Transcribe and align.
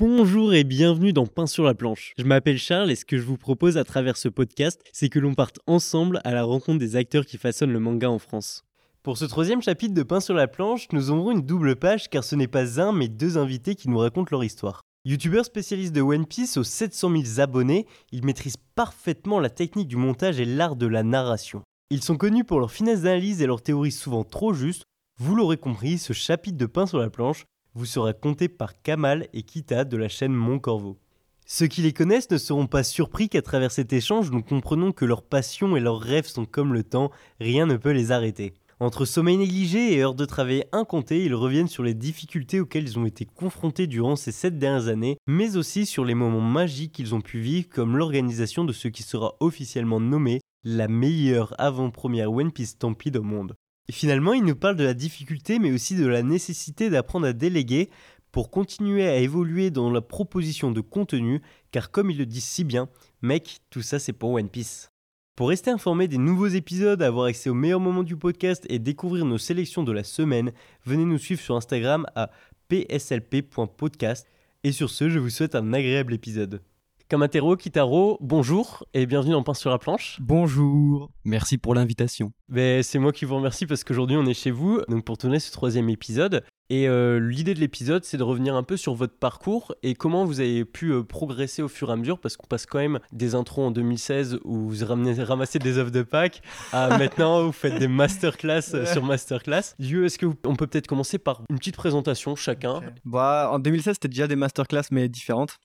Bonjour 0.00 0.54
et 0.54 0.64
bienvenue 0.64 1.12
dans 1.12 1.26
Pain 1.26 1.46
sur 1.46 1.64
la 1.64 1.74
planche. 1.74 2.12
Je 2.18 2.24
m'appelle 2.24 2.58
Charles 2.58 2.90
et 2.90 2.96
ce 2.96 3.04
que 3.04 3.16
je 3.16 3.22
vous 3.22 3.36
propose 3.36 3.76
à 3.76 3.84
travers 3.84 4.16
ce 4.16 4.28
podcast, 4.28 4.80
c'est 4.92 5.08
que 5.08 5.18
l'on 5.18 5.34
parte 5.34 5.58
ensemble 5.66 6.20
à 6.24 6.32
la 6.32 6.44
rencontre 6.44 6.78
des 6.78 6.96
acteurs 6.96 7.26
qui 7.26 7.36
façonnent 7.36 7.72
le 7.72 7.80
manga 7.80 8.10
en 8.10 8.18
France. 8.18 8.64
Pour 9.02 9.18
ce 9.18 9.24
troisième 9.24 9.62
chapitre 9.62 9.94
de 9.94 10.02
Pain 10.02 10.20
sur 10.20 10.34
la 10.34 10.48
planche, 10.48 10.86
nous 10.92 11.10
aurons 11.10 11.32
une 11.32 11.42
double 11.42 11.76
page 11.76 12.10
car 12.10 12.24
ce 12.24 12.36
n'est 12.36 12.48
pas 12.48 12.80
un 12.80 12.92
mais 12.92 13.08
deux 13.08 13.38
invités 13.38 13.74
qui 13.74 13.88
nous 13.88 13.98
racontent 13.98 14.28
leur 14.30 14.44
histoire. 14.44 14.87
Youtubeurs 15.08 15.46
spécialistes 15.46 15.94
de 15.94 16.02
One 16.02 16.26
Piece 16.26 16.58
aux 16.58 16.64
700 16.64 17.22
000 17.22 17.40
abonnés, 17.40 17.86
ils 18.12 18.26
maîtrisent 18.26 18.58
parfaitement 18.74 19.40
la 19.40 19.48
technique 19.48 19.88
du 19.88 19.96
montage 19.96 20.38
et 20.38 20.44
l'art 20.44 20.76
de 20.76 20.86
la 20.86 21.02
narration. 21.02 21.62
Ils 21.88 22.02
sont 22.02 22.18
connus 22.18 22.44
pour 22.44 22.60
leur 22.60 22.70
finesse 22.70 23.00
d'analyse 23.00 23.40
et 23.40 23.46
leurs 23.46 23.62
théories 23.62 23.90
souvent 23.90 24.22
trop 24.22 24.52
justes. 24.52 24.82
Vous 25.18 25.34
l'aurez 25.34 25.56
compris, 25.56 25.96
ce 25.96 26.12
chapitre 26.12 26.58
de 26.58 26.66
Pain 26.66 26.84
sur 26.86 26.98
la 26.98 27.08
planche 27.08 27.46
vous 27.72 27.86
sera 27.86 28.12
compté 28.12 28.50
par 28.50 28.82
Kamal 28.82 29.28
et 29.32 29.44
Kita 29.44 29.86
de 29.86 29.96
la 29.96 30.10
chaîne 30.10 30.34
Mon 30.34 30.58
Corvo. 30.58 30.98
Ceux 31.46 31.68
qui 31.68 31.80
les 31.80 31.94
connaissent 31.94 32.30
ne 32.30 32.36
seront 32.36 32.66
pas 32.66 32.82
surpris 32.82 33.30
qu'à 33.30 33.40
travers 33.40 33.72
cet 33.72 33.94
échange, 33.94 34.30
nous 34.30 34.42
comprenons 34.42 34.92
que 34.92 35.06
leurs 35.06 35.22
passions 35.22 35.74
et 35.74 35.80
leurs 35.80 36.00
rêves 36.00 36.26
sont 36.26 36.44
comme 36.44 36.74
le 36.74 36.84
temps, 36.84 37.10
rien 37.40 37.64
ne 37.64 37.78
peut 37.78 37.92
les 37.92 38.12
arrêter. 38.12 38.52
Entre 38.80 39.04
sommeil 39.04 39.36
négligé 39.36 39.92
et 39.92 40.02
heures 40.04 40.14
de 40.14 40.24
travail 40.24 40.64
incomptées, 40.70 41.24
ils 41.24 41.34
reviennent 41.34 41.66
sur 41.66 41.82
les 41.82 41.94
difficultés 41.94 42.60
auxquelles 42.60 42.84
ils 42.84 42.96
ont 42.96 43.06
été 43.06 43.24
confrontés 43.24 43.88
durant 43.88 44.14
ces 44.14 44.30
sept 44.30 44.56
dernières 44.56 44.86
années, 44.86 45.18
mais 45.26 45.56
aussi 45.56 45.84
sur 45.84 46.04
les 46.04 46.14
moments 46.14 46.40
magiques 46.40 46.92
qu'ils 46.92 47.12
ont 47.12 47.20
pu 47.20 47.40
vivre, 47.40 47.68
comme 47.68 47.96
l'organisation 47.96 48.64
de 48.64 48.72
ce 48.72 48.86
qui 48.86 49.02
sera 49.02 49.34
officiellement 49.40 49.98
nommé 49.98 50.40
la 50.62 50.86
meilleure 50.86 51.54
avant-première 51.58 52.32
One 52.32 52.52
Piece 52.52 52.70
Stampede 52.70 53.16
au 53.16 53.22
monde. 53.24 53.56
Et 53.88 53.92
finalement, 53.92 54.32
il 54.32 54.44
nous 54.44 54.54
parle 54.54 54.76
de 54.76 54.84
la 54.84 54.94
difficulté, 54.94 55.58
mais 55.58 55.72
aussi 55.72 55.96
de 55.96 56.06
la 56.06 56.22
nécessité 56.22 56.88
d'apprendre 56.88 57.26
à 57.26 57.32
déléguer 57.32 57.90
pour 58.30 58.48
continuer 58.48 59.08
à 59.08 59.16
évoluer 59.16 59.72
dans 59.72 59.90
la 59.90 60.02
proposition 60.02 60.70
de 60.70 60.82
contenu, 60.82 61.42
car 61.72 61.90
comme 61.90 62.12
il 62.12 62.18
le 62.18 62.26
dit 62.26 62.40
si 62.40 62.62
bien, 62.62 62.88
mec, 63.22 63.58
tout 63.70 63.82
ça 63.82 63.98
c'est 63.98 64.12
pour 64.12 64.30
One 64.30 64.50
Piece. 64.50 64.90
Pour 65.38 65.50
rester 65.50 65.70
informé 65.70 66.08
des 66.08 66.18
nouveaux 66.18 66.48
épisodes, 66.48 67.00
avoir 67.00 67.26
accès 67.26 67.48
aux 67.48 67.54
meilleurs 67.54 67.78
moments 67.78 68.02
du 68.02 68.16
podcast 68.16 68.66
et 68.68 68.80
découvrir 68.80 69.24
nos 69.24 69.38
sélections 69.38 69.84
de 69.84 69.92
la 69.92 70.02
semaine, 70.02 70.50
venez 70.84 71.04
nous 71.04 71.16
suivre 71.16 71.40
sur 71.40 71.54
Instagram 71.54 72.06
à 72.16 72.32
pslp.podcast. 72.66 74.26
Et 74.64 74.72
sur 74.72 74.90
ce, 74.90 75.08
je 75.08 75.20
vous 75.20 75.30
souhaite 75.30 75.54
un 75.54 75.72
agréable 75.72 76.12
épisode. 76.12 76.60
Kamatero, 77.08 77.56
Kitaro, 77.56 78.18
bonjour 78.20 78.84
et 78.92 79.06
bienvenue 79.06 79.32
dans 79.32 79.42
Pain 79.42 79.54
sur 79.54 79.70
la 79.70 79.78
planche. 79.78 80.18
Bonjour, 80.20 81.10
merci 81.24 81.56
pour 81.56 81.74
l'invitation. 81.74 82.32
Ben, 82.50 82.82
c'est 82.82 82.98
moi 82.98 83.12
qui 83.12 83.24
vous 83.24 83.36
remercie 83.36 83.64
parce 83.64 83.82
qu'aujourd'hui 83.82 84.18
on 84.18 84.26
est 84.26 84.34
chez 84.34 84.50
vous 84.50 84.82
donc 84.88 85.06
pour 85.06 85.16
tourner 85.16 85.40
ce 85.40 85.50
troisième 85.50 85.88
épisode. 85.88 86.44
Et 86.68 86.86
euh, 86.86 87.18
l'idée 87.18 87.54
de 87.54 87.60
l'épisode, 87.60 88.04
c'est 88.04 88.18
de 88.18 88.22
revenir 88.22 88.54
un 88.54 88.62
peu 88.62 88.76
sur 88.76 88.92
votre 88.92 89.16
parcours 89.16 89.74
et 89.82 89.94
comment 89.94 90.26
vous 90.26 90.40
avez 90.40 90.66
pu 90.66 90.90
euh, 90.92 91.02
progresser 91.02 91.62
au 91.62 91.68
fur 91.68 91.88
et 91.88 91.92
à 91.94 91.96
mesure, 91.96 92.18
parce 92.18 92.36
qu'on 92.36 92.46
passe 92.46 92.66
quand 92.66 92.78
même 92.78 92.98
des 93.10 93.34
intros 93.34 93.68
en 93.68 93.70
2016 93.70 94.40
où 94.44 94.68
vous 94.68 94.84
ramenez, 94.84 95.14
ramassez 95.22 95.58
des 95.58 95.78
œuvres 95.78 95.90
de 95.90 96.02
Pâques 96.02 96.42
à 96.74 96.88
maintenant 96.98 97.42
vous 97.42 97.52
faites 97.52 97.78
des 97.78 97.88
masterclass 97.88 98.74
euh, 98.74 98.84
sur 98.84 99.02
masterclass. 99.02 99.74
Dieu, 99.78 100.04
est-ce 100.04 100.18
qu'on 100.18 100.34
peut 100.34 100.66
peut-être 100.66 100.86
commencer 100.86 101.16
par 101.16 101.40
une 101.48 101.56
petite 101.56 101.76
présentation 101.76 102.36
chacun? 102.36 102.82
Bah, 103.06 103.48
En 103.50 103.60
2016, 103.60 103.94
c'était 103.94 104.08
déjà 104.08 104.26
des 104.26 104.36
masterclass, 104.36 104.82
mais 104.90 105.08
différentes. 105.08 105.58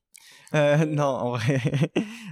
Euh, 0.53 0.85
non, 0.85 1.03
en 1.03 1.31
vrai. 1.31 1.59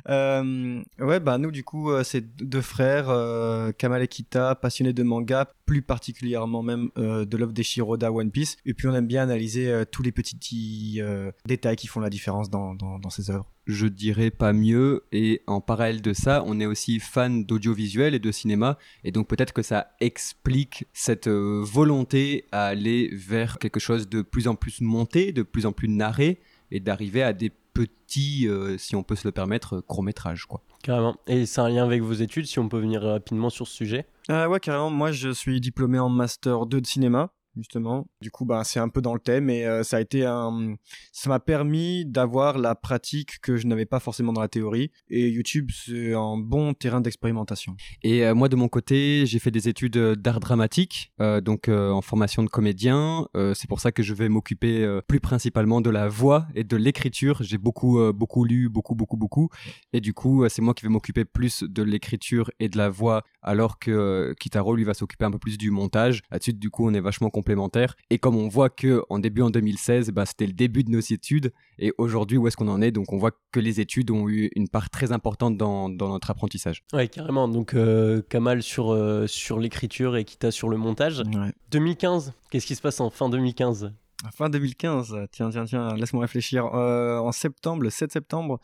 euh, 0.09 0.81
ouais, 0.99 1.19
bah 1.19 1.37
nous, 1.37 1.51
du 1.51 1.63
coup, 1.63 1.91
euh, 1.91 2.03
c'est 2.03 2.35
deux 2.37 2.61
frères, 2.61 3.09
euh, 3.09 3.71
Kamal 3.71 4.03
et 4.03 4.07
Kita, 4.07 4.55
passionnés 4.55 4.93
de 4.93 5.03
manga, 5.03 5.51
plus 5.65 5.81
particulièrement 5.81 6.63
même 6.63 6.89
de 6.97 7.37
l'œuvre 7.37 7.53
des 7.53 7.63
Shiroda 7.63 8.11
One 8.11 8.31
Piece. 8.31 8.57
Et 8.65 8.73
puis, 8.73 8.87
on 8.87 8.93
aime 8.93 9.07
bien 9.07 9.23
analyser 9.23 9.83
tous 9.91 10.03
les 10.03 10.11
petits 10.11 11.01
détails 11.45 11.77
qui 11.77 11.87
font 11.87 12.01
la 12.01 12.09
différence 12.09 12.49
dans, 12.49 12.75
dans, 12.75 12.99
dans 12.99 13.09
ces 13.09 13.31
œuvres. 13.31 13.49
Je 13.67 13.87
dirais 13.87 14.31
pas 14.31 14.51
mieux. 14.51 15.05
Et 15.13 15.43
en 15.47 15.61
parallèle 15.61 16.01
de 16.01 16.11
ça, 16.11 16.43
on 16.45 16.59
est 16.59 16.65
aussi 16.65 16.99
fan 16.99 17.45
d'audiovisuel 17.45 18.13
et 18.15 18.19
de 18.19 18.31
cinéma. 18.31 18.77
Et 19.05 19.11
donc, 19.11 19.29
peut-être 19.29 19.53
que 19.53 19.61
ça 19.61 19.91
explique 20.01 20.85
cette 20.91 21.29
volonté 21.29 22.45
à 22.51 22.65
aller 22.65 23.09
vers 23.13 23.57
quelque 23.57 23.79
chose 23.79 24.09
de 24.09 24.21
plus 24.21 24.49
en 24.49 24.55
plus 24.55 24.81
monté, 24.81 25.31
de 25.31 25.43
plus 25.43 25.65
en 25.65 25.71
plus 25.71 25.87
narré 25.87 26.41
et 26.71 26.79
d'arriver 26.81 27.23
à 27.23 27.31
des 27.33 27.51
petits, 27.73 28.47
euh, 28.47 28.77
si 28.77 28.95
on 28.95 29.03
peut 29.03 29.15
se 29.15 29.27
le 29.27 29.31
permettre, 29.31 29.79
court 29.81 30.03
métrage 30.03 30.45
quoi. 30.45 30.61
Carrément. 30.83 31.15
Et 31.27 31.45
c'est 31.45 31.61
un 31.61 31.69
lien 31.69 31.83
avec 31.83 32.01
vos 32.01 32.13
études, 32.13 32.45
si 32.47 32.59
on 32.59 32.67
peut 32.69 32.79
venir 32.79 33.01
rapidement 33.01 33.49
sur 33.49 33.67
ce 33.67 33.75
sujet? 33.75 34.07
Euh, 34.29 34.47
Ouais, 34.47 34.59
carrément. 34.59 34.89
Moi, 34.89 35.11
je 35.11 35.29
suis 35.29 35.61
diplômé 35.61 35.99
en 35.99 36.09
Master 36.09 36.65
2 36.65 36.81
de 36.81 36.87
cinéma 36.87 37.31
justement. 37.57 38.07
Du 38.21 38.31
coup, 38.31 38.45
bah, 38.45 38.63
c'est 38.63 38.79
un 38.79 38.89
peu 38.89 39.01
dans 39.01 39.13
le 39.13 39.19
thème 39.19 39.49
et 39.49 39.65
euh, 39.65 39.83
ça 39.83 39.97
a 39.97 40.01
été 40.01 40.25
un, 40.25 40.75
ça 41.11 41.29
m'a 41.29 41.39
permis 41.39 42.05
d'avoir 42.05 42.57
la 42.57 42.75
pratique 42.75 43.39
que 43.41 43.57
je 43.57 43.67
n'avais 43.67 43.85
pas 43.85 43.99
forcément 43.99 44.33
dans 44.33 44.41
la 44.41 44.47
théorie. 44.47 44.91
Et 45.09 45.29
YouTube, 45.29 45.69
c'est 45.73 46.13
un 46.13 46.37
bon 46.37 46.73
terrain 46.73 47.01
d'expérimentation. 47.01 47.75
Et 48.03 48.25
euh, 48.25 48.33
moi, 48.33 48.49
de 48.49 48.55
mon 48.55 48.67
côté, 48.67 49.25
j'ai 49.25 49.39
fait 49.39 49.51
des 49.51 49.67
études 49.67 49.97
d'art 49.97 50.39
dramatique, 50.39 51.11
euh, 51.19 51.41
donc 51.41 51.67
en 51.69 52.01
formation 52.01 52.43
de 52.43 52.49
comédien. 52.49 53.27
c'est 53.53 53.67
pour 53.67 53.79
ça 53.79 53.91
que 53.91 54.03
je 54.03 54.13
vais 54.13 54.29
m'occuper 54.29 54.99
plus 55.07 55.19
principalement 55.19 55.81
de 55.81 55.89
la 55.89 56.07
voix 56.07 56.47
et 56.55 56.63
de 56.63 56.75
l'écriture. 56.77 57.41
J'ai 57.41 57.57
beaucoup, 57.57 57.99
beaucoup 58.13 58.43
lu, 58.43 58.69
beaucoup, 58.69 58.95
beaucoup, 58.95 59.17
beaucoup. 59.17 59.49
Et 59.93 60.01
du 60.01 60.13
coup, 60.13 60.47
c'est 60.49 60.61
moi 60.61 60.73
qui 60.73 60.83
vais 60.83 60.89
m'occuper 60.89 61.25
plus 61.25 61.63
de 61.63 61.83
l'écriture 61.83 62.51
et 62.59 62.69
de 62.69 62.77
la 62.77 62.89
voix, 62.89 63.23
alors 63.41 63.79
que 63.79 64.33
Kitaro 64.39 64.75
lui 64.75 64.83
va 64.83 64.93
s'occuper 64.93 65.25
un 65.25 65.31
peu 65.31 65.39
plus 65.39 65.57
du 65.57 65.71
montage. 65.71 66.21
Là-dessus, 66.31 66.53
du 66.53 66.69
coup, 66.69 66.87
on 66.87 66.93
est 66.93 67.01
vachement 67.01 67.29
complémentaires. 67.41 67.95
Et 68.11 68.19
comme 68.19 68.35
on 68.35 68.47
voit 68.47 68.69
que 68.69 69.01
en 69.09 69.17
début 69.17 69.41
en 69.41 69.49
2016, 69.49 70.11
bah, 70.11 70.25
c'était 70.27 70.45
le 70.45 70.53
début 70.53 70.83
de 70.83 70.91
nos 70.91 70.99
études, 70.99 71.51
et 71.79 71.91
aujourd'hui, 71.97 72.37
où 72.37 72.47
est-ce 72.47 72.55
qu'on 72.55 72.67
en 72.67 72.81
est? 72.81 72.91
Donc 72.91 73.11
on 73.11 73.17
voit 73.17 73.31
que 73.51 73.59
les 73.59 73.79
études 73.79 74.11
ont 74.11 74.29
eu 74.29 74.51
une 74.55 74.69
part 74.69 74.91
très 74.91 75.11
importante 75.11 75.57
dans, 75.57 75.89
dans 75.89 76.09
notre 76.09 76.29
apprentissage. 76.29 76.83
Ouais, 76.93 77.07
carrément. 77.07 77.47
Donc 77.47 77.73
euh, 77.73 78.21
Kamal 78.29 78.61
sur, 78.61 78.91
euh, 78.91 79.25
sur 79.25 79.57
l'écriture 79.57 80.15
et 80.15 80.23
Kita 80.23 80.51
sur 80.51 80.69
le 80.69 80.77
montage. 80.77 81.23
2015, 81.71 82.33
qu'est-ce 82.51 82.67
qui 82.67 82.75
se 82.75 82.81
passe 82.81 82.99
en 82.99 83.09
fin 83.09 83.29
2015 83.29 83.91
Fin 84.29 84.49
2015, 84.49 85.27
tiens, 85.31 85.49
tiens, 85.49 85.65
tiens, 85.65 85.95
laisse-moi 85.95 86.21
réfléchir. 86.21 86.65
Euh, 86.75 87.17
en 87.17 87.31
septembre, 87.31 87.81
le 87.81 87.89
7 87.89 88.11
septembre, 88.11 88.59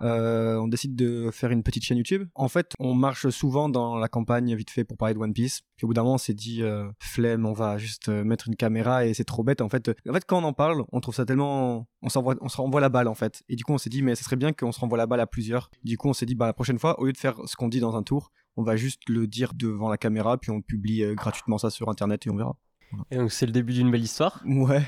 euh, 0.00 0.56
on 0.56 0.68
décide 0.68 0.96
de 0.96 1.30
faire 1.30 1.50
une 1.50 1.62
petite 1.62 1.84
chaîne 1.84 1.98
YouTube. 1.98 2.26
En 2.34 2.48
fait, 2.48 2.72
on 2.78 2.94
marche 2.94 3.28
souvent 3.28 3.68
dans 3.68 3.98
la 3.98 4.08
campagne 4.08 4.54
vite 4.54 4.70
fait 4.70 4.84
pour 4.84 4.96
parler 4.96 5.14
de 5.14 5.18
One 5.18 5.34
Piece. 5.34 5.60
Puis 5.76 5.84
au 5.84 5.88
bout 5.88 5.94
d'un 5.94 6.02
moment, 6.02 6.14
on 6.14 6.18
s'est 6.18 6.32
dit, 6.32 6.62
euh, 6.62 6.88
flemme, 6.98 7.44
on 7.44 7.52
va 7.52 7.76
juste 7.76 8.08
mettre 8.08 8.48
une 8.48 8.56
caméra 8.56 9.04
et 9.04 9.12
c'est 9.12 9.24
trop 9.24 9.42
bête. 9.44 9.60
En 9.60 9.68
fait, 9.68 9.90
en 10.08 10.12
fait, 10.12 10.24
quand 10.26 10.38
on 10.38 10.44
en 10.44 10.54
parle, 10.54 10.84
on 10.92 11.00
trouve 11.00 11.14
ça 11.14 11.26
tellement, 11.26 11.86
on 12.00 12.08
on 12.40 12.48
se 12.48 12.56
renvoie 12.56 12.80
la 12.80 12.88
balle 12.88 13.08
en 13.08 13.14
fait. 13.14 13.42
Et 13.50 13.56
du 13.56 13.64
coup, 13.64 13.72
on 13.72 13.78
s'est 13.78 13.90
dit, 13.90 14.02
mais 14.02 14.14
ce 14.14 14.24
serait 14.24 14.36
bien 14.36 14.52
qu'on 14.52 14.72
se 14.72 14.80
renvoie 14.80 14.96
la 14.96 15.06
balle 15.06 15.20
à 15.20 15.26
plusieurs. 15.26 15.70
Du 15.84 15.98
coup, 15.98 16.08
on 16.08 16.14
s'est 16.14 16.26
dit, 16.26 16.34
bah 16.34 16.46
la 16.46 16.54
prochaine 16.54 16.78
fois, 16.78 16.98
au 17.00 17.04
lieu 17.04 17.12
de 17.12 17.18
faire 17.18 17.36
ce 17.44 17.54
qu'on 17.56 17.68
dit 17.68 17.80
dans 17.80 17.96
un 17.96 18.02
tour, 18.02 18.32
on 18.56 18.62
va 18.62 18.76
juste 18.76 19.08
le 19.08 19.26
dire 19.26 19.52
devant 19.54 19.90
la 19.90 19.98
caméra, 19.98 20.38
puis 20.38 20.50
on 20.50 20.62
publie 20.62 21.04
gratuitement 21.14 21.58
ça 21.58 21.70
sur 21.70 21.90
Internet 21.90 22.26
et 22.26 22.30
on 22.30 22.36
verra. 22.36 22.56
Et 23.10 23.16
donc 23.16 23.32
c'est 23.32 23.46
le 23.46 23.52
début 23.52 23.72
d'une 23.72 23.90
belle 23.90 24.02
histoire. 24.02 24.40
Ouais. 24.44 24.82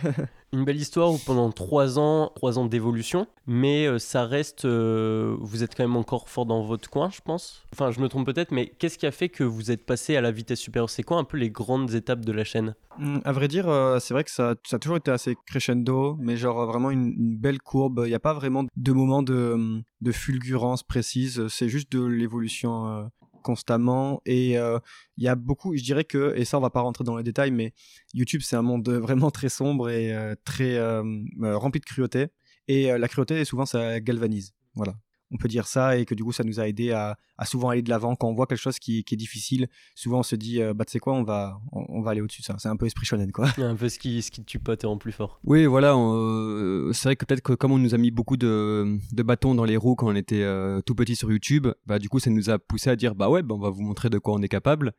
une 0.53 0.65
belle 0.65 0.77
histoire 0.77 1.13
où 1.13 1.19
pendant 1.19 1.51
trois 1.51 1.99
ans, 1.99 2.31
trois 2.37 2.59
ans 2.59 2.67
d'évolution, 2.67 3.27
mais 3.47 3.87
euh, 3.87 3.99
ça 3.99 4.25
reste, 4.25 4.65
euh, 4.65 5.37
vous 5.41 5.63
êtes 5.63 5.75
quand 5.75 5.83
même 5.83 5.97
encore 5.97 6.29
fort 6.29 6.47
dans 6.47 6.63
votre 6.63 6.89
coin, 6.89 7.11
je 7.11 7.21
pense. 7.21 7.65
Enfin, 7.73 7.91
je 7.91 8.01
me 8.01 8.09
trompe 8.09 8.27
peut-être, 8.27 8.53
mais 8.53 8.69
qu'est-ce 8.79 8.97
qui 8.99 9.07
a 9.07 9.11
fait 9.11 9.29
que 9.29 9.43
vous 9.45 9.71
êtes 9.71 9.85
passé 9.85 10.17
à 10.17 10.21
la 10.21 10.31
vitesse 10.31 10.61
supérieure? 10.61 10.91
C'est 10.91 11.03
quoi 11.03 11.19
un 11.19 11.25
peu 11.25 11.37
les 11.37 11.51
grandes 11.51 11.93
étapes 11.95 12.25
de 12.25 12.33
la 12.33 12.45
chaîne? 12.45 12.75
Mmh, 12.99 13.19
À 13.25 13.33
vrai 13.33 13.49
dire, 13.49 13.69
euh, 13.69 13.99
c'est 13.99 14.15
vrai 14.15 14.23
que 14.25 14.31
ça, 14.31 14.55
ça, 14.65 14.77
a 14.77 14.79
toujours 14.79 14.97
été 14.97 15.11
assez 15.11 15.37
crescendo, 15.47 16.17
mais 16.21 16.37
genre 16.37 16.67
vraiment 16.67 16.91
une, 16.91 17.15
une 17.19 17.37
belle 17.37 17.61
courbe. 17.61 18.03
Il 18.05 18.09
n'y 18.09 18.15
a 18.15 18.21
pas 18.21 18.35
vraiment 18.35 18.65
de 18.77 18.93
moment 18.93 19.23
de, 19.23 19.83
de 20.01 20.13
fulgurance 20.13 20.83
précise. 20.85 21.49
C'est 21.49 21.69
juste 21.69 21.91
de 21.91 22.05
l'évolution 22.05 23.11
constamment 23.45 24.21
et 24.27 24.59
euh, 24.59 24.79
il 25.17 25.23
y 25.23 25.29
a 25.29 25.37
beaucoup 25.37 25.77
je 25.77 25.83
dirais 25.85 26.05
que 26.05 26.35
et 26.37 26.45
ça 26.45 26.59
on 26.59 26.61
va 26.61 26.71
pas 26.71 26.81
rentrer 26.81 27.05
dans 27.05 27.17
les 27.17 27.23
détails 27.23 27.53
mais 27.53 27.73
YouTube 28.15 28.41
c'est 28.43 28.57
un 28.57 28.63
monde 28.63 28.89
vraiment 29.07 29.31
très 29.31 29.49
sombre 29.49 29.91
et 29.91 30.13
euh, 30.13 30.35
très 30.45 30.75
euh, 30.77 31.03
rempli 31.41 31.81
de 31.81 31.85
cruauté. 31.85 32.29
Et 32.67 32.87
la 32.87 33.09
cruauté 33.09 33.45
souvent 33.45 33.67
ça 33.67 34.01
galvanise. 34.01 34.55
Voilà 34.75 34.95
on 35.31 35.37
peut 35.37 35.49
dire 35.49 35.67
ça 35.67 35.97
et 35.97 36.05
que 36.05 36.15
du 36.15 36.25
coup 36.25 36.33
ça 36.33 36.45
nous 36.45 36.61
a 36.61 36.69
aidé 36.69 36.93
à, 36.93 37.17
souvent 37.45 37.71
aller 37.71 37.83
de 37.83 37.91
l'avant. 37.91 38.15
Quand 38.15 38.29
on 38.29 38.35
voit 38.35 38.47
quelque 38.47 38.59
chose 38.59 38.79
qui, 38.79 38.99
est 38.99 39.17
difficile 39.17 39.69
souvent 39.95 40.21
on 40.21 40.23
se 40.23 40.37
dit 40.37 40.61
euh, 40.61 40.75
bah 40.75 40.85
tu 40.85 40.93
sais 40.93 40.99
quoi 40.99 41.15
on 41.15 41.23
va 41.23 41.61
on, 41.73 42.03
va 42.03 42.13
aller 42.13 42.21
au-dessus 42.21 42.43
ça. 42.43 42.57
C'est 42.59 42.69
un 42.69 42.77
peu 42.77 42.87
esprit 42.87 43.07
shonen 43.07 43.33
quoi. 43.33 43.49
Un 43.59 43.77
peu 43.77 43.89
ce 43.89 43.99
qui 43.99 44.23
ce 44.23 44.31
qui 44.31 44.45
tue 44.45 44.59
pas 44.59 44.77
te 44.77 44.87
rend 44.87 44.99
plus 44.99 45.13
fort. 45.13 45.41
Oui 45.45 45.67
voilà 45.67 45.97
euh, 45.97 46.93
c'est 46.93 47.09
vrai 47.09 47.17
que 47.17 47.25
peut-être 47.25 47.43
que 47.43 47.53
comme 47.53 47.73
on 47.73 47.79
nous 47.79 47.95
a 47.95 47.99
mis 47.99 48.11
beaucoup 48.11 48.37
de, 48.37 48.99
de 49.13 49.23
bâtons 49.23 49.55
dans 49.55 49.65
les 49.65 49.77
roues 49.77 49.95
quand 49.95 50.09
on 50.09 50.15
était 50.15 50.43
euh, 50.43 50.81
tout 50.83 50.95
petit 50.95 51.17
sur 51.17 51.31
YouTube 51.31 51.69
bah 51.87 51.99
du 51.99 52.09
coup 52.09 52.19
ça 52.19 52.31
nous 52.31 52.51
a 52.51 52.59
poussé 52.59 52.91
à 52.91 52.97
dire 52.97 53.15
bah 53.15 53.29
ouais 53.29 53.43
bah, 53.43 53.55
on 53.55 53.61
va 53.61 53.71
vous 53.71 53.83
montrer 53.83 54.11
de 54.11 54.19
quoi 54.19 54.35
on 54.35 54.43
est 54.43 54.49
capable. 54.49 54.93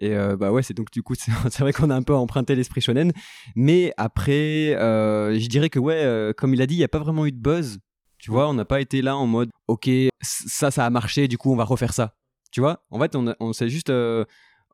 Et 0.00 0.14
bah 0.38 0.52
ouais 0.52 0.62
c'est 0.62 0.74
donc 0.74 0.90
du 0.90 1.02
coup 1.02 1.14
c'est 1.14 1.60
vrai 1.60 1.72
qu'on 1.72 1.90
a 1.90 1.94
un 1.94 2.02
peu 2.02 2.14
emprunté 2.14 2.54
l'esprit 2.54 2.80
shonen. 2.80 3.12
Mais 3.56 3.92
après 3.96 4.74
je 4.76 5.46
dirais 5.48 5.70
que 5.70 5.78
ouais 5.78 6.32
comme 6.36 6.54
il 6.54 6.62
a 6.62 6.66
dit 6.66 6.74
il 6.74 6.80
y 6.80 6.84
a 6.84 6.88
pas 6.88 6.98
vraiment 6.98 7.26
eu 7.26 7.32
de 7.32 7.38
buzz 7.38 7.78
Tu 8.20 8.30
vois, 8.30 8.48
on 8.48 8.54
n'a 8.54 8.66
pas 8.66 8.80
été 8.80 9.00
là 9.00 9.16
en 9.16 9.26
mode, 9.26 9.50
ok, 9.66 9.88
ça, 10.20 10.70
ça 10.70 10.84
a 10.84 10.90
marché, 10.90 11.26
du 11.26 11.38
coup, 11.38 11.52
on 11.52 11.56
va 11.56 11.64
refaire 11.64 11.94
ça. 11.94 12.14
Tu 12.52 12.60
vois, 12.60 12.84
en 12.90 13.00
fait, 13.00 13.16
on, 13.16 13.34
on 13.40 13.52
s'est 13.54 13.70
juste, 13.70 13.88
euh, 13.88 14.24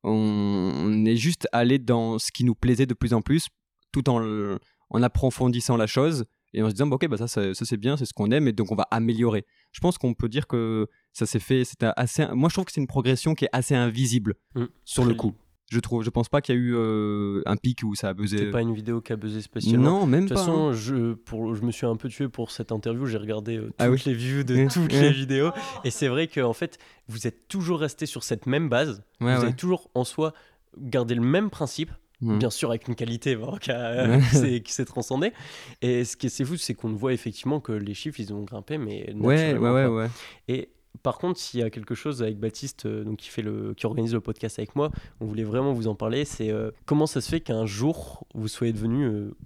on, 0.03 1.05
est 1.07 1.17
juste 1.17 1.47
allé 1.53 1.79
dans 1.79 2.19
ce 2.19 2.33
qui 2.33 2.43
nous 2.43 2.57
plaisait 2.57 2.87
de 2.87 2.95
plus 2.95 3.15
en 3.15 3.23
plus, 3.23 3.49
tout 3.93 4.11
en, 4.11 4.59
en 4.91 5.03
approfondissant 5.03 5.77
la 5.77 5.87
chose 5.87 6.25
et 6.55 6.63
en 6.63 6.69
se 6.69 6.75
disant, 6.75 6.91
ok, 6.91 7.07
bah 7.07 7.19
ça, 7.19 7.29
ça, 7.29 7.53
c'est 7.55 7.77
bien, 7.77 7.97
c'est 7.97 8.07
ce 8.07 8.15
qu'on 8.15 8.33
aime, 8.33 8.49
et 8.49 8.53
donc 8.53 8.73
on 8.73 8.77
va 8.77 8.89
améliorer. 8.91 9.47
Je 9.71 9.81
pense 9.81 9.97
qu'on 9.97 10.15
peut 10.15 10.29
dire 10.29 10.49
que 10.49 10.89
ça 11.13 11.25
s'est 11.27 11.39
fait, 11.39 11.65
c'était 11.65 11.91
assez. 11.97 12.27
Moi, 12.33 12.49
je 12.49 12.55
trouve 12.55 12.65
que 12.65 12.73
c'est 12.73 12.81
une 12.81 12.87
progression 12.89 13.35
qui 13.35 13.45
est 13.45 13.51
assez 13.53 13.75
invisible 13.77 14.35
mmh. 14.55 14.65
sur 14.85 15.05
le 15.05 15.15
coup 15.15 15.35
je 15.71 15.81
trouve. 15.81 16.03
Je 16.05 16.11
pense 16.11 16.29
pas 16.29 16.41
qu'il 16.41 16.55
y 16.55 16.59
a 16.59 16.61
eu 16.61 16.75
euh, 16.77 17.43
un 17.47 17.57
pic 17.57 17.81
où 17.83 17.95
ça 17.95 18.09
a 18.09 18.15
buzzé. 18.15 18.39
C'est 18.39 18.51
pas 18.51 18.63
une 18.63 18.75
vidéo 18.75 19.01
qui 19.01 19.13
a 19.13 19.17
buzzé 19.17 19.41
spécialement. 19.41 20.01
Non, 20.01 20.07
même 20.07 20.29
pas. 20.29 20.35
De 20.35 20.41
toute 20.41 20.47
façon, 20.47 20.69
hein. 20.69 20.73
je, 20.73 21.15
pour, 21.15 21.55
je 21.55 21.63
me 21.63 21.73
suis 21.73 21.87
un 21.87 21.97
peu 21.97 22.09
tué 22.09 22.29
pour 22.29 22.51
cette 22.51 22.73
interview. 22.73 23.07
J'ai 23.07 23.19
regardé 23.19 23.57
euh, 23.57 23.73
ah 23.79 23.89
toutes 23.89 24.05
les 24.05 24.15
views 24.15 24.45
de 24.45 24.69
toutes 24.73 24.93
les 24.93 25.11
vidéos. 25.11 25.51
Et 25.85 25.91
c'est 25.91 26.09
vrai 26.09 26.29
qu'en 26.29 26.53
fait, 26.53 26.79
vous 27.09 27.27
êtes 27.27 27.49
toujours 27.49 27.81
resté 27.81 28.07
sur 28.07 28.23
cette 28.23 28.47
même 28.47 28.69
base. 28.69 29.03
vous 29.21 29.29
avez 29.29 29.55
toujours 29.55 29.91
en 29.95 30.05
soi 30.05 30.33
gardé 30.79 31.15
le 31.15 31.23
même 31.23 31.51
principe. 31.51 31.91
Mmh. 32.23 32.39
Bien 32.39 32.49
sûr, 32.49 32.71
avec 32.71 32.89
une 32.89 32.95
qualité 32.95 33.37
qui 34.65 34.73
s'est 34.73 34.85
transcendée. 34.87 35.35
Et 35.83 36.05
ce 36.05 36.17
qui 36.17 36.29
est 36.29 36.45
fou, 36.45 36.57
c'est 36.57 36.73
qu'on 36.73 36.95
voit 36.95 37.13
effectivement 37.13 37.61
que 37.61 37.73
les 37.73 37.93
chiffres, 37.93 38.21
ils 38.21 38.33
ont 38.33 38.43
grimpé, 38.43 38.79
mais 38.79 39.13
ouais, 39.13 39.53
ouais, 39.53 39.71
ouais, 39.71 39.87
ouais. 39.87 40.09
Et 40.49 40.71
par 41.03 41.19
contre, 41.19 41.39
s'il 41.39 41.61
y 41.61 41.63
a 41.63 41.71
quelque 41.71 41.95
chose 41.95 42.23
avec 42.23 42.39
Baptiste, 42.39 42.87
euh, 42.87 43.15
qui 43.17 43.87
organise 43.87 44.15
le 44.15 44.21
podcast 44.21 44.59
avec 44.59 44.77
moi, 44.77 44.91
on 45.21 45.27
voulait 45.27 45.45
vraiment 45.45 45.73
vous 45.73 45.89
en 45.89 45.95
parler. 45.95 46.25
C'est 46.25 46.51
euh, 46.51 46.71
comment 46.85 47.07
ça 47.07 47.21
se 47.21 47.29
fait 47.29 47.41
qu'un 47.41 47.67
jour 47.67 48.27
vous 48.35 48.49
soyez 48.49 48.73
devenu 48.73 49.05
euh, 49.05 49.37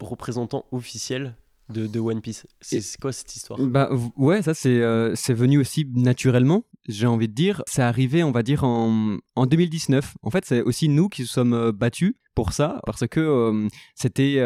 représentant 0.00 0.66
officiel 0.72 1.34
de, 1.68 1.98
One 1.98 2.20
Piece. 2.20 2.46
C'est 2.60 2.82
quoi 3.00 3.12
cette 3.12 3.34
histoire? 3.34 3.60
Bah 3.60 3.90
ouais, 4.16 4.42
ça 4.42 4.54
c'est 4.54 4.82
c'est 5.14 5.34
venu 5.34 5.58
aussi 5.58 5.86
naturellement. 5.94 6.64
J'ai 6.88 7.06
envie 7.06 7.28
de 7.28 7.34
dire, 7.34 7.62
c'est 7.66 7.82
arrivé, 7.82 8.22
on 8.22 8.30
va 8.30 8.42
dire 8.42 8.62
en, 8.64 9.16
en 9.34 9.46
2019. 9.46 10.16
En 10.22 10.30
fait, 10.30 10.44
c'est 10.44 10.62
aussi 10.62 10.88
nous 10.88 11.08
qui 11.08 11.22
nous 11.22 11.28
sommes 11.28 11.72
battus 11.72 12.14
pour 12.36 12.52
ça 12.52 12.80
parce 12.86 13.06
que 13.08 13.68
c'était 13.96 14.40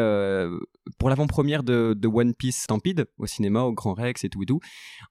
pour 0.97 1.09
l'avant-première 1.09 1.63
de, 1.63 1.93
de, 1.95 2.07
One 2.07 2.33
Piece 2.33 2.63
Stampede 2.63 3.05
au 3.17 3.27
cinéma, 3.27 3.61
au 3.61 3.73
Grand 3.73 3.93
Rex 3.93 4.23
et 4.23 4.29
tout 4.29 4.41
et 4.43 4.45
tout. 4.45 4.59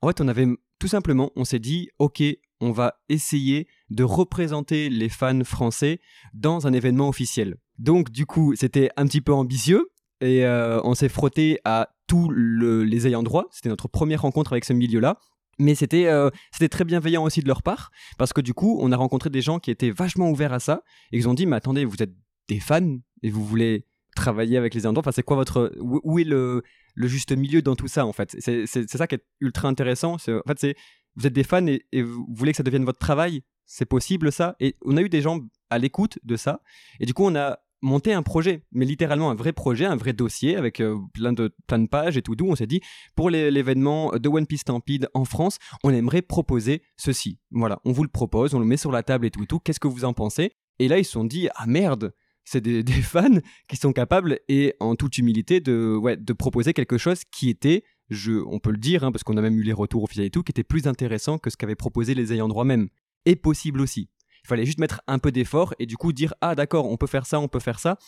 En 0.03 0.09
fait, 0.09 0.21
on 0.21 0.29
avait 0.29 0.47
tout 0.81 0.89
simplement, 0.89 1.31
on 1.37 1.45
s'est 1.45 1.59
dit, 1.59 1.91
ok, 1.99 2.23
on 2.61 2.73
va 2.73 3.01
essayer 3.09 3.69
de 3.91 4.03
représenter 4.03 4.89
les 4.89 5.09
fans 5.09 5.45
français 5.45 6.01
dans 6.35 6.67
un 6.67 6.73
événement 6.73 7.09
officiel. 7.09 7.57
Donc 7.79 8.11
du 8.11 8.27
coup, 8.27 8.55
c'était 8.57 8.91
un 8.97 9.07
petit 9.07 9.21
peu 9.21 9.33
ambitieux 9.33 9.91
et 10.21 10.45
euh, 10.45 10.81
on 10.85 10.95
s'est 10.95 11.09
frotté 11.09 11.59
à 11.65 11.91
tous 12.11 12.29
les 12.33 13.07
ayants 13.07 13.23
droit. 13.23 13.47
C'était 13.53 13.69
notre 13.69 13.87
première 13.87 14.23
rencontre 14.23 14.53
avec 14.53 14.65
ce 14.65 14.73
milieu-là. 14.73 15.21
Mais 15.61 15.77
c'était 15.77 16.07
euh, 16.07 16.29
c'était 16.51 16.69
très 16.69 16.85
bienveillant 16.85 17.23
aussi 17.23 17.41
de 17.41 17.47
leur 17.47 17.62
part 17.62 17.93
parce 18.19 18.33
que 18.33 18.41
du 18.41 18.53
coup, 18.53 18.79
on 18.83 18.91
a 18.91 18.97
rencontré 18.97 19.31
des 19.31 19.43
gens 19.43 19.61
qui 19.61 19.71
étaient 19.71 19.91
vachement 19.91 20.29
ouverts 20.29 20.53
à 20.53 20.59
ça 20.59 20.83
et 21.12 21.19
ils 21.19 21.29
ont 21.29 21.35
dit, 21.35 21.47
mais 21.47 21.55
attendez, 21.55 21.85
vous 21.85 22.03
êtes 22.03 22.15
des 22.49 22.59
fans 22.59 22.97
et 23.23 23.31
vous 23.31 23.45
voulez 23.45 23.87
travailler 24.17 24.57
avec 24.57 24.75
les 24.75 24.81
ayants 24.81 24.93
droit. 24.93 25.03
Enfin, 25.03 25.12
c'est 25.12 25.23
quoi 25.23 25.37
votre 25.37 25.73
où 25.79 26.19
est 26.19 26.25
le 26.25 26.65
le 26.97 27.07
juste 27.07 27.31
milieu 27.31 27.62
dans 27.62 27.77
tout 27.77 27.87
ça, 27.87 28.05
en 28.05 28.12
fait? 28.12 28.35
C'est 28.41 28.67
ça 28.67 29.07
qui 29.07 29.15
est 29.15 29.25
ultra 29.39 29.69
intéressant. 29.69 30.15
En 30.15 30.19
fait, 30.19 30.59
c'est 30.59 30.75
vous 31.15 31.29
êtes 31.29 31.33
des 31.33 31.45
fans 31.45 31.67
et, 31.67 32.03
vous 32.03 32.27
voulez 32.29 32.51
que 32.51 32.57
ça 32.57 32.65
devienne 32.65 32.85
votre 32.85 32.99
travail? 32.99 33.43
C'est 33.67 33.87
possible, 33.87 34.33
ça? 34.33 34.57
Et 34.59 34.75
on 34.85 34.97
a 34.97 35.03
eu 35.03 35.09
des 35.09 35.21
gens 35.21 35.41
à 35.69 35.79
l'écoute 35.79 36.19
de 36.25 36.37
ça. 36.37 36.61
Et 36.99 37.07
du 37.07 37.15
coup, 37.15 37.25
on 37.25 37.37
a 37.37 37.61
monté 37.82 38.12
un 38.12 38.23
projet, 38.23 38.62
mais 38.73 38.85
littéralement 38.85 39.31
un 39.31 39.35
vrai 39.35 39.53
projet, 39.53 39.85
un 39.85 39.97
vrai 39.97 40.12
dossier 40.12 40.56
avec 40.56 40.81
euh, 40.81 40.99
plein, 41.15 41.32
de, 41.32 41.55
plein 41.67 41.79
de 41.79 41.88
pages 41.88 42.17
et 42.17 42.23
tout, 42.23 42.37
d'où 42.37 42.47
on 42.47 42.55
s'est 42.55 42.67
dit, 42.67 42.81
pour 43.17 43.31
l'événement 43.31 44.12
de 44.12 44.29
One 44.29 44.47
Piece 44.47 44.61
Stampede 44.61 45.09
en 45.15 45.25
France, 45.25 45.59
on 45.82 45.91
aimerait 45.91 46.23
proposer 46.23 46.82
ceci. 46.97 47.38
Voilà, 47.50 47.81
on 47.85 47.93
vous 47.93 48.03
le 48.03 48.09
propose, 48.09 48.55
on 48.55 48.59
le 48.59 48.67
met 48.67 48.77
sur 48.77 48.93
la 48.93 49.03
table 49.03 49.27
et 49.27 49.31
tout, 49.31 49.43
et 49.43 49.47
tout. 49.47 49.59
Qu'est-ce 49.59 49.81
que 49.81 49.88
vous 49.88 50.05
en 50.05 50.12
pensez? 50.12 50.53
Et 50.79 50.88
là, 50.88 50.99
ils 50.99 51.05
se 51.05 51.12
sont 51.12 51.25
dit, 51.25 51.49
ah 51.55 51.67
merde, 51.67 52.12
c'est 52.44 52.61
des, 52.61 52.82
fans 53.03 53.38
qui 53.69 53.77
sont 53.77 53.93
capables 53.93 54.41
et 54.49 54.75
en 54.81 54.97
toute 54.97 55.19
humilité 55.19 55.61
de, 55.61 55.97
ouais, 55.97 56.17
de 56.17 56.33
proposer 56.33 56.73
quelque 56.73 56.99
chose 56.99 57.23
qui 57.31 57.49
était, 57.49 57.85
je, 58.09 58.33
on 58.33 58.59
peut 58.59 58.73
le 58.73 58.79
dire, 58.79 59.05
hein, 59.05 59.12
parce 59.12 59.23
qu'on 59.23 59.37
a 59.37 59.43
même 59.43 59.59
eu 59.59 59.62
les 59.62 59.73
retours 59.73 60.03
officiels 60.03 60.26
et 60.26 60.31
tout, 60.31 60.43
qui 60.43 60.50
était 60.50 60.65
plus 60.65 60.87
intéressant 60.87 61.38
que 61.38 61.50
ce 61.50 61.56
qu'avaient 61.56 61.76
proposé 61.76 62.15
les 62.15 62.33
ayants 62.33 62.49
droit 62.49 62.65
même. 62.65 62.88
Et 63.26 63.37
possible 63.37 63.81
aussi. 63.83 64.09
Il 64.45 64.49
fallait 64.49 64.65
juste 64.65 64.79
mettre 64.79 65.01
un 65.07 65.19
peu 65.19 65.33
d'effort 65.33 65.75
et 65.79 65.87
du 65.87 65.97
coup 65.97 66.13
dire 66.13 66.35
ah 66.41 66.55
d'accord, 66.55 66.87
on 66.87 66.97
peut 66.97 67.07
faire 67.07 67.27
ça, 67.27 67.41
on 67.41 67.49
peut 67.49 67.61
faire 67.61 67.79
ça. 67.79 67.99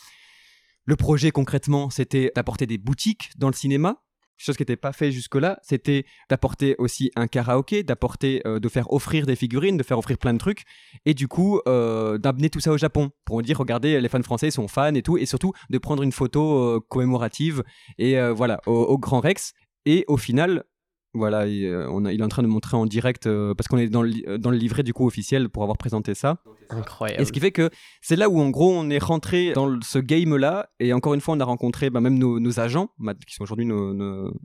Le 0.84 0.96
projet 0.96 1.30
concrètement, 1.30 1.90
c'était 1.90 2.32
d'apporter 2.34 2.66
des 2.66 2.78
boutiques 2.78 3.30
dans 3.36 3.48
le 3.48 3.54
cinéma 3.54 4.02
chose 4.42 4.56
qui 4.56 4.62
n'était 4.62 4.76
pas 4.76 4.92
fait 4.92 5.12
jusque-là, 5.12 5.58
c'était 5.62 6.04
d'apporter 6.28 6.74
aussi 6.78 7.10
un 7.16 7.26
karaoké, 7.26 7.82
d'apporter, 7.82 8.42
euh, 8.46 8.58
de 8.58 8.68
faire 8.68 8.92
offrir 8.92 9.26
des 9.26 9.36
figurines, 9.36 9.76
de 9.76 9.82
faire 9.82 9.98
offrir 9.98 10.18
plein 10.18 10.32
de 10.32 10.38
trucs, 10.38 10.64
et 11.04 11.14
du 11.14 11.28
coup 11.28 11.60
euh, 11.66 12.18
d'amener 12.18 12.50
tout 12.50 12.60
ça 12.60 12.72
au 12.72 12.78
Japon 12.78 13.10
pour 13.24 13.42
dire 13.42 13.58
regardez 13.58 14.00
les 14.00 14.08
fans 14.08 14.22
français 14.22 14.50
sont 14.50 14.68
fans 14.68 14.94
et 14.94 15.02
tout, 15.02 15.16
et 15.16 15.26
surtout 15.26 15.52
de 15.70 15.78
prendre 15.78 16.02
une 16.02 16.12
photo 16.12 16.58
euh, 16.58 16.80
commémorative 16.88 17.62
et 17.98 18.20
voilà 18.32 18.60
au, 18.66 18.98
Grand 18.98 19.20
Rex. 19.20 19.52
Et 19.84 20.04
au 20.06 20.16
final, 20.16 20.64
voilà, 21.14 21.46
il, 21.46 21.66
euh, 21.66 21.90
on 21.90 22.06
il 22.06 22.20
est 22.20 22.24
en 22.24 22.28
train 22.28 22.42
de 22.42 22.48
montrer 22.48 22.76
en 22.76 22.86
direct 22.86 23.26
euh, 23.26 23.54
parce 23.54 23.68
qu'on 23.68 23.76
est 23.76 23.88
dans 23.88 24.02
le, 24.02 24.12
euh, 24.26 24.38
dans 24.38 24.50
le 24.50 24.56
livret 24.56 24.82
du 24.82 24.94
coup 24.94 25.06
officiel 25.06 25.50
pour 25.50 25.62
avoir 25.62 25.76
présenté 25.76 26.14
ça. 26.14 26.38
Incroyable. 26.70 27.22
Et 27.22 27.26
ce 27.26 27.32
qui 27.32 27.40
fait 27.40 27.52
que 27.52 27.70
c'est 28.00 28.16
là 28.16 28.30
où 28.30 28.40
en 28.40 28.48
gros 28.48 28.72
on 28.72 28.88
est 28.88 29.02
rentré 29.02 29.52
dans 29.52 29.78
ce 29.82 29.98
game 29.98 30.36
là 30.36 30.70
et 30.80 30.92
encore 30.94 31.12
une 31.12 31.20
fois 31.20 31.34
on 31.34 31.40
a 31.40 31.44
rencontré 31.44 31.90
bah, 31.90 32.00
même 32.00 32.18
nos, 32.18 32.60
agents 32.60 32.88
qui 33.26 33.34
sont 33.34 33.42
aujourd'hui 33.42 33.68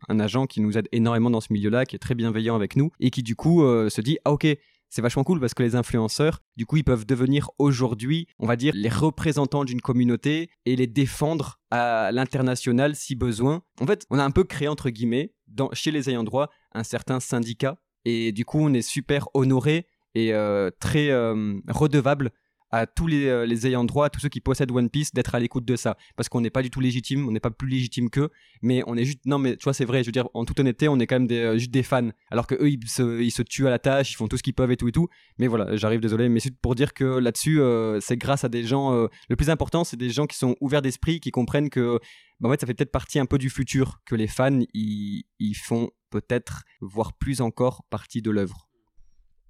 un 0.10 0.20
agent 0.20 0.46
qui 0.46 0.62
nous 0.62 0.78
aide 0.78 0.88
énormément 0.92 1.30
dans 1.30 1.42
ce 1.42 1.52
milieu 1.52 1.70
là 1.70 1.86
qui 1.86 1.96
est 1.96 2.00
très 2.00 2.16
bienveillant 2.16 2.56
avec 2.56 2.76
nous 2.76 2.92
et 3.00 3.12
qui 3.12 3.24
du 3.24 3.36
coup 3.36 3.62
se 3.62 4.02
dit 4.02 4.18
ah 4.24 4.32
ok 4.32 4.48
c'est 4.90 5.02
vachement 5.02 5.24
cool 5.24 5.40
parce 5.40 5.54
que 5.54 5.64
les 5.64 5.76
influenceurs, 5.76 6.40
du 6.56 6.66
coup, 6.66 6.78
ils 6.78 6.84
peuvent 6.84 7.06
devenir 7.06 7.50
aujourd'hui, 7.60 8.28
on 8.40 8.48
va 8.48 8.56
dire, 8.56 8.74
les 8.76 8.90
représentants 8.90 9.66
d'une 9.66 9.82
communauté 9.82 10.50
et 10.66 10.76
les 10.76 10.88
défendre 10.88 11.60
à 11.72 12.12
l'international 12.12 12.96
si 12.96 13.16
besoin. 13.16 13.64
En 13.82 13.86
fait, 13.86 14.06
on 14.10 14.20
a 14.20 14.24
un 14.24 14.32
peu 14.32 14.44
créé, 14.44 14.68
entre 14.68 14.90
guillemets, 14.90 15.34
dans, 15.48 15.70
chez 15.74 15.92
les 15.92 16.10
ayants 16.10 16.24
droit, 16.24 16.50
un 16.74 16.84
certain 16.84 17.20
syndicat. 17.20 17.78
Et 18.06 18.32
du 18.32 18.46
coup, 18.46 18.60
on 18.60 18.74
est 18.74 18.82
super 18.82 19.28
honoré 19.34 19.88
et 20.16 20.34
euh, 20.34 20.72
très 20.80 21.10
euh, 21.10 21.60
redevable 21.68 22.32
à 22.72 22.86
tous 22.86 23.08
euh, 23.12 23.46
les, 23.46 23.68
ayants 23.68 23.84
droit, 23.84 24.08
à 24.08 24.10
tous 24.10 24.20
ceux 24.20 24.30
qui 24.30 24.42
possèdent 24.42 24.72
One 24.72 24.90
Piece, 24.90 25.14
d'être 25.14 25.36
à 25.36 25.40
l'écoute 25.40 25.66
de 25.66 25.76
ça. 25.76 25.98
Parce 26.16 26.30
qu'on 26.30 26.42
n'est 26.42 26.50
pas 26.50 26.62
du 26.62 26.70
tout 26.70 26.80
légitime, 26.80 27.28
on 27.28 27.32
n'est 27.32 27.40
pas 27.40 27.52
plus 27.52 27.68
légitime 27.68 28.10
qu'eux, 28.10 28.30
mais 28.62 28.84
on 28.88 28.96
est 28.96 29.06
juste. 29.06 29.26
Non, 29.26 29.38
mais 29.38 29.56
tu 29.56 29.64
vois, 29.64 29.74
c'est 29.74 29.86
vrai, 29.86 30.04
je 30.04 30.08
veux 30.08 30.12
dire, 30.12 30.28
en 30.34 30.46
toute 30.46 30.60
honnêteté, 30.60 30.88
on 30.88 31.00
est 31.00 31.08
quand 31.08 31.16
même 31.16 31.28
des, 31.28 31.40
euh, 31.40 31.58
juste 31.58 31.72
des 31.72 31.84
fans. 31.84 32.10
Alors 32.30 32.48
que 32.48 32.56
eux, 32.56 32.70
ils 32.70 33.32
se, 33.32 33.42
tuent 33.42 33.68
à 33.68 33.70
la 33.70 33.80
tâche, 33.80 34.12
ils 34.12 34.16
font 34.16 34.28
tout 34.28 34.38
ce 34.38 34.44
qu'ils 34.44 34.54
peuvent 34.54 34.72
et 34.72 34.78
tout 34.78 34.88
et 34.88 34.92
tout. 34.92 35.08
Mais 35.38 35.48
voilà, 35.48 35.76
j'arrive, 35.76 36.00
désolé, 36.00 36.30
mais 36.30 36.40
c'est 36.40 36.56
pour 36.56 36.76
dire 36.76 36.94
que 36.94 37.06
là-dessus, 37.06 37.62
euh, 37.62 38.00
c'est 38.02 38.18
grâce 38.18 38.44
à 38.44 38.50
des 38.50 38.64
gens. 38.64 39.08
le 39.30 39.36
plus 39.36 39.50
important, 39.50 39.84
c'est 39.84 39.98
des 39.98 40.10
gens 40.10 40.26
qui 40.26 40.38
sont 40.38 40.56
ouverts 40.62 40.82
d'esprit, 40.82 41.20
qui 41.20 41.32
comprennent 41.32 41.70
que. 41.70 42.00
Bah, 42.40 42.50
en 42.50 42.52
fait, 42.52 42.62
ça 42.62 42.68
fait 42.68 42.74
peut-être 42.74 42.92
partie 42.92 43.20
un 43.20 43.26
peu 43.26 43.38
du 43.38 43.50
futur, 43.50 44.00
que 44.06 44.16
les 44.16 44.28
fans, 44.28 44.60
ils 44.74 45.56
font 45.56 45.90
peut-être, 46.10 46.64
voire 46.82 47.14
plus 47.14 47.42
encore, 47.42 47.84
partie 47.90 48.22
de 48.22 48.32
l'œuvre. 48.32 48.67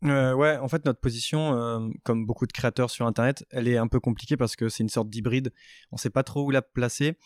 Euh, 0.06 0.34
ouais, 0.34 0.58
en 0.58 0.68
fait, 0.68 0.86
notre 0.86 1.00
position, 1.00 1.54
euh, 1.54 1.90
comme 2.04 2.26
beaucoup 2.26 2.46
de 2.46 2.54
créateurs 2.54 2.90
sur 2.90 3.06
Internet, 3.08 3.46
elle 3.50 3.68
est 3.68 3.78
un 3.78 3.88
peu 3.88 4.00
compliquée 4.00 4.38
parce 4.38 4.56
que 4.56 4.70
c'est 4.70 4.84
une 4.84 4.90
sorte 4.90 5.10
d'hybride. 5.10 5.52
On 5.92 5.98
sait 5.98 6.10
pas 6.10 6.24
trop 6.24 6.46
où 6.46 6.52
la 6.52 6.62
placer. 6.62 7.18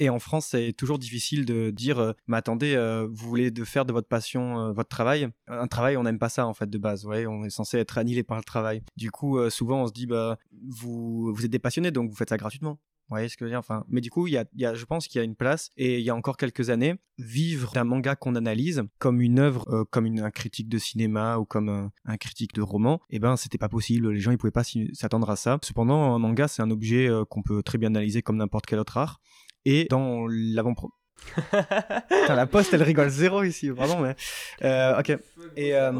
Et 0.00 0.10
en 0.10 0.20
France, 0.20 0.48
c'est 0.50 0.72
toujours 0.74 0.98
difficile 1.00 1.44
de 1.44 1.70
dire, 1.70 1.98
euh, 1.98 2.12
mais 2.28 2.36
attendez, 2.36 2.76
vous 3.10 3.28
voulez 3.28 3.50
de 3.50 3.64
faire 3.64 3.84
de 3.84 3.92
votre 3.92 4.06
passion 4.06 4.72
votre 4.72 4.88
travail? 4.88 5.28
Un 5.48 5.66
travail, 5.66 5.96
on 5.96 6.04
n'aime 6.04 6.20
pas 6.20 6.28
ça 6.28 6.46
en 6.46 6.54
fait 6.54 6.70
de 6.70 6.78
base. 6.78 7.04
Ouais, 7.04 7.26
on 7.26 7.44
est 7.44 7.50
censé 7.50 7.78
être 7.78 7.98
annihilé 7.98 8.22
par 8.22 8.36
le 8.36 8.44
travail. 8.44 8.82
Du 8.96 9.10
coup, 9.10 9.50
souvent, 9.50 9.82
on 9.82 9.86
se 9.88 9.92
dit, 9.92 10.06
bah, 10.06 10.38
vous, 10.68 11.34
vous 11.34 11.44
êtes 11.44 11.50
des 11.50 11.58
passionnés, 11.58 11.90
donc 11.90 12.10
vous 12.10 12.16
faites 12.16 12.28
ça 12.28 12.36
gratuitement. 12.36 12.78
Vous 13.08 13.14
voyez 13.14 13.28
ce 13.28 13.36
que 13.36 13.40
je 13.40 13.44
veux 13.46 13.50
dire? 13.50 13.58
Enfin, 13.58 13.84
Mais 13.88 14.02
du 14.02 14.10
coup, 14.10 14.26
il 14.26 14.34
y 14.34 14.36
a, 14.36 14.44
y 14.54 14.66
a, 14.66 14.74
je 14.74 14.84
pense 14.84 15.08
qu'il 15.08 15.18
y 15.18 15.22
a 15.22 15.24
une 15.24 15.34
place, 15.34 15.70
et 15.78 15.98
il 15.98 16.04
y 16.04 16.10
a 16.10 16.14
encore 16.14 16.36
quelques 16.36 16.68
années, 16.68 16.96
vivre 17.16 17.72
d'un 17.72 17.84
manga 17.84 18.14
qu'on 18.16 18.34
analyse 18.34 18.82
comme 18.98 19.22
une 19.22 19.38
œuvre, 19.38 19.64
euh, 19.68 19.84
comme 19.90 20.04
une, 20.04 20.20
un 20.20 20.30
critique 20.30 20.68
de 20.68 20.78
cinéma 20.78 21.38
ou 21.38 21.46
comme 21.46 21.70
un, 21.70 21.90
un 22.04 22.16
critique 22.18 22.52
de 22.54 22.60
roman, 22.60 23.00
eh 23.08 23.18
ben, 23.18 23.36
c'était 23.36 23.56
pas 23.58 23.70
possible. 23.70 24.10
Les 24.10 24.20
gens, 24.20 24.30
ils 24.30 24.38
pouvaient 24.38 24.50
pas 24.50 24.64
s'attendre 24.92 25.30
à 25.30 25.36
ça. 25.36 25.58
Cependant, 25.62 26.14
un 26.14 26.18
manga, 26.18 26.48
c'est 26.48 26.62
un 26.62 26.70
objet 26.70 27.08
euh, 27.08 27.24
qu'on 27.24 27.42
peut 27.42 27.62
très 27.62 27.78
bien 27.78 27.88
analyser 27.88 28.20
comme 28.20 28.36
n'importe 28.36 28.66
quel 28.66 28.78
autre 28.78 28.98
art. 28.98 29.20
Et 29.64 29.86
dans 29.90 30.26
lavant 30.28 30.74
la 32.28 32.46
poste, 32.46 32.72
elle 32.74 32.82
rigole 32.82 33.08
zéro 33.08 33.42
ici, 33.42 33.70
pardon, 33.70 34.00
mais. 34.00 34.14
Euh, 34.62 35.00
ok. 35.00 35.18
Et. 35.56 35.74
Euh, 35.74 35.92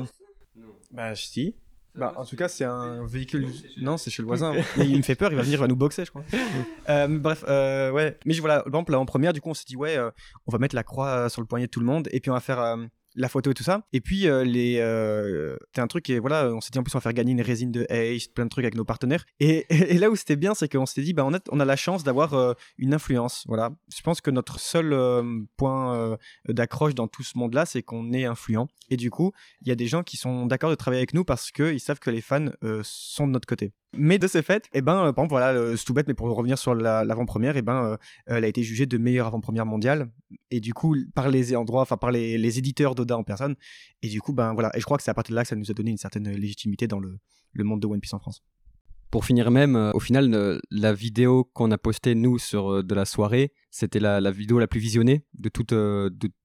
bah, 0.93 1.15
si. 1.15 1.55
Bah, 1.95 2.13
en 2.17 2.25
tout 2.25 2.37
cas, 2.37 2.49
c'est 2.49 2.65
un 2.65 3.05
véhicule. 3.07 3.49
Non, 3.81 3.97
c'est 3.97 4.11
chez 4.11 4.23
le 4.23 4.29
voisin. 4.29 4.55
Mais 4.77 4.87
il 4.89 4.97
me 4.97 5.03
fait 5.03 5.17
peur, 5.17 5.33
il 5.33 5.37
va 5.37 5.43
venir, 5.43 5.59
il 5.59 5.61
va 5.61 5.67
nous 5.67 5.77
boxer, 5.77 6.05
je 6.05 6.11
crois. 6.11 6.25
euh, 6.89 7.19
bref, 7.19 7.45
euh, 7.49 7.91
ouais. 7.91 8.17
Mais 8.25 8.35
voilà, 8.35 8.59
par 8.59 8.69
exemple, 8.69 8.93
là 8.93 9.01
en 9.01 9.07
première, 9.07 9.33
du 9.33 9.41
coup, 9.41 9.51
on 9.51 9.55
s'est 9.55 9.65
dit, 9.67 9.77
ouais, 9.77 9.97
euh, 9.97 10.11
on 10.47 10.53
va 10.53 10.59
mettre 10.59 10.75
la 10.75 10.85
croix 10.85 11.29
sur 11.29 11.41
le 11.41 11.47
poignet 11.47 11.67
de 11.67 11.71
tout 11.71 11.81
le 11.81 11.87
monde, 11.87 12.09
et 12.13 12.21
puis 12.21 12.31
on 12.31 12.35
va 12.35 12.41
faire 12.41 12.77
la 13.15 13.29
photo 13.29 13.51
et 13.51 13.55
tout 13.55 13.63
ça. 13.63 13.83
Et 13.93 14.01
puis, 14.01 14.29
euh, 14.29 14.45
les, 14.45 14.79
euh, 14.79 15.57
un 15.77 15.87
truc, 15.87 16.09
et 16.11 16.19
voilà, 16.19 16.51
on 16.53 16.61
s'est 16.61 16.71
dit 16.71 16.79
en 16.79 16.83
plus, 16.83 16.95
on 16.95 16.99
va 16.99 17.03
faire 17.03 17.13
gagner 17.13 17.33
une 17.33 17.43
résine 17.43 17.73
de 17.73 17.87
haste, 17.91 18.35
plein 18.35 18.45
de 18.45 18.51
trucs 18.51 18.65
avec 18.65 18.75
nos 18.75 18.85
partenaires. 18.85 19.25
Et, 19.41 19.67
là 19.99 20.11
où 20.11 20.17
c'était 20.17 20.37
bien, 20.37 20.55
c'est 20.55 20.69
qu'on 20.69 20.87
s'est 20.87 21.03
dit, 21.03 21.13
bah, 21.13 21.25
on, 21.25 21.35
a, 21.35 21.41
on 21.51 21.61
a 21.61 21.65
la 21.65 21.77
chance 21.77 22.05
d'avoir 22.05 22.35
euh, 22.35 22.55
une 22.79 22.95
influence. 22.95 23.45
Voilà. 23.47 23.71
Je 23.95 24.03
pense 24.03 24.21
que 24.21 24.31
notre 24.31 24.61
seul 24.61 24.95
point 25.57 26.17
d'accroche 26.49 26.95
dans 26.95 27.09
tout 27.09 27.23
ce 27.23 27.37
monde-là, 27.39 27.67
c'est 27.67 27.83
qu'on 27.83 28.13
est 28.13 28.25
influent. 28.25 28.69
Et 28.91 28.97
du 28.97 29.11
coup, 29.11 29.33
il 29.63 29.69
y 29.69 29.73
a 29.73 29.75
des 29.75 29.87
gens 29.87 30.03
qui 30.03 30.17
sont 30.17 30.47
d'accord 30.47 30.71
de 30.71 30.75
travailler 30.75 31.01
avec 31.01 31.15
nous 31.15 31.25
parce 31.25 31.51
qu'ils 31.51 31.81
savent 31.81 31.99
que 31.99 32.11
les 32.11 32.21
fans 32.21 32.47
sont 32.83 33.27
de 33.27 33.33
notre 33.33 33.47
côté. 33.47 33.73
Mais 33.97 34.19
de 34.19 34.27
ce 34.27 34.43
fait, 34.43 34.69
eh 34.75 34.83
ben, 34.83 34.93
par 34.93 35.09
exemple, 35.09 35.31
voilà, 35.31 35.77
c'est 35.77 35.85
tout 35.85 35.95
bête, 35.95 36.09
mais 36.09 36.15
pour 36.15 36.29
revenir 36.29 36.59
sur 36.59 36.75
l'avant-première, 36.75 37.57
eh 37.57 37.63
ben, 37.63 37.97
elle 38.27 38.45
a 38.45 38.49
été 38.49 38.63
jugée 38.63 38.87
de 38.87 38.99
meilleure 38.99 39.27
avant-première 39.27 39.67
mondiale. 39.67 40.11
Et 40.51 40.61
du 40.61 40.75
coup, 40.75 40.97
par 41.15 41.29
les 41.29 41.57
endroits, 41.57 41.83
enfin, 41.83 41.97
par 41.97 42.11
les, 42.11 42.39
les 42.39 42.59
éditeurs 42.59 42.95
en 43.17 43.25
personne. 43.25 43.57
Et 44.03 44.09
du 44.09 44.21
coup, 44.21 44.33
ben 44.33 44.53
voilà. 44.55 44.71
Et 44.77 44.81
je 44.81 44.85
crois 44.85 44.97
que 44.97 45.03
c'est 45.03 45.11
à 45.11 45.15
partir 45.15 45.33
de 45.33 45.37
là 45.37 45.43
que 45.43 45.49
ça 45.49 45.57
nous 45.57 45.71
a 45.71 45.75
donné 45.75 45.91
une 45.91 45.99
certaine 45.99 46.29
légitimité 46.31 46.87
dans 46.87 47.01
le, 47.01 47.19
monde 47.55 47.81
de 47.81 47.87
One 47.87 48.01
Piece 48.01 48.15
en 48.15 48.19
France. 48.19 48.43
Pour 49.11 49.25
finir 49.25 49.51
même, 49.51 49.75
euh, 49.75 49.91
au 49.95 50.01
final, 50.01 50.35
euh, 50.35 50.59
la 50.71 50.93
vidéo 50.93 51.45
qu'on 51.55 51.71
a 51.71 51.79
postée 51.79 52.15
nous 52.15 52.39
sur 52.39 52.71
euh, 52.71 52.83
de 52.83 52.95
la 52.95 53.07
soirée, 53.07 53.53
c'était 53.71 54.01
la, 54.01 54.21
la, 54.21 54.31
vidéo 54.31 54.59
la 54.59 54.67
plus 54.67 54.81
visionnée 54.81 55.25
de, 55.33 55.49
toute, 55.49 55.73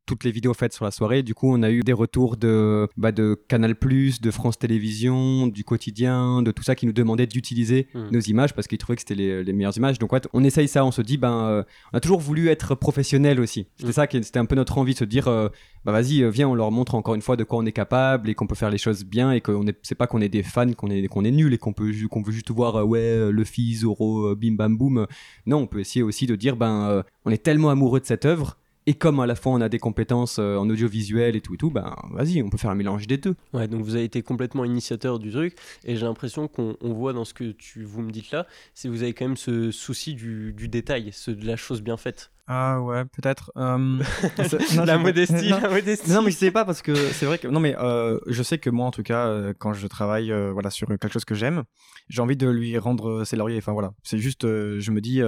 toutes 0.05 0.23
les 0.23 0.31
vidéos 0.31 0.53
faites 0.53 0.73
sur 0.73 0.85
la 0.85 0.91
soirée. 0.91 1.23
Du 1.23 1.33
coup, 1.33 1.53
on 1.53 1.63
a 1.63 1.71
eu 1.71 1.81
des 1.81 1.93
retours 1.93 2.37
de, 2.37 2.87
bah, 2.97 3.11
de 3.11 3.39
Canal+, 3.47 3.75
de 3.75 4.31
France 4.31 4.57
Télévisions, 4.59 5.47
du 5.47 5.63
quotidien, 5.63 6.41
de 6.41 6.51
tout 6.51 6.63
ça 6.63 6.75
qui 6.75 6.85
nous 6.85 6.93
demandait 6.93 7.27
d'utiliser 7.27 7.87
hmm. 7.93 8.09
nos 8.11 8.19
images 8.19 8.53
parce 8.53 8.67
qu'ils 8.67 8.77
trouvaient 8.77 8.95
que 8.95 9.01
c'était 9.01 9.15
les, 9.15 9.43
les, 9.43 9.53
meilleures 9.53 9.77
images. 9.77 9.99
Donc, 9.99 10.11
ouais, 10.11 10.21
on 10.33 10.43
essaye 10.43 10.67
ça, 10.67 10.85
on 10.85 10.91
se 10.91 11.01
dit, 11.01 11.17
ben, 11.17 11.65
on 11.93 11.97
a 11.97 11.99
toujours 11.99 12.19
voulu 12.19 12.49
être 12.49 12.75
professionnel 12.75 13.39
aussi. 13.39 13.67
C'était 13.77 13.89
hmm. 13.89 13.93
ça 13.93 14.07
qui 14.07 14.23
c'était 14.23 14.39
un 14.39 14.45
peu 14.45 14.55
notre 14.55 14.77
envie 14.77 14.93
de 14.93 14.99
se 14.99 15.05
dire, 15.05 15.25
bah 15.25 15.91
vas-y, 15.91 16.29
viens, 16.29 16.47
on 16.47 16.55
leur 16.55 16.71
montre 16.71 16.95
encore 16.95 17.15
une 17.15 17.21
fois 17.21 17.35
de 17.35 17.43
quoi 17.43 17.59
on 17.59 17.65
est 17.65 17.73
capable 17.73 18.29
et 18.29 18.35
qu'on 18.35 18.47
peut 18.47 18.55
faire 18.55 18.69
les 18.69 18.77
choses 18.77 19.03
bien 19.03 19.31
et 19.31 19.41
qu'on 19.41 19.67
est, 19.67 19.77
c'est 19.81 19.95
pas 19.95 20.07
qu'on 20.07 20.21
est 20.21 20.29
des 20.29 20.43
fans, 20.43 20.71
qu'on 20.73 20.89
est, 20.89 21.07
qu'on 21.07 21.25
est 21.25 21.31
nul 21.31 21.53
et 21.53 21.57
qu'on 21.57 21.73
peut, 21.73 21.91
qu'on 22.09 22.21
veut 22.21 22.31
juste 22.31 22.51
voir, 22.51 22.87
ouais, 22.87 23.31
Luffy, 23.31 23.75
Zoro, 23.75 24.35
bim 24.35 24.53
bam 24.53 24.77
boum. 24.77 25.07
Non, 25.45 25.57
on 25.57 25.67
peut 25.67 25.79
essayer 25.79 26.03
aussi 26.03 26.25
de 26.25 26.35
dire, 26.35 26.55
ben, 26.55 27.03
on 27.25 27.31
est 27.31 27.43
tellement 27.43 27.69
amoureux 27.69 27.99
de 27.99 28.05
cette 28.05 28.25
œuvre 28.25 28.57
et 28.85 28.93
comme 28.93 29.19
à 29.19 29.25
la 29.25 29.35
fois 29.35 29.51
on 29.53 29.61
a 29.61 29.69
des 29.69 29.79
compétences 29.79 30.39
euh, 30.39 30.57
en 30.57 30.69
audiovisuel 30.69 31.35
et 31.35 31.41
tout 31.41 31.55
et 31.55 31.57
tout, 31.57 31.69
ben 31.69 31.95
vas-y, 32.11 32.41
on 32.41 32.49
peut 32.49 32.57
faire 32.57 32.71
un 32.71 32.75
mélange 32.75 33.07
des 33.07 33.17
deux. 33.17 33.35
Ouais, 33.53 33.67
donc 33.67 33.81
vous 33.81 33.95
avez 33.95 34.03
été 34.03 34.21
complètement 34.21 34.65
initiateur 34.65 35.19
du 35.19 35.31
truc 35.31 35.55
et 35.83 35.95
j'ai 35.95 36.05
l'impression 36.05 36.47
qu'on 36.47 36.75
voit 36.81 37.13
dans 37.13 37.25
ce 37.25 37.33
que 37.33 37.51
tu 37.51 37.83
vous 37.83 38.01
me 38.01 38.11
dites 38.11 38.31
là, 38.31 38.47
c'est 38.73 38.87
vous 38.87 39.03
avez 39.03 39.13
quand 39.13 39.25
même 39.25 39.37
ce 39.37 39.71
souci 39.71 40.13
du, 40.13 40.53
détail, 40.67 41.11
de 41.27 41.45
la 41.45 41.55
chose 41.55 41.81
bien 41.81 41.97
faite. 41.97 42.31
Ah 42.45 42.81
ouais, 42.81 43.05
peut-être. 43.05 43.53
Euh, 43.55 44.03
la, 44.85 44.97
modestie, 44.97 45.49
non, 45.49 45.59
la 45.61 45.69
modestie. 45.69 46.11
Non, 46.11 46.21
mais 46.21 46.31
je 46.31 46.35
sais 46.35 46.51
pas 46.51 46.65
parce 46.65 46.81
que 46.81 46.93
c'est 46.93 47.25
vrai 47.25 47.37
que 47.37 47.47
non, 47.47 47.61
mais 47.61 47.73
euh, 47.77 48.19
je 48.27 48.43
sais 48.43 48.57
que 48.57 48.69
moi, 48.69 48.85
en 48.85 48.91
tout 48.91 49.03
cas, 49.03 49.27
euh, 49.27 49.53
quand 49.57 49.71
je 49.71 49.87
travaille, 49.87 50.33
voilà, 50.51 50.69
sur 50.69 50.87
quelque 50.87 51.07
chose 51.07 51.23
que 51.23 51.35
j'aime, 51.35 51.63
j'ai 52.09 52.21
envie 52.21 52.35
de 52.35 52.49
lui 52.49 52.77
rendre 52.77 53.23
ses 53.23 53.37
lauriers. 53.37 53.59
Enfin 53.59 53.71
voilà, 53.71 53.93
c'est 54.03 54.17
juste, 54.17 54.41
je 54.43 54.91
me 54.91 54.99
dis, 54.99 55.21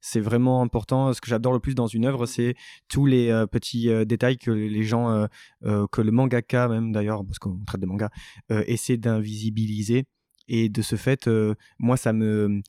c'est 0.00 0.20
vraiment 0.20 0.62
important. 0.62 1.12
Ce 1.12 1.20
que 1.20 1.28
j'adore 1.28 1.52
le 1.52 1.60
plus 1.60 1.74
dans 1.74 1.88
une 1.88 2.04
œuvre, 2.04 2.26
c'est 2.26 2.54
tous 2.88 3.04
les 3.04 3.44
petits 3.50 3.90
détails 4.06 4.38
que 4.38 4.52
les 4.52 4.84
gens, 4.84 5.26
que 5.64 6.00
le 6.00 6.12
mangaka 6.12 6.68
même 6.68 6.92
d'ailleurs, 6.92 7.24
parce 7.24 7.40
qu'on 7.40 7.58
traite 7.66 7.80
de 7.80 7.86
manga, 7.86 8.10
essaie 8.48 8.96
d'invisibiliser. 8.96 10.04
Et 10.52 10.68
de 10.68 10.82
ce 10.82 10.96
fait, 10.96 11.28
moi, 11.78 11.96
ça 11.96 12.12
me 12.12 12.62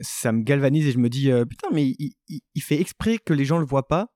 ça 0.00 0.32
me 0.32 0.42
galvanise 0.42 0.86
et 0.86 0.92
je 0.92 0.98
me 0.98 1.08
dis 1.08 1.30
euh, 1.30 1.44
putain 1.44 1.68
mais 1.72 1.94
il, 2.28 2.62
fait 2.62 2.80
exprès 2.80 3.18
que 3.18 3.32
les 3.32 3.44
gens 3.44 3.58
le 3.58 3.66
voient 3.66 3.88
pas. 3.88 4.08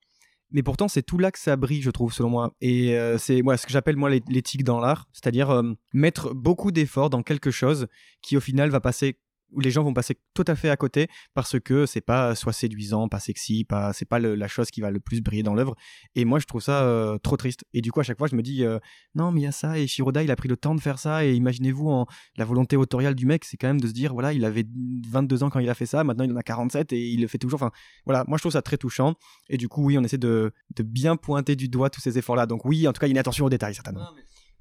Mais 0.50 0.62
pourtant 0.62 0.86
c'est 0.86 1.02
tout 1.02 1.18
là 1.18 1.30
que 1.30 1.38
ça 1.38 1.56
brille 1.56 1.82
je 1.82 1.90
trouve 1.90 2.12
selon 2.12 2.30
moi. 2.30 2.54
Et 2.60 2.96
euh, 2.96 3.18
c'est 3.18 3.42
moi 3.42 3.56
ce 3.56 3.66
que 3.66 3.72
j'appelle 3.72 3.96
moi 3.96 4.10
l'éthique 4.10 4.64
dans 4.64 4.80
l'art. 4.80 5.08
C'est-à-dire 5.12 5.50
euh, 5.50 5.72
mettre 5.92 6.34
beaucoup 6.34 6.70
d'efforts 6.70 7.10
dans 7.10 7.22
quelque 7.22 7.50
chose 7.50 7.86
qui 8.20 8.36
au 8.36 8.40
final 8.40 8.70
va 8.70 8.80
passer 8.80 9.18
où 9.52 9.60
les 9.60 9.70
gens 9.70 9.82
vont 9.82 9.94
passer 9.94 10.18
tout 10.34 10.44
à 10.46 10.54
fait 10.54 10.70
à 10.70 10.76
côté 10.76 11.08
parce 11.34 11.58
que 11.60 11.86
c'est 11.86 12.00
pas 12.00 12.34
soit 12.34 12.52
séduisant, 12.52 13.08
pas 13.08 13.20
sexy, 13.20 13.64
pas 13.64 13.92
c'est 13.92 14.04
pas 14.04 14.18
la 14.18 14.48
chose 14.48 14.70
qui 14.70 14.80
va 14.80 14.90
le 14.90 15.00
plus 15.00 15.20
briller 15.20 15.42
dans 15.42 15.54
l'œuvre. 15.54 15.76
Et 16.14 16.24
moi, 16.24 16.38
je 16.38 16.46
trouve 16.46 16.62
ça 16.62 16.82
euh, 16.82 17.18
trop 17.18 17.36
triste. 17.36 17.64
Et 17.72 17.80
du 17.80 17.92
coup, 17.92 18.00
à 18.00 18.02
chaque 18.02 18.18
fois, 18.18 18.28
je 18.28 18.36
me 18.36 18.42
dis 18.42 18.64
euh, 18.64 18.78
non, 19.14 19.30
mais 19.30 19.42
il 19.42 19.44
y 19.44 19.46
a 19.46 19.52
ça 19.52 19.78
et 19.78 19.86
Shiroda, 19.86 20.22
il 20.22 20.30
a 20.30 20.36
pris 20.36 20.48
le 20.48 20.56
temps 20.56 20.74
de 20.74 20.80
faire 20.80 20.98
ça. 20.98 21.24
Et 21.24 21.34
imaginez-vous 21.34 21.88
en 21.88 22.06
la 22.36 22.44
volonté 22.44 22.76
autoriale 22.76 23.14
du 23.14 23.26
mec, 23.26 23.44
c'est 23.44 23.56
quand 23.56 23.68
même 23.68 23.80
de 23.80 23.86
se 23.86 23.92
dire 23.92 24.12
voilà, 24.12 24.32
il 24.32 24.44
avait 24.44 24.66
22 25.08 25.42
ans 25.44 25.50
quand 25.50 25.60
il 25.60 25.68
a 25.68 25.74
fait 25.74 25.86
ça, 25.86 26.04
maintenant 26.04 26.24
il 26.24 26.32
en 26.32 26.36
a 26.36 26.42
47 26.42 26.92
et 26.92 27.08
il 27.08 27.20
le 27.20 27.28
fait 27.28 27.38
toujours. 27.38 27.62
Enfin, 27.62 27.70
voilà, 28.04 28.24
moi 28.28 28.38
je 28.38 28.42
trouve 28.42 28.52
ça 28.52 28.62
très 28.62 28.78
touchant. 28.78 29.14
Et 29.48 29.56
du 29.56 29.68
coup, 29.68 29.84
oui, 29.84 29.98
on 29.98 30.04
essaie 30.04 30.18
de, 30.18 30.52
bien 30.82 31.16
pointer 31.16 31.56
du 31.56 31.68
doigt 31.68 31.90
tous 31.90 32.00
ces 32.00 32.18
efforts-là. 32.18 32.46
Donc 32.46 32.64
oui, 32.64 32.88
en 32.88 32.92
tout 32.92 33.00
cas, 33.00 33.06
il 33.06 33.10
y 33.10 33.12
a 33.12 33.14
une 33.14 33.18
attention 33.18 33.46
aux 33.46 33.50
détails 33.50 33.74
certainement. 33.74 34.06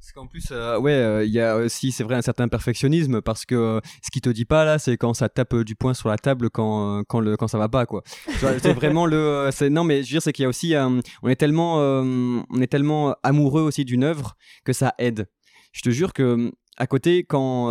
Parce 0.02 0.14
qu'en 0.14 0.26
plus, 0.26 0.48
euh, 0.50 0.80
ouais, 0.80 0.94
euh, 0.94 1.24
il 1.24 1.32
y 1.32 1.40
a 1.40 1.58
aussi, 1.58 1.92
c'est 1.92 2.04
vrai, 2.04 2.16
un 2.16 2.24
certain 2.24 2.48
perfectionnisme 2.48 3.22
parce 3.22 3.46
que 3.46 3.54
euh, 3.54 3.80
ce 4.04 4.10
qui 4.10 4.20
te 4.20 4.30
dit 4.30 4.46
pas 4.46 4.66
là, 4.66 4.80
c'est 4.80 4.98
quand 4.98 5.14
ça 5.14 5.30
tape 5.30 5.56
du 5.58 5.76
poing 5.76 5.94
sur 5.94 6.10
la 6.10 6.18
table 6.18 6.50
quand 6.50 7.04
quand 7.04 7.20
le 7.20 7.38
quand 7.38 7.48
ça 7.48 7.60
va 7.60 7.70
pas 7.70 7.86
quoi. 7.86 8.02
c'est 8.40 8.74
vraiment 8.74 9.06
le, 9.06 9.52
non 9.70 9.84
mais 9.84 9.98
je 9.98 10.08
veux 10.08 10.14
dire 10.16 10.22
c'est 10.24 10.34
qu'il 10.34 10.42
y 10.42 10.46
a 10.48 10.50
aussi, 10.50 10.74
on 11.22 11.30
est 11.30 11.36
tellement, 11.36 11.76
on 11.76 12.62
est 12.62 12.66
tellement 12.66 13.16
amoureux 13.22 13.62
aussi 13.62 13.86
d'une 13.86 14.04
œuvre 14.04 14.36
que 14.66 14.74
ça 14.74 14.96
aide. 14.98 15.28
Je 15.72 15.82
te 15.82 15.92
jure 15.92 16.14
que 16.14 16.52
à 16.78 16.88
côté, 16.88 17.24
quand 17.24 17.70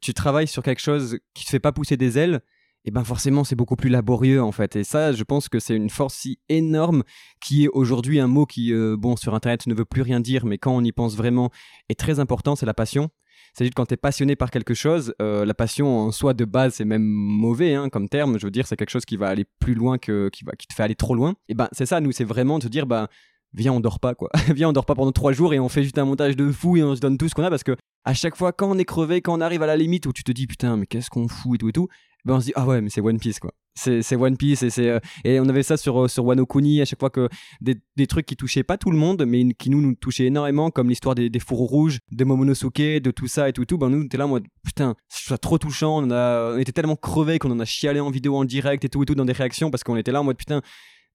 tu 0.00 0.14
travailles 0.14 0.46
sur 0.46 0.62
quelque 0.62 0.80
chose 0.80 1.18
qui 1.34 1.44
te 1.44 1.50
fait 1.50 1.58
pas 1.58 1.72
pousser 1.72 1.96
des 1.96 2.18
ailes, 2.18 2.40
et 2.84 2.90
ben 2.90 3.04
forcément 3.04 3.44
c'est 3.44 3.56
beaucoup 3.56 3.76
plus 3.76 3.90
laborieux 3.90 4.42
en 4.42 4.52
fait. 4.52 4.76
Et 4.76 4.84
ça, 4.84 5.12
je 5.12 5.22
pense 5.24 5.48
que 5.48 5.58
c'est 5.58 5.76
une 5.76 5.90
force 5.90 6.14
si 6.14 6.38
énorme 6.48 7.02
qui 7.40 7.64
est 7.64 7.68
aujourd'hui 7.68 8.20
un 8.20 8.26
mot 8.26 8.46
qui, 8.46 8.72
euh, 8.72 8.96
bon, 8.98 9.16
sur 9.16 9.34
Internet 9.34 9.66
ne 9.66 9.74
veut 9.74 9.84
plus 9.84 10.02
rien 10.02 10.20
dire, 10.20 10.44
mais 10.44 10.58
quand 10.58 10.74
on 10.74 10.82
y 10.82 10.92
pense 10.92 11.16
vraiment, 11.16 11.50
est 11.88 11.98
très 11.98 12.20
important, 12.20 12.56
c'est 12.56 12.66
la 12.66 12.74
passion. 12.74 13.10
C'est-à-dire 13.52 13.72
quand 13.74 13.86
tu 13.86 13.94
es 13.94 13.96
passionné 13.96 14.36
par 14.36 14.50
quelque 14.50 14.74
chose, 14.74 15.14
euh, 15.22 15.44
la 15.44 15.54
passion 15.54 15.98
en 15.98 16.10
soi 16.10 16.34
de 16.34 16.44
base 16.44 16.74
c'est 16.74 16.84
même 16.84 17.04
mauvais 17.04 17.74
hein, 17.74 17.88
comme 17.88 18.08
terme. 18.08 18.38
Je 18.38 18.46
veux 18.46 18.50
dire, 18.50 18.66
c'est 18.66 18.76
quelque 18.76 18.90
chose 18.90 19.04
qui 19.04 19.16
va 19.16 19.28
aller 19.28 19.44
plus 19.60 19.74
loin 19.74 19.96
que 19.96 20.28
qui 20.28 20.44
va 20.44 20.52
qui 20.52 20.66
te 20.66 20.74
fait 20.74 20.82
aller 20.82 20.96
trop 20.96 21.14
loin. 21.14 21.34
Et 21.48 21.54
ben 21.54 21.68
c'est 21.72 21.86
ça, 21.86 22.00
nous 22.00 22.12
c'est 22.12 22.24
vraiment 22.24 22.58
de 22.58 22.68
dire 22.68 22.86
ben 22.86 23.08
viens 23.54 23.72
on 23.72 23.80
dort 23.80 24.00
pas 24.00 24.14
quoi, 24.14 24.30
viens 24.54 24.68
on 24.68 24.72
dort 24.72 24.86
pas 24.86 24.94
pendant 24.94 25.12
trois 25.12 25.32
jours 25.32 25.54
et 25.54 25.60
on 25.60 25.68
fait 25.68 25.84
juste 25.84 25.98
un 25.98 26.04
montage 26.04 26.36
de 26.36 26.50
fou 26.50 26.76
et 26.76 26.82
on 26.82 26.94
se 26.96 27.00
donne 27.00 27.16
tout 27.16 27.28
ce 27.28 27.34
qu'on 27.34 27.44
a 27.44 27.50
parce 27.50 27.62
que 27.62 27.76
à 28.04 28.12
chaque 28.12 28.36
fois 28.36 28.52
quand 28.52 28.70
on 28.70 28.78
est 28.78 28.84
crevé, 28.84 29.22
quand 29.22 29.38
on 29.38 29.40
arrive 29.40 29.62
à 29.62 29.66
la 29.66 29.76
limite 29.76 30.06
où 30.06 30.12
tu 30.12 30.24
te 30.24 30.32
dis 30.32 30.46
putain 30.46 30.76
mais 30.76 30.86
qu'est-ce 30.86 31.08
qu'on 31.08 31.28
fout 31.28 31.54
et 31.54 31.58
tout 31.58 31.68
et 31.68 31.72
tout, 31.72 31.88
ben 32.24 32.34
on 32.34 32.40
se 32.40 32.46
dit 32.46 32.52
ah 32.54 32.66
ouais 32.66 32.80
mais 32.80 32.90
c'est 32.90 33.00
One 33.00 33.18
Piece 33.18 33.38
quoi. 33.38 33.52
C'est 33.76 34.14
One 34.14 34.36
Piece 34.36 34.62
et 34.62 34.88
euh, 34.88 35.00
et 35.24 35.40
on 35.40 35.48
avait 35.48 35.64
ça 35.64 35.76
sur 35.76 36.04
euh, 36.04 36.08
sur 36.08 36.24
Wano 36.24 36.46
Kuni 36.46 36.80
à 36.80 36.84
chaque 36.84 37.00
fois 37.00 37.10
que 37.10 37.28
des, 37.60 37.76
des, 37.96 38.06
trucs 38.06 38.24
qui 38.24 38.36
touchaient 38.36 38.62
pas 38.62 38.78
tout 38.78 38.90
le 38.90 38.96
monde 38.96 39.24
mais 39.26 39.52
qui 39.54 39.68
nous 39.68 39.80
nous 39.80 39.94
touchaient 39.94 40.26
énormément 40.26 40.70
comme 40.70 40.88
l'histoire 40.88 41.14
des, 41.14 41.28
des 41.28 41.40
fourreaux 41.40 41.66
rouges 41.66 41.98
de 42.12 42.24
Momonosuke 42.24 42.76
de 42.76 43.10
tout 43.10 43.26
ça 43.26 43.48
et 43.48 43.52
tout 43.52 43.64
tout. 43.64 43.76
Ben 43.76 43.90
nous 43.90 44.06
t'es 44.06 44.16
là 44.16 44.26
moi 44.26 44.40
putain 44.64 44.94
c'est 45.08 45.36
trop 45.38 45.58
touchant 45.58 46.02
on, 46.02 46.10
a, 46.10 46.54
on 46.54 46.58
était 46.58 46.72
tellement 46.72 46.96
crevés 46.96 47.38
qu'on 47.38 47.50
en 47.50 47.60
a 47.60 47.64
chialé 47.64 48.00
en 48.00 48.10
vidéo 48.10 48.36
en 48.36 48.44
direct 48.44 48.84
et 48.84 48.88
tout 48.88 49.02
et 49.02 49.06
tout 49.06 49.16
dans 49.16 49.24
des 49.24 49.32
réactions 49.32 49.70
parce 49.70 49.82
qu'on 49.82 49.96
était 49.96 50.12
là 50.12 50.20
en 50.20 50.24
mode 50.24 50.36
putain 50.36 50.62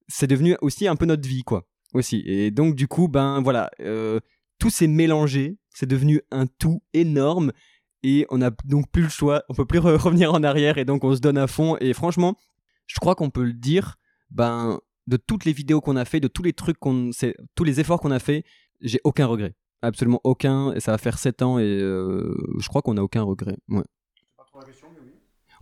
c'est 0.08 0.26
devenu 0.26 0.56
aussi 0.60 0.86
un 0.86 0.96
peu 0.96 1.06
notre 1.06 1.26
vie 1.26 1.42
quoi 1.42 1.66
aussi. 1.94 2.22
Et 2.26 2.50
donc 2.50 2.74
du 2.74 2.86
coup 2.88 3.08
ben 3.08 3.40
voilà 3.40 3.70
euh, 3.80 4.20
tout 4.58 4.70
s'est 4.70 4.86
mélangé 4.86 5.56
c'est 5.74 5.88
devenu 5.88 6.20
un 6.30 6.46
tout 6.46 6.82
énorme 6.92 7.52
et 8.02 8.26
on 8.30 8.38
n'a 8.38 8.50
donc 8.64 8.90
plus 8.90 9.02
le 9.02 9.08
choix, 9.08 9.42
on 9.48 9.54
peut 9.54 9.64
plus 9.64 9.78
revenir 9.78 10.32
en 10.32 10.42
arrière 10.42 10.78
et 10.78 10.84
donc 10.84 11.04
on 11.04 11.14
se 11.14 11.20
donne 11.20 11.38
à 11.38 11.46
fond 11.46 11.76
et 11.80 11.92
franchement, 11.92 12.36
je 12.86 12.98
crois 12.98 13.14
qu'on 13.14 13.30
peut 13.30 13.44
le 13.44 13.52
dire, 13.52 13.96
ben 14.30 14.80
de 15.06 15.16
toutes 15.16 15.44
les 15.44 15.52
vidéos 15.52 15.80
qu'on 15.80 15.96
a 15.96 16.04
fait, 16.04 16.20
de 16.20 16.28
tous 16.28 16.42
les 16.42 16.52
trucs 16.52 16.78
qu'on 16.78 17.10
tous 17.54 17.64
les 17.64 17.80
efforts 17.80 18.00
qu'on 18.00 18.10
a 18.10 18.18
fait, 18.18 18.44
j'ai 18.80 19.00
aucun 19.04 19.26
regret. 19.26 19.54
Absolument 19.82 20.20
aucun 20.24 20.72
et 20.72 20.80
ça 20.80 20.92
va 20.92 20.98
faire 20.98 21.18
7 21.18 21.42
ans 21.42 21.58
et 21.58 21.64
euh, 21.64 22.36
je 22.58 22.68
crois 22.68 22.82
qu'on 22.82 22.94
n'a 22.94 23.02
aucun 23.02 23.22
regret. 23.22 23.56
Ouais. 23.68 23.82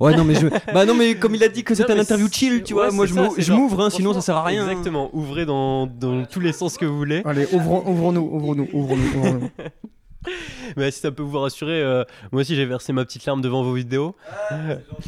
Ouais, 0.01 0.17
non, 0.17 0.23
mais 0.23 0.35
je... 0.35 0.47
bah 0.73 0.87
non, 0.87 0.95
mais 0.95 1.17
comme 1.17 1.35
il 1.35 1.43
a 1.43 1.49
dit 1.49 1.65
que 1.65 1.75
c'est 1.75 1.91
un 1.91 1.99
interview 1.99 2.29
chill, 2.31 2.63
tu 2.63 2.73
vois, 2.73 2.93
moi 2.93 3.07
je 3.07 3.53
m'ouvre, 3.53 3.81
hein, 3.81 3.91
sinon 3.91 4.15
ça 4.15 4.21
sert 4.21 4.37
à 4.37 4.45
rien. 4.45 4.69
Exactement, 4.69 5.11
ouvrez 5.13 5.45
dans, 5.45 5.87
dans 5.87 6.25
tous 6.25 6.41
les 6.41 6.53
sens 6.53 6.77
que 6.77 6.85
vous 6.85 6.97
voulez. 6.97 7.23
Allez, 7.25 7.47
ouvrons-nous, 7.53 8.21
ouvrons-nous, 8.23 8.69
ouvrons-nous. 8.73 9.19
Ouvrons 9.19 9.51
Mais 10.77 10.91
si 10.91 11.01
ça 11.01 11.11
peut 11.11 11.23
vous 11.23 11.39
rassurer, 11.39 11.83
euh, 11.83 12.05
moi 12.33 12.43
aussi 12.43 12.57
j'ai 12.57 12.67
versé 12.67 12.93
ma 12.93 13.05
petite 13.05 13.25
larme 13.25 13.41
devant 13.41 13.63
vos 13.63 13.75
vidéos. 13.75 14.17
Ah, 14.51 14.55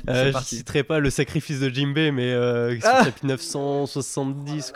euh, 0.09 0.33
je 0.33 0.45
citerai 0.45 0.83
pas 0.83 0.99
le 0.99 1.11
sacrifice 1.11 1.61
de 1.61 1.69
Jimbe, 1.69 2.13
mais 2.13 2.33
euh, 2.33 2.79
ah 2.85 3.07
970. 3.23 4.75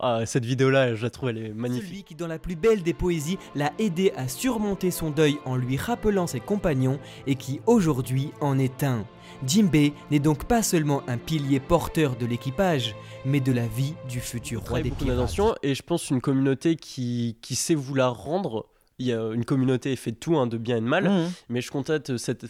Ah, 0.00 0.26
cette 0.26 0.44
vidéo-là, 0.44 0.94
je 0.94 1.02
la 1.02 1.10
trouve, 1.10 1.30
elle 1.30 1.38
est 1.38 1.52
magnifique. 1.52 1.88
Celui 1.88 2.02
qui, 2.04 2.14
dans 2.14 2.28
la 2.28 2.38
plus 2.38 2.54
belle 2.54 2.84
des 2.84 2.94
poésies, 2.94 3.36
l'a 3.56 3.72
aidé 3.80 4.12
à 4.16 4.28
surmonter 4.28 4.92
son 4.92 5.10
deuil 5.10 5.38
en 5.44 5.56
lui 5.56 5.76
rappelant 5.76 6.28
ses 6.28 6.38
compagnons 6.38 7.00
et 7.26 7.34
qui 7.34 7.60
aujourd'hui 7.66 8.30
en 8.40 8.60
est 8.60 8.84
un. 8.84 9.04
Jimbe 9.44 9.92
n'est 10.10 10.18
donc 10.20 10.44
pas 10.44 10.62
seulement 10.62 11.02
un 11.08 11.18
pilier 11.18 11.58
porteur 11.58 12.14
de 12.14 12.26
l'équipage, 12.26 12.94
mais 13.24 13.40
de 13.40 13.50
la 13.50 13.66
vie 13.66 13.94
du 14.08 14.20
futur 14.20 14.62
roi 14.62 14.82
des 14.82 14.90
pirates. 14.90 15.34
et 15.64 15.74
je 15.74 15.82
pense 15.82 16.10
une 16.10 16.20
communauté 16.20 16.76
qui, 16.76 17.36
qui 17.42 17.56
sait 17.56 17.74
vous 17.74 17.94
la 17.94 18.08
rendre 18.08 18.66
il 18.98 19.06
y 19.06 19.12
a 19.12 19.32
une 19.32 19.44
communauté 19.44 19.94
fait 19.96 20.12
tout, 20.12 20.36
hein, 20.36 20.46
de 20.46 20.58
bien 20.58 20.76
et 20.76 20.80
de 20.80 20.86
mal. 20.86 21.08
Mmh. 21.08 21.30
Mais 21.48 21.60
je 21.60 21.70
constate 21.70 22.16
cette, 22.16 22.46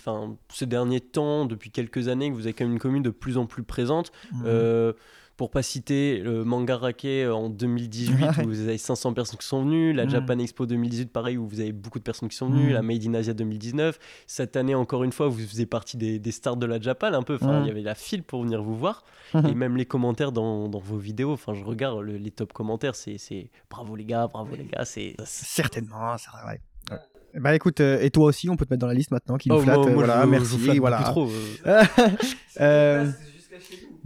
ces 0.53 0.67
derniers 0.67 1.01
temps, 1.01 1.45
depuis 1.45 1.71
quelques 1.71 2.09
années, 2.09 2.31
que 2.31 2.35
vous 2.35 2.47
avez 2.47 2.55
quand 2.55 2.65
même 2.65 2.73
une 2.73 2.79
commune 2.79 3.03
de 3.03 3.11
plus 3.11 3.37
en 3.37 3.47
plus 3.47 3.63
présente. 3.63 4.13
Mmh. 4.33 4.43
Euh, 4.47 4.93
pour 5.39 5.51
pas 5.51 5.63
citer 5.63 6.19
le 6.19 6.45
manga 6.45 6.77
raqué 6.77 7.27
en 7.29 7.49
2018 7.49 8.15
Ouais. 8.23 8.45
où 8.45 8.49
vous 8.49 8.61
avez 8.61 8.77
500 8.77 9.15
personnes 9.15 9.39
qui 9.39 9.47
sont 9.47 9.63
venues, 9.63 9.95
la 9.95 10.05
Mm. 10.05 10.11
Japan 10.11 10.39
Expo 10.41 10.67
2018 10.67 11.11
pareil 11.13 11.39
où 11.39 11.47
vous 11.47 11.61
avez 11.61 11.73
beaucoup 11.73 11.99
de 11.99 12.05
personnes 12.05 12.29
qui 12.29 12.37
sont 12.37 12.51
venues, 12.51 12.71
Mm. 12.71 12.75
la 12.75 12.83
Made 12.83 13.07
in 13.07 13.15
Asia 13.15 13.33
2019. 13.35 13.99
Cette 14.27 14.57
année 14.57 14.75
encore 14.75 15.05
une 15.05 15.13
fois 15.13 15.29
vous 15.29 15.39
faisiez 15.39 15.65
partie 15.65 15.97
des, 15.97 16.19
des 16.19 16.33
stars 16.33 16.57
de 16.57 16.67
la 16.67 16.79
Japan 16.81 17.13
un 17.15 17.23
peu, 17.23 17.37
enfin 17.37 17.61
Mm. 17.61 17.65
il 17.65 17.69
y 17.69 17.71
avait 17.71 17.83
la 17.83 17.95
file 17.95 18.23
pour 18.25 18.43
venir 18.43 18.63
vous 18.63 18.77
voir 18.77 19.05
et 19.35 19.55
même 19.55 19.77
les 19.77 19.87
commentaires 19.87 20.33
dans, 20.33 20.69
dans 20.69 20.81
vos 20.81 20.99
vidéos, 20.99 21.33
enfin 21.33 21.55
je 21.55 21.63
regarde 21.65 22.01
le- 22.01 22.17
les 22.17 22.31
top 22.33 22.53
commentaires, 22.53 22.95
c'est 22.97 23.17
c'est 23.19 23.51
bravo 23.71 23.95
les 23.97 24.05
gars, 24.05 24.27
bravo 24.27 24.55
les 24.57 24.65
gars, 24.65 24.85
c'est 24.85 25.15
Certainement, 25.25 26.19
ça 26.19 26.31
ouais. 26.47 26.53
ouais. 26.91 26.99
Bah 27.41 27.55
écoute, 27.55 27.81
euh, 27.81 28.01
et 28.01 28.11
toi 28.11 28.25
aussi, 28.25 28.49
on 28.49 28.57
peut 28.57 28.65
te 28.65 28.73
mettre 28.73 28.81
dans 28.81 28.87
la 28.87 28.95
liste 28.95 29.11
maintenant, 29.13 29.37
qui 29.37 29.51
nous 29.51 29.57
Oh, 29.57 29.61
flatte. 29.61 29.77
moi- 29.77 29.87
euh, 29.87 29.95
moi, 29.95 30.05
voilà, 30.07 30.21
je- 30.23 30.25
je 30.27 30.31
merci, 30.31 30.47
vous 30.57 30.59
flatte 30.65 30.79
voilà. 30.79 31.03
trop, 31.03 31.29
euh. 31.67 31.85
Euh, 32.61 33.07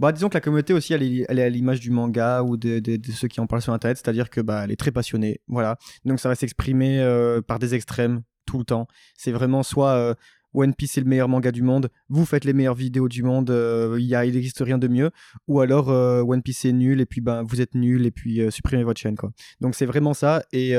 bah, 0.03 0.11
disons 0.11 0.29
que 0.29 0.33
la 0.33 0.41
communauté 0.41 0.73
aussi, 0.73 0.93
elle 0.93 1.03
est, 1.03 1.29
à 1.29 1.49
l'image 1.49 1.79
du 1.79 1.89
manga 1.89 2.43
ou 2.43 2.57
de, 2.57 2.81
ceux 3.13 3.27
qui 3.29 3.39
en 3.39 3.47
parlent 3.47 3.61
sur 3.61 3.73
Internet, 3.73 3.97
c'est-à-dire 3.97 4.29
que 4.29 4.41
bah, 4.41 4.63
elle 4.65 4.71
est 4.71 4.75
très 4.75 4.91
passionnée, 4.91 5.39
voilà. 5.47 5.77
Donc 6.03 6.19
ça 6.19 6.27
va 6.29 6.35
s'exprimer 6.35 6.99
euh, 6.99 7.41
par 7.41 7.57
des 7.57 7.73
extrêmes 7.73 8.21
tout 8.45 8.57
le 8.57 8.65
temps. 8.65 8.87
C'est 9.15 9.31
vraiment 9.31 9.63
soit 9.63 9.91
euh, 9.91 10.13
One 10.53 10.75
Piece 10.75 10.97
est 10.97 11.01
le 11.01 11.07
meilleur 11.07 11.29
manga 11.29 11.51
du 11.51 11.63
monde, 11.63 11.89
vous 12.09 12.25
faites 12.25 12.43
les 12.43 12.51
meilleures 12.51 12.75
vidéos 12.75 13.07
du 13.07 13.23
monde, 13.23 13.49
euh, 13.49 13.97
il 13.97 14.11
n'existe 14.11 14.59
rien 14.59 14.77
de 14.77 14.87
mieux, 14.87 15.09
ou 15.47 15.61
alors 15.61 15.89
euh, 15.89 16.21
One 16.21 16.43
Piece 16.43 16.65
est 16.65 16.73
nul 16.73 17.01
et 17.01 17.05
puis 17.05 17.21
ben 17.21 17.41
vous 17.41 17.61
êtes 17.61 17.73
nul 17.73 18.05
et 18.05 18.11
puis 18.11 18.41
supprimez 18.51 18.83
votre 18.83 18.99
chaîne 18.99 19.15
quoi. 19.15 19.31
Donc 19.61 19.73
c'est 19.73 19.85
vraiment 19.85 20.13
ça 20.13 20.43
et 20.51 20.77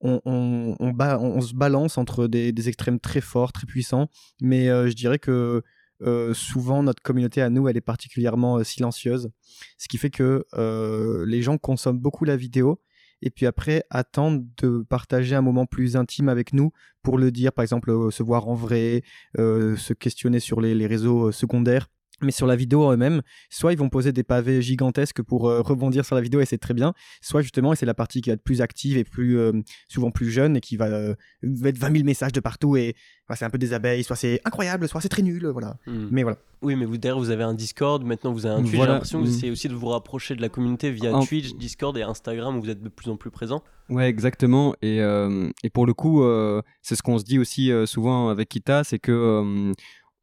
on, 0.00 0.20
on, 0.26 0.76
on, 0.78 1.40
se 1.40 1.54
balance 1.54 1.98
entre 1.98 2.28
des, 2.28 2.68
extrêmes 2.68 3.00
très 3.00 3.20
forts, 3.22 3.52
très 3.52 3.66
puissants, 3.66 4.08
mais 4.40 4.66
je 4.66 4.92
dirais 4.92 5.18
que 5.18 5.62
euh, 6.02 6.34
souvent 6.34 6.82
notre 6.82 7.02
communauté 7.02 7.40
à 7.40 7.48
nous 7.48 7.68
elle 7.68 7.76
est 7.76 7.80
particulièrement 7.80 8.58
euh, 8.58 8.64
silencieuse, 8.64 9.30
ce 9.78 9.88
qui 9.88 9.98
fait 9.98 10.10
que 10.10 10.44
euh, 10.54 11.24
les 11.26 11.42
gens 11.42 11.58
consomment 11.58 11.98
beaucoup 11.98 12.24
la 12.24 12.36
vidéo 12.36 12.80
et 13.22 13.30
puis 13.30 13.46
après 13.46 13.84
attendent 13.88 14.46
de 14.58 14.84
partager 14.88 15.34
un 15.34 15.40
moment 15.40 15.64
plus 15.64 15.96
intime 15.96 16.28
avec 16.28 16.52
nous 16.52 16.70
pour 17.02 17.16
le 17.16 17.30
dire, 17.30 17.52
par 17.52 17.62
exemple 17.62 18.12
se 18.12 18.22
voir 18.22 18.46
en 18.48 18.54
vrai, 18.54 19.02
se 19.38 19.94
questionner 19.94 20.38
sur 20.38 20.60
les, 20.60 20.86
réseaux 20.86 21.32
secondaires. 21.32 21.88
Mais 22.22 22.32
sur 22.32 22.46
la 22.46 22.56
vidéo 22.56 22.84
en 22.84 22.92
eux-mêmes, 22.92 23.22
soit 23.50 23.72
ils 23.72 23.78
vont 23.78 23.88
poser 23.88 24.12
des 24.12 24.22
pavés 24.22 24.62
gigantesques 24.62 25.22
pour 25.22 25.48
euh, 25.48 25.60
rebondir 25.60 26.04
sur 26.04 26.14
la 26.14 26.22
vidéo 26.22 26.40
et 26.40 26.46
c'est 26.46 26.58
très 26.58 26.74
bien, 26.74 26.94
soit 27.20 27.42
justement, 27.42 27.72
et 27.72 27.76
c'est 27.76 27.86
la 27.86 27.94
partie 27.94 28.20
qui 28.22 28.30
va 28.30 28.34
être 28.34 28.42
plus 28.44 28.62
active 28.62 28.96
et 28.96 29.04
plus 29.04 29.38
euh, 29.38 29.52
souvent 29.88 30.10
plus 30.10 30.30
jeune 30.30 30.56
et 30.56 30.60
qui 30.60 30.76
va 30.76 30.86
euh, 30.86 31.14
mettre 31.42 31.78
20 31.78 31.92
000 31.92 32.04
messages 32.04 32.32
de 32.32 32.40
partout 32.40 32.76
et 32.76 32.94
c'est 33.34 33.44
un 33.44 33.50
peu 33.50 33.58
des 33.58 33.72
abeilles, 33.72 34.04
soit 34.04 34.14
c'est 34.16 34.40
incroyable, 34.44 34.88
soit 34.88 35.00
c'est 35.00 35.08
très 35.08 35.22
nul, 35.22 35.46
voilà. 35.48 35.76
Hmm. 35.86 36.06
Mais 36.10 36.22
voilà. 36.22 36.38
Oui, 36.62 36.74
mais 36.76 36.84
vous 36.84 36.96
derrière 36.96 37.18
vous 37.18 37.30
avez 37.30 37.42
un 37.42 37.54
Discord, 37.54 38.02
maintenant 38.04 38.32
vous 38.32 38.46
avez 38.46 38.54
un 38.54 38.62
Twitch. 38.62 38.72
J'ai 38.80 38.86
l'impression 38.86 39.22
que 39.22 39.28
c'est 39.28 39.50
aussi 39.50 39.68
de 39.68 39.74
vous 39.74 39.88
rapprocher 39.88 40.34
de 40.36 40.40
la 40.40 40.48
communauté 40.48 40.90
via 40.90 41.14
En- 41.14 41.24
Twitch, 41.24 41.54
Discord 41.54 41.96
et 41.98 42.02
Instagram 42.02 42.56
où 42.56 42.62
vous 42.62 42.70
êtes 42.70 42.82
de 42.82 42.88
plus 42.88 43.10
en 43.10 43.16
plus 43.16 43.30
présent. 43.30 43.62
Ouais, 43.88 44.08
exactement. 44.08 44.74
Et, 44.82 45.00
euh, 45.00 45.48
et 45.62 45.70
pour 45.70 45.86
le 45.86 45.94
coup, 45.94 46.22
euh, 46.22 46.62
c'est 46.82 46.96
ce 46.96 47.02
qu'on 47.02 47.18
se 47.18 47.24
dit 47.24 47.38
aussi 47.38 47.70
euh, 47.70 47.84
souvent 47.86 48.28
avec 48.30 48.48
Kita, 48.48 48.84
c'est 48.84 48.98
que 48.98 49.12
euh, 49.12 49.72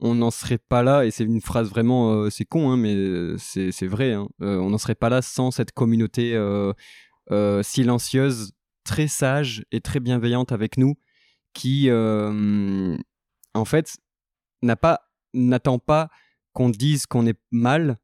on 0.04 0.16
n'en 0.16 0.32
serait 0.32 0.58
pas 0.58 0.84
là, 0.84 1.06
et 1.06 1.12
c'est 1.12 1.24
une 1.24 1.40
phrase 1.40 1.70
vraiment, 1.70 2.12
euh, 2.12 2.30
c'est 2.30 2.44
con, 2.44 2.70
hein, 2.70 2.78
mais 2.78 2.94
euh, 2.94 3.38
c'est 3.40 3.72
c'est 3.72 3.88
vrai, 3.88 4.12
hein, 4.12 4.28
euh, 4.42 4.58
on 4.58 4.70
n'en 4.70 4.78
serait 4.78 4.96
pas 4.96 5.10
là 5.10 5.22
sans 5.22 5.50
cette 5.50 5.72
communauté 5.72 6.38
silencieuse, 7.64 8.52
très 8.84 9.08
sage 9.08 9.66
et 9.72 9.80
très 9.80 10.02
bienveillante 10.02 10.52
avec 10.52 10.78
nous, 10.78 10.96
qui, 11.54 11.90
en 11.90 13.66
fait, 13.66 13.96
n'a 14.62 14.76
pas, 14.76 15.00
n'attend 15.34 15.80
pas 15.80 16.10
qu'on 16.52 16.70
dise 16.70 17.06
qu'on 17.06 17.26
est 17.26 17.40
mal 17.52 17.98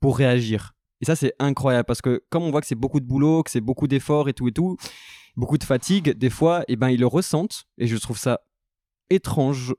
pour 0.00 0.18
réagir. 0.18 0.72
Et 1.00 1.04
ça, 1.04 1.14
c'est 1.14 1.34
incroyable 1.38 1.86
parce 1.86 2.02
que 2.02 2.24
comme 2.28 2.42
on 2.42 2.50
voit 2.50 2.60
que 2.60 2.66
c'est 2.66 2.74
beaucoup 2.74 3.00
de 3.00 3.06
boulot, 3.06 3.42
que 3.44 3.50
c'est 3.50 3.60
beaucoup 3.60 3.86
d'efforts 3.86 4.28
et 4.28 4.32
tout 4.32 4.48
et 4.48 4.52
tout, 4.52 4.76
beaucoup 5.36 5.58
de 5.58 5.64
fatigue, 5.64 6.10
des 6.10 6.30
fois, 6.30 6.64
eh 6.68 6.76
ben, 6.76 6.88
ils 6.88 7.00
le 7.00 7.06
ressentent. 7.06 7.64
Et 7.78 7.86
je 7.86 7.96
trouve 7.96 8.18
ça 8.18 8.40
étrange, 9.10 9.74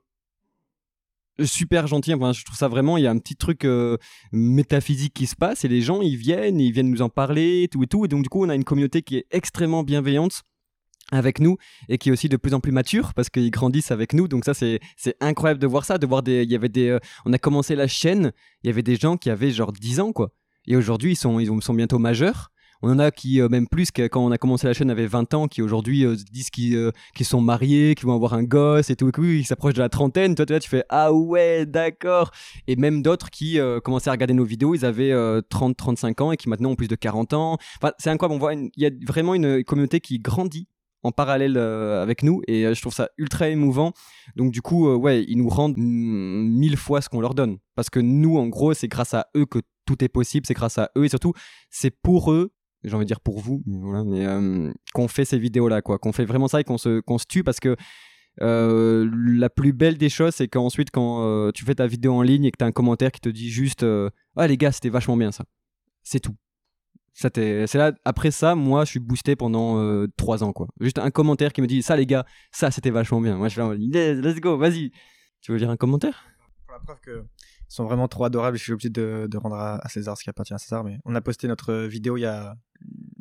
super 1.44 1.86
gentil. 1.86 2.14
Enfin, 2.14 2.32
je 2.32 2.44
trouve 2.44 2.56
ça 2.56 2.68
vraiment, 2.68 2.96
il 2.96 3.04
y 3.04 3.06
a 3.06 3.10
un 3.10 3.18
petit 3.18 3.36
truc 3.36 3.64
euh, 3.64 3.96
métaphysique 4.32 5.14
qui 5.14 5.26
se 5.26 5.36
passe 5.36 5.64
et 5.64 5.68
les 5.68 5.80
gens, 5.80 6.00
ils 6.00 6.16
viennent, 6.16 6.60
ils 6.60 6.72
viennent 6.72 6.90
nous 6.90 7.02
en 7.02 7.08
parler, 7.08 7.68
tout 7.70 7.82
et 7.82 7.86
tout. 7.86 8.04
Et 8.04 8.08
donc, 8.08 8.22
du 8.22 8.28
coup, 8.28 8.44
on 8.44 8.48
a 8.48 8.54
une 8.54 8.64
communauté 8.64 9.02
qui 9.02 9.16
est 9.16 9.26
extrêmement 9.30 9.82
bienveillante 9.82 10.42
avec 11.10 11.40
nous 11.40 11.56
et 11.88 11.98
qui 11.98 12.10
est 12.10 12.12
aussi 12.12 12.28
de 12.28 12.36
plus 12.36 12.54
en 12.54 12.60
plus 12.60 12.72
mature 12.72 13.14
parce 13.14 13.30
qu'ils 13.30 13.50
grandissent 13.50 13.90
avec 13.90 14.12
nous 14.12 14.28
donc 14.28 14.44
ça 14.44 14.52
c'est 14.52 14.78
c'est 14.96 15.16
incroyable 15.20 15.58
de 15.60 15.66
voir 15.66 15.84
ça 15.84 15.96
de 15.96 16.06
voir 16.06 16.22
des 16.22 16.42
il 16.42 16.50
y 16.50 16.54
avait 16.54 16.68
des 16.68 16.88
euh, 16.88 16.98
on 17.24 17.32
a 17.32 17.38
commencé 17.38 17.74
la 17.74 17.86
chaîne 17.86 18.32
il 18.62 18.66
y 18.66 18.70
avait 18.70 18.82
des 18.82 18.96
gens 18.96 19.16
qui 19.16 19.30
avaient 19.30 19.50
genre 19.50 19.72
10 19.72 20.00
ans 20.00 20.12
quoi 20.12 20.32
et 20.66 20.76
aujourd'hui 20.76 21.12
ils 21.12 21.16
sont 21.16 21.40
ils 21.40 21.62
sont 21.62 21.72
bientôt 21.72 21.98
majeurs 21.98 22.50
on 22.82 22.90
en 22.92 22.98
a 22.98 23.10
qui 23.10 23.40
euh, 23.40 23.48
même 23.48 23.66
plus 23.66 23.90
que 23.90 24.06
quand 24.06 24.24
on 24.24 24.30
a 24.30 24.38
commencé 24.38 24.66
la 24.66 24.72
chaîne 24.72 24.90
avaient 24.90 25.06
20 25.06 25.34
ans 25.34 25.48
qui 25.48 25.62
aujourd'hui 25.62 26.04
euh, 26.04 26.16
se 26.16 26.24
disent 26.24 26.50
qu'ils 26.50 26.76
euh, 26.76 26.92
qu'ils 27.14 27.26
sont 27.26 27.40
mariés 27.40 27.94
qui 27.94 28.04
vont 28.04 28.14
avoir 28.14 28.34
un 28.34 28.44
gosse 28.44 28.90
et 28.90 28.96
tout. 28.96 29.08
Et 29.08 29.12
tout 29.12 29.24
ils 29.24 29.44
s'approchent 29.44 29.74
de 29.74 29.80
la 29.80 29.88
trentaine. 29.88 30.34
Toi, 30.34 30.46
toi 30.46 30.60
tu 30.60 30.68
fais 30.68 30.84
ah 30.88 31.12
ouais 31.12 31.66
d'accord. 31.66 32.30
Et 32.66 32.76
même 32.76 33.02
d'autres 33.02 33.30
qui 33.30 33.58
euh, 33.58 33.80
commençaient 33.80 34.10
à 34.10 34.12
regarder 34.12 34.34
nos 34.34 34.44
vidéos 34.44 34.74
ils 34.74 34.84
avaient 34.84 35.12
30 35.48 35.76
35 35.76 36.20
ans 36.20 36.32
et 36.32 36.36
qui 36.36 36.48
maintenant 36.48 36.70
ont 36.70 36.76
plus 36.76 36.88
de 36.88 36.94
40 36.94 37.32
ans. 37.34 37.58
Enfin 37.82 37.92
c'est 37.98 38.10
incroyable. 38.10 38.36
On 38.36 38.38
voit 38.38 38.54
il 38.54 38.70
y 38.76 38.86
a 38.86 38.90
vraiment 39.06 39.34
une 39.34 39.64
communauté 39.64 40.00
qui 40.00 40.18
grandit 40.18 40.68
en 41.02 41.12
parallèle 41.12 41.56
avec 41.56 42.22
nous 42.22 42.42
et 42.46 42.72
je 42.72 42.80
trouve 42.80 42.94
ça 42.94 43.08
ultra 43.18 43.48
émouvant. 43.48 43.92
Donc 44.36 44.52
du 44.52 44.62
coup 44.62 44.88
euh, 44.88 44.96
ouais 44.96 45.24
ils 45.26 45.36
nous 45.36 45.48
rendent 45.48 45.76
mille 45.76 46.76
fois 46.76 47.00
ce 47.00 47.08
qu'on 47.08 47.20
leur 47.20 47.34
donne. 47.34 47.58
Parce 47.74 47.90
que 47.90 48.00
nous 48.00 48.38
en 48.38 48.46
gros 48.46 48.74
c'est 48.74 48.88
grâce 48.88 49.14
à 49.14 49.26
eux 49.36 49.46
que 49.46 49.60
tout 49.84 50.04
est 50.04 50.08
possible. 50.08 50.46
C'est 50.46 50.54
grâce 50.54 50.78
à 50.78 50.90
eux 50.96 51.04
et 51.04 51.08
surtout 51.08 51.32
c'est 51.70 51.90
pour 51.90 52.32
eux 52.32 52.52
j'ai 52.84 52.94
envie 52.94 53.04
de 53.04 53.08
dire 53.08 53.20
pour 53.20 53.38
vous 53.40 53.62
mais 53.66 54.26
euh, 54.26 54.72
qu'on 54.94 55.08
fait 55.08 55.24
ces 55.24 55.38
vidéos 55.38 55.68
là 55.68 55.82
quoi 55.82 55.98
qu'on 55.98 56.12
fait 56.12 56.24
vraiment 56.24 56.48
ça 56.48 56.60
et 56.60 56.64
qu'on 56.64 56.78
se 56.78 57.00
qu'on 57.00 57.18
se 57.18 57.26
tue 57.26 57.44
parce 57.44 57.60
que 57.60 57.76
euh, 58.40 59.10
la 59.12 59.50
plus 59.50 59.72
belle 59.72 59.98
des 59.98 60.08
choses 60.08 60.34
c'est 60.34 60.48
qu'ensuite 60.48 60.90
quand 60.90 61.24
euh, 61.24 61.50
tu 61.52 61.64
fais 61.64 61.74
ta 61.74 61.86
vidéo 61.86 62.14
en 62.14 62.22
ligne 62.22 62.44
et 62.44 62.50
que 62.50 62.56
tu 62.56 62.64
as 62.64 62.68
un 62.68 62.72
commentaire 62.72 63.10
qui 63.10 63.20
te 63.20 63.28
dit 63.28 63.50
juste 63.50 63.84
ah 64.36 64.46
les 64.46 64.56
gars 64.56 64.72
c'était 64.72 64.90
vachement 64.90 65.16
bien 65.16 65.32
ça 65.32 65.44
c'est 66.02 66.20
tout. 66.20 66.36
Ça 67.12 67.28
là 67.74 67.92
après 68.04 68.30
ça 68.30 68.54
moi 68.54 68.84
je 68.84 68.90
suis 68.90 69.00
boosté 69.00 69.34
pendant 69.34 69.80
euh, 69.80 70.06
trois 70.16 70.44
ans 70.44 70.52
quoi. 70.52 70.68
Juste 70.80 71.00
un 71.00 71.10
commentaire 71.10 71.52
qui 71.52 71.60
me 71.60 71.66
dit 71.66 71.82
ça 71.82 71.96
les 71.96 72.06
gars 72.06 72.24
ça 72.52 72.70
c'était 72.70 72.90
vachement 72.90 73.20
bien 73.20 73.36
moi 73.36 73.48
je 73.48 73.60
Yes, 73.76 74.18
let's 74.18 74.40
go 74.40 74.56
vas-y 74.56 74.92
tu 75.40 75.50
veux 75.50 75.58
lire 75.58 75.70
un 75.70 75.76
commentaire? 75.76 76.24
Pour 76.64 76.74
la 76.74 76.80
preuve 76.80 77.00
que 77.00 77.24
sont 77.68 77.84
vraiment 77.84 78.08
trop 78.08 78.24
adorables, 78.24 78.56
je 78.56 78.62
suis 78.62 78.72
obligé 78.72 78.90
de, 78.90 79.26
de 79.30 79.36
rendre 79.38 79.56
à, 79.56 79.76
à 79.84 79.88
César 79.88 80.16
ce 80.16 80.24
qui 80.24 80.30
appartient 80.30 80.54
à 80.54 80.58
César. 80.58 80.84
Mais 80.84 80.98
on 81.04 81.14
a 81.14 81.20
posté 81.20 81.48
notre 81.48 81.74
vidéo 81.74 82.16
il 82.16 82.22
y 82.22 82.26
a, 82.26 82.54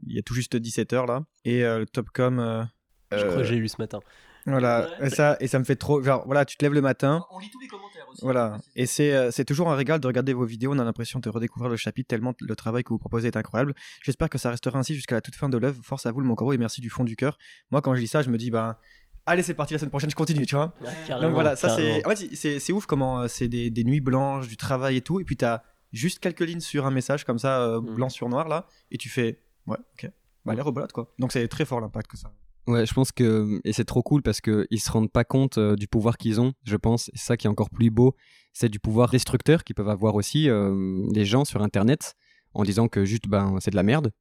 il 0.05 0.15
y 0.15 0.19
a 0.19 0.21
tout 0.23 0.33
juste 0.33 0.55
17 0.55 0.93
heures 0.93 1.05
là. 1.05 1.23
Et 1.45 1.63
euh, 1.65 1.79
le 1.79 1.85
Topcom. 1.85 2.39
euh, 2.39 2.63
Je 3.11 3.17
euh, 3.17 3.23
crois 3.29 3.37
que 3.37 3.43
j'ai 3.43 3.55
lu 3.57 3.67
ce 3.67 3.79
matin. 3.79 3.99
Voilà, 4.49 4.87
et 5.01 5.09
ça, 5.09 5.35
et 5.41 5.47
ça 5.47 5.59
me 5.59 5.65
fait 5.65 5.75
trop. 5.75 6.01
Genre, 6.01 6.23
voilà, 6.25 6.45
tu 6.45 6.55
te 6.55 6.63
lèves 6.63 6.71
le 6.73 6.79
matin. 6.79 7.25
on 7.31 7.39
lit 7.39 7.49
tous 7.51 7.59
les 7.59 7.67
commentaires 7.67 8.05
aussi 8.09 8.21
Voilà, 8.23 8.57
et 8.77 8.85
c'est 8.85 9.13
euh, 9.13 9.29
c'est 9.29 9.43
toujours 9.43 9.69
un 9.69 9.75
régal 9.75 9.99
de 9.99 10.07
regarder 10.07 10.31
vos 10.31 10.45
vidéos. 10.45 10.71
On 10.73 10.79
a 10.79 10.85
l'impression 10.85 11.19
de 11.19 11.27
redécouvrir 11.27 11.69
le 11.69 11.75
chapitre 11.75 12.07
tellement 12.07 12.33
le 12.39 12.55
travail 12.55 12.85
que 12.85 12.89
vous 12.93 12.97
proposez 12.97 13.27
est 13.27 13.35
incroyable. 13.35 13.75
J'espère 14.05 14.29
que 14.29 14.37
ça 14.37 14.49
restera 14.49 14.79
ainsi 14.79 14.95
jusqu'à 14.95 15.15
la 15.15 15.21
toute 15.21 15.35
fin 15.35 15.49
de 15.49 15.57
l'œuvre. 15.57 15.81
Force 15.83 16.05
à 16.05 16.13
vous, 16.13 16.21
le 16.21 16.27
Moncoro, 16.27 16.53
et 16.53 16.57
merci 16.57 16.79
du 16.79 16.89
fond 16.89 17.03
du 17.03 17.17
cœur. 17.17 17.37
Moi, 17.71 17.81
quand 17.81 17.93
je 17.93 17.99
lis 17.99 18.07
ça, 18.07 18.21
je 18.21 18.29
me 18.29 18.37
dis, 18.37 18.49
ben, 18.49 18.77
allez, 19.27 19.43
c'est 19.43 19.53
parti, 19.53 19.73
la 19.73 19.79
semaine 19.79 19.91
prochaine, 19.91 20.09
je 20.09 20.15
continue, 20.15 20.45
tu 20.45 20.55
vois. 20.55 20.73
Donc 21.21 21.33
voilà, 21.33 21.55
ça 21.55 21.69
c'est. 21.69 22.05
En 22.05 22.09
fait, 22.09 22.29
c'est 22.35 22.59
c'est 22.59 22.73
ouf 22.73 22.85
comment 22.85 23.21
euh, 23.21 23.27
c'est 23.27 23.47
des, 23.47 23.69
des 23.69 23.83
nuits 23.83 24.01
blanches, 24.01 24.47
du 24.47 24.57
travail 24.57 24.97
et 24.97 25.01
tout. 25.01 25.19
Et 25.19 25.23
puis 25.23 25.37
t'as 25.37 25.61
juste 25.93 26.19
quelques 26.19 26.41
lignes 26.41 26.59
sur 26.59 26.85
un 26.85 26.91
message 26.91 27.23
comme 27.23 27.37
ça, 27.39 27.61
euh, 27.61 27.81
Mm. 27.81 27.95
blanc 27.95 28.09
sur 28.09 28.27
noir 28.29 28.47
là, 28.47 28.65
et 28.91 28.97
tu 28.97 29.09
fais, 29.09 29.39
ouais, 29.67 29.77
ok. 29.93 30.11
Bah, 30.45 30.53
allez, 30.53 30.61
rebolote 30.61 30.91
quoi. 30.93 31.13
Donc 31.19 31.31
c'est 31.31 31.47
très 31.47 31.65
fort 31.65 31.79
l'impact 31.81 32.09
que 32.11 32.17
ça. 32.17 32.31
Ouais, 32.67 32.85
je 32.85 32.93
pense 32.93 33.11
que 33.13 33.61
et 33.63 33.71
c'est 33.71 33.85
trop 33.85 34.03
cool 34.03 34.21
parce 34.21 34.41
que 34.41 34.67
ils 34.71 34.79
se 34.79 34.91
rendent 34.91 35.11
pas 35.11 35.23
compte 35.23 35.57
euh, 35.57 35.75
du 35.75 35.87
pouvoir 35.87 36.17
qu'ils 36.17 36.41
ont. 36.41 36.53
Je 36.65 36.75
pense, 36.75 37.07
et 37.09 37.11
c'est 37.15 37.25
ça 37.27 37.37
qui 37.37 37.47
est 37.47 37.49
encore 37.49 37.69
plus 37.69 37.89
beau, 37.89 38.15
c'est 38.53 38.67
du 38.69 38.79
pouvoir 38.79 39.09
destructeur 39.09 39.63
qu'ils 39.63 39.75
peuvent 39.75 39.87
avoir 39.89 40.15
aussi 40.15 40.49
euh, 40.49 41.01
les 41.13 41.23
gens 41.25 41.45
sur 41.45 41.61
Internet 41.61 42.15
en 42.53 42.63
disant 42.63 42.87
que 42.89 43.05
juste 43.05 43.27
ben 43.27 43.55
c'est 43.61 43.71
de 43.71 43.75
la 43.77 43.83
merde. 43.83 44.11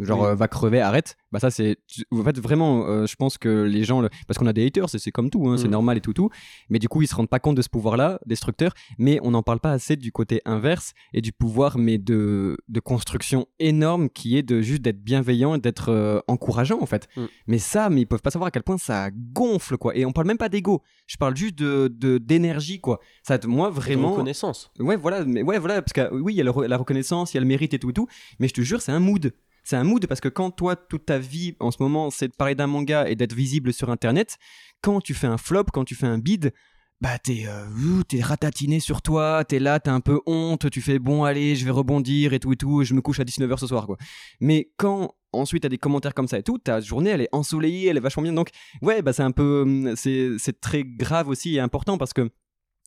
Genre 0.00 0.20
Oui. 0.20 0.26
euh, 0.28 0.34
va 0.34 0.48
crever, 0.48 0.80
arrête. 0.80 1.16
Bah 1.32 1.40
ça 1.40 1.50
c'est 1.50 1.76
en 2.12 2.22
fait 2.22 2.38
vraiment 2.38 2.86
euh, 2.88 3.06
je 3.06 3.16
pense 3.16 3.36
que 3.36 3.62
les 3.64 3.84
gens 3.84 4.00
le- 4.00 4.08
parce 4.26 4.38
qu'on 4.38 4.46
a 4.46 4.52
des 4.52 4.64
haters, 4.66 4.88
c'est 4.88 5.10
comme 5.10 5.28
tout 5.28 5.48
hein, 5.48 5.56
c'est 5.58 5.68
Mm. 5.68 5.72
normal 5.72 5.96
et 5.98 6.00
tout 6.00 6.12
tout, 6.14 6.30
mais 6.70 6.78
du 6.78 6.88
coup 6.88 7.02
ils 7.02 7.06
se 7.08 7.14
rendent 7.14 7.28
pas 7.28 7.40
compte 7.40 7.56
de 7.56 7.62
ce 7.62 7.68
pouvoir-là 7.68 8.18
destructeur, 8.24 8.72
mais 8.98 9.18
on 9.22 9.32
n'en 9.32 9.42
parle 9.42 9.60
pas 9.60 9.72
assez 9.72 9.96
du 9.96 10.10
côté 10.12 10.40
inverse 10.44 10.92
et 11.12 11.20
du 11.20 11.32
pouvoir 11.32 11.76
mais 11.78 11.98
de 11.98 12.56
de 12.68 12.80
construction 12.80 13.46
énorme 13.58 14.08
qui 14.08 14.36
est 14.38 14.42
de 14.42 14.60
juste 14.62 14.82
d'être 14.82 15.02
bienveillant 15.02 15.54
et 15.56 15.58
d'être 15.58 15.90
euh, 15.90 16.20
encourageant 16.28 16.80
en 16.80 16.86
fait. 16.86 17.08
Mm. 17.16 17.24
Mais 17.48 17.58
ça, 17.58 17.90
mais 17.90 18.02
ils 18.02 18.06
peuvent 18.06 18.22
pas 18.22 18.30
savoir 18.30 18.48
à 18.48 18.50
quel 18.50 18.62
point 18.62 18.78
ça 18.78 19.10
gonfle, 19.12 19.76
quoi. 19.76 19.96
Et 19.96 20.06
on 20.06 20.12
parle 20.12 20.26
même 20.28 20.38
pas 20.38 20.48
d'ego. 20.48 20.82
Je 21.06 21.16
parle 21.16 21.36
juste 21.36 21.56
de 21.58 21.88
de- 21.88 22.18
d'énergie, 22.18 22.80
quoi. 22.80 23.00
Ça, 23.22 23.38
moi, 23.46 23.68
vraiment. 23.70 24.12
reconnaissance. 24.12 24.70
Ouais, 24.78 24.96
voilà, 24.96 25.24
mais 25.24 25.42
ouais, 25.42 25.58
voilà, 25.58 25.82
parce 25.82 25.92
que 25.92 26.14
oui, 26.14 26.34
il 26.34 26.36
y 26.36 26.40
a 26.40 26.44
le 26.44 26.66
la 26.66 26.76
reconnaissance, 26.76 27.32
il 27.34 27.36
y 27.36 27.38
a 27.38 27.40
le 27.40 27.46
mérite 27.46 27.74
et 27.74 27.78
tout 27.78 27.90
et 27.90 27.92
tout. 27.92 28.06
Mais 28.38 28.48
je 28.48 28.54
te 28.54 28.60
jure, 28.60 28.80
c'est 28.80 28.92
un 28.92 29.00
mood. 29.00 29.32
C'est 29.68 29.76
un 29.76 29.84
mood 29.84 30.06
parce 30.06 30.22
que 30.22 30.30
quand 30.30 30.50
toi, 30.50 30.76
toute 30.76 31.04
ta 31.04 31.18
vie 31.18 31.54
en 31.60 31.70
ce 31.70 31.76
moment, 31.82 32.08
c'est 32.08 32.28
de 32.28 32.32
parler 32.32 32.54
d'un 32.54 32.66
manga 32.66 33.06
et 33.06 33.16
d'être 33.16 33.34
visible 33.34 33.74
sur 33.74 33.90
Internet, 33.90 34.38
quand 34.80 35.02
tu 35.02 35.12
fais 35.12 35.26
un 35.26 35.36
flop, 35.36 35.64
quand 35.74 35.84
tu 35.84 35.94
fais 35.94 36.06
un 36.06 36.16
bid, 36.16 36.54
bah 37.02 37.18
t'es 37.18 37.44
euh, 37.46 38.02
t'es 38.08 38.22
ratatiné 38.22 38.80
sur 38.80 39.02
toi, 39.02 39.44
t'es 39.44 39.58
là, 39.58 39.78
t'as 39.78 39.92
un 39.92 40.00
peu 40.00 40.22
honte, 40.24 40.70
tu 40.70 40.80
fais 40.80 40.98
bon 40.98 41.24
allez, 41.24 41.54
je 41.54 41.66
vais 41.66 41.70
rebondir 41.70 42.32
et 42.32 42.40
tout 42.40 42.54
et 42.54 42.56
tout, 42.56 42.82
je 42.82 42.94
me 42.94 43.02
couche 43.02 43.20
à 43.20 43.24
19h 43.24 43.58
ce 43.58 43.66
soir 43.66 43.84
quoi. 43.84 43.98
Mais 44.40 44.72
quand 44.78 45.14
ensuite 45.34 45.64
t'as 45.64 45.68
des 45.68 45.76
commentaires 45.76 46.14
comme 46.14 46.28
ça 46.28 46.38
et 46.38 46.42
tout, 46.42 46.56
ta 46.56 46.80
journée 46.80 47.10
elle 47.10 47.20
est 47.20 47.28
ensoleillée, 47.32 47.88
elle 47.88 47.98
est 47.98 48.00
vachement 48.00 48.22
bien. 48.22 48.32
Donc 48.32 48.48
ouais, 48.80 49.02
bah 49.02 49.12
c'est 49.12 49.22
un 49.22 49.32
peu 49.32 49.64
hum, 49.66 49.94
c'est 49.96 50.60
très 50.62 50.82
grave 50.82 51.28
aussi 51.28 51.56
et 51.56 51.60
important 51.60 51.98
parce 51.98 52.14
que 52.14 52.30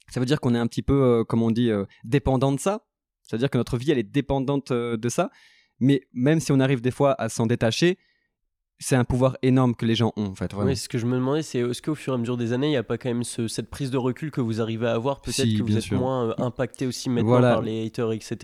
ça 0.10 0.20
veut 0.20 0.26
dire 0.26 0.40
qu'on 0.40 0.56
est 0.56 0.60
un 0.60 0.66
petit 0.66 0.82
peu 0.82 1.00
euh, 1.00 1.24
comme 1.26 1.44
on 1.44 1.52
dit 1.52 1.70
euh, 1.70 1.86
dépendant 2.06 2.52
de 2.52 2.60
ça. 2.60 2.88
C'est-à-dire 3.22 3.52
que 3.52 3.60
notre 3.60 3.78
vie 3.78 3.92
elle 3.92 4.00
est 4.00 4.12
dépendante 4.12 4.74
de 4.74 5.10
ça. 5.10 5.30
Mais 5.82 6.02
même 6.14 6.40
si 6.40 6.52
on 6.54 6.60
arrive 6.62 6.80
des 6.80 6.92
fois 6.92 7.14
à 7.22 7.28
s'en 7.28 7.46
détacher, 7.48 7.98
c'est 8.84 8.96
un 8.96 9.04
pouvoir 9.04 9.38
énorme 9.44 9.76
que 9.76 9.86
les 9.86 9.94
gens 9.94 10.12
ont 10.16 10.26
en 10.26 10.34
fait. 10.34 10.52
Vraiment. 10.54 10.70
Oui, 10.72 10.76
ce 10.76 10.90
que 10.90 10.98
je 10.98 11.06
me 11.06 11.14
demandais, 11.14 11.44
c'est 11.44 11.60
est-ce 11.60 11.84
qu'au 11.84 11.94
fur 11.94 12.14
et 12.14 12.16
à 12.16 12.18
mesure 12.18 12.36
des 12.36 12.52
années, 12.52 12.66
il 12.66 12.72
n'y 12.72 12.78
a 12.78 12.82
pas 12.84 12.98
quand 12.98 13.10
même 13.10 13.24
ce- 13.24 13.48
cette 13.48 13.70
prise 13.70 13.92
de 13.92 13.98
recul 13.98 14.32
que 14.32 14.42
vous 14.42 14.60
arrivez 14.60 14.88
à 14.88 14.94
avoir 14.94 15.22
Peut-être 15.22 15.36
Si, 15.46 15.56
que 15.56 15.62
vous 15.62 15.78
êtes 15.78 15.84
sûr. 15.84 16.00
moins 16.00 16.30
euh, 16.30 16.34
impacté 16.40 16.88
aussi 16.88 17.08
maintenant 17.12 17.30
Voilà. 17.30 17.54
par 17.54 17.62
les 17.62 17.86
haters, 17.86 18.12
etc. 18.12 18.38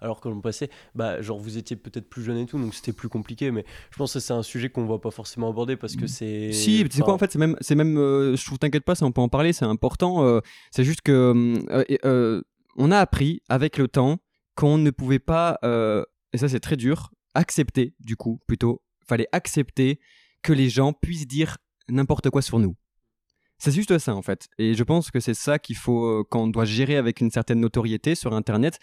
Alors 0.00 0.20
que 0.20 0.28
l'on 0.28 0.40
passait, 0.40 0.70
bah, 0.94 1.20
genre 1.22 1.40
vous 1.40 1.58
étiez 1.58 1.74
peut-être 1.74 2.08
plus 2.08 2.22
jeune 2.22 2.36
et 2.38 2.46
tout, 2.46 2.56
donc 2.56 2.72
c'était 2.72 2.92
plus 2.92 3.08
compliqué. 3.08 3.50
Mais 3.50 3.64
je 3.90 3.96
pense 3.96 4.12
que 4.12 4.20
c'est 4.20 4.32
un 4.32 4.44
sujet 4.44 4.68
qu'on 4.70 4.84
ne 4.84 4.88
va 4.88 4.98
pas 5.00 5.10
forcément 5.10 5.48
aborder 5.50 5.76
parce 5.76 5.96
que 5.96 6.06
c'est. 6.06 6.52
Si, 6.52 6.86
sais 6.88 7.02
quoi, 7.02 7.12
en 7.14 7.18
fait, 7.18 7.32
c'est 7.32 7.40
même, 7.40 7.56
c'est 7.60 7.74
même, 7.74 7.98
euh, 7.98 8.36
je 8.36 8.44
trouve, 8.46 8.60
t'inquiète 8.60 8.84
pas, 8.84 8.94
ça, 8.94 9.06
on 9.06 9.10
peut 9.12 9.20
en 9.22 9.28
parler, 9.28 9.52
c'est 9.52 9.64
important. 9.64 10.24
euh, 10.24 10.38
c'est 10.70 10.84
juste 10.84 11.00
que, 11.02 11.56
euh, 12.04 12.42
on 12.76 12.92
a 12.92 12.98
appris 12.98 13.42
avec 13.48 13.76
le 13.76 13.88
temps 13.88 14.18
qu'on 14.54 14.78
ne 14.78 14.90
pouvait 14.90 15.18
pas, 15.18 15.58
et 16.32 16.38
ça 16.38 16.48
c'est 16.48 16.60
très 16.60 16.76
dur, 16.76 17.10
accepter, 17.34 17.94
du 18.00 18.16
coup, 18.16 18.40
plutôt, 18.46 18.82
fallait 19.06 19.28
accepter 19.32 20.00
que 20.42 20.52
les 20.52 20.68
gens 20.68 20.92
puissent 20.92 21.26
dire 21.26 21.58
n'importe 21.88 22.30
quoi 22.30 22.42
sur 22.42 22.58
nous. 22.58 22.76
C'est 23.58 23.72
juste 23.72 23.98
ça, 23.98 24.14
en 24.14 24.22
fait. 24.22 24.48
Et 24.58 24.74
je 24.74 24.82
pense 24.84 25.10
que 25.10 25.20
c'est 25.20 25.34
ça 25.34 25.58
qu'il 25.58 25.76
faut, 25.76 26.06
euh, 26.06 26.24
quand 26.30 26.44
on 26.44 26.46
doit 26.46 26.64
gérer 26.64 26.96
avec 26.96 27.20
une 27.20 27.30
certaine 27.30 27.60
notoriété 27.60 28.14
sur 28.14 28.32
Internet, 28.32 28.78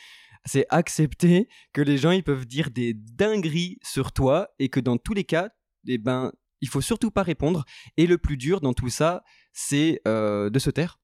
c'est 0.46 0.66
accepter 0.70 1.48
que 1.74 1.82
les 1.82 1.98
gens, 1.98 2.12
ils 2.12 2.24
peuvent 2.24 2.46
dire 2.46 2.70
des 2.70 2.94
dingueries 2.94 3.80
sur 3.84 4.12
toi 4.12 4.50
et 4.60 4.70
que 4.70 4.80
dans 4.80 4.98
tous 4.98 5.14
les 5.16 5.24
cas, 5.24 5.50
eh 5.88 5.98
ben, 5.98 6.32
il 6.62 6.68
faut 6.70 6.82
surtout 6.82 7.10
pas 7.10 7.24
répondre. 7.24 7.66
Et 7.98 8.06
le 8.06 8.18
plus 8.20 8.38
dur 8.38 8.62
dans 8.62 8.74
tout 8.74 8.90
ça, 8.90 9.24
c'est 9.52 10.00
euh, 10.08 10.50
de 10.52 10.60
se 10.60 10.70
taire. 10.70 11.00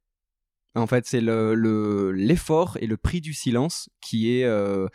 En 0.76 0.86
fait, 0.88 1.06
c'est 1.08 1.22
le- 1.22 1.56
le- 1.56 2.12
l'effort 2.12 2.78
et 2.80 2.86
le 2.88 2.98
prix 2.98 3.22
du 3.22 3.34
silence 3.34 3.90
qui 4.02 4.38
est. 4.38 4.44
euh, 4.44 4.88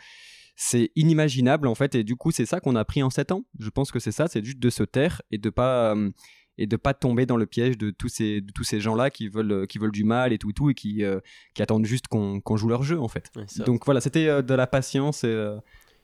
c'est 0.61 0.91
inimaginable 0.97 1.67
en 1.69 1.75
fait 1.75 1.95
et 1.95 2.03
du 2.03 2.17
coup 2.17 2.31
c'est 2.31 2.45
ça 2.45 2.59
qu'on 2.59 2.75
a 2.75 2.81
appris 2.81 3.01
en 3.01 3.09
7 3.09 3.31
ans 3.31 3.45
je 3.59 3.69
pense 3.69 3.93
que 3.93 3.99
c'est 3.99 4.11
ça 4.11 4.27
c'est 4.27 4.43
juste 4.43 4.59
de 4.59 4.69
se 4.69 4.83
taire 4.83 5.21
et 5.31 5.37
de 5.37 5.49
pas 5.49 5.95
euh, 5.95 6.09
et 6.57 6.67
de 6.67 6.75
pas 6.75 6.93
tomber 6.93 7.25
dans 7.25 7.37
le 7.37 7.45
piège 7.45 7.77
de 7.77 7.91
tous 7.91 8.09
ces 8.09 8.41
de 8.41 8.51
tous 8.51 8.65
ces 8.65 8.81
gens 8.81 8.93
là 8.93 9.09
qui 9.09 9.29
veulent 9.29 9.65
qui 9.67 9.77
veulent 9.77 9.93
du 9.93 10.03
mal 10.03 10.33
et 10.33 10.37
tout 10.37 10.49
et 10.49 10.53
tout 10.53 10.69
et 10.69 10.73
qui 10.73 11.05
euh, 11.05 11.21
qui 11.53 11.61
attendent 11.61 11.85
juste 11.85 12.09
qu'on 12.09 12.41
joue 12.57 12.67
leur 12.67 12.83
jeu 12.83 12.99
en 12.99 13.07
fait 13.07 13.31
ouais, 13.37 13.45
donc 13.65 13.85
voilà 13.85 14.01
c'était 14.01 14.27
euh, 14.27 14.41
de 14.41 14.53
la 14.53 14.67
patience 14.67 15.23
et 15.23 15.27
euh, 15.27 15.55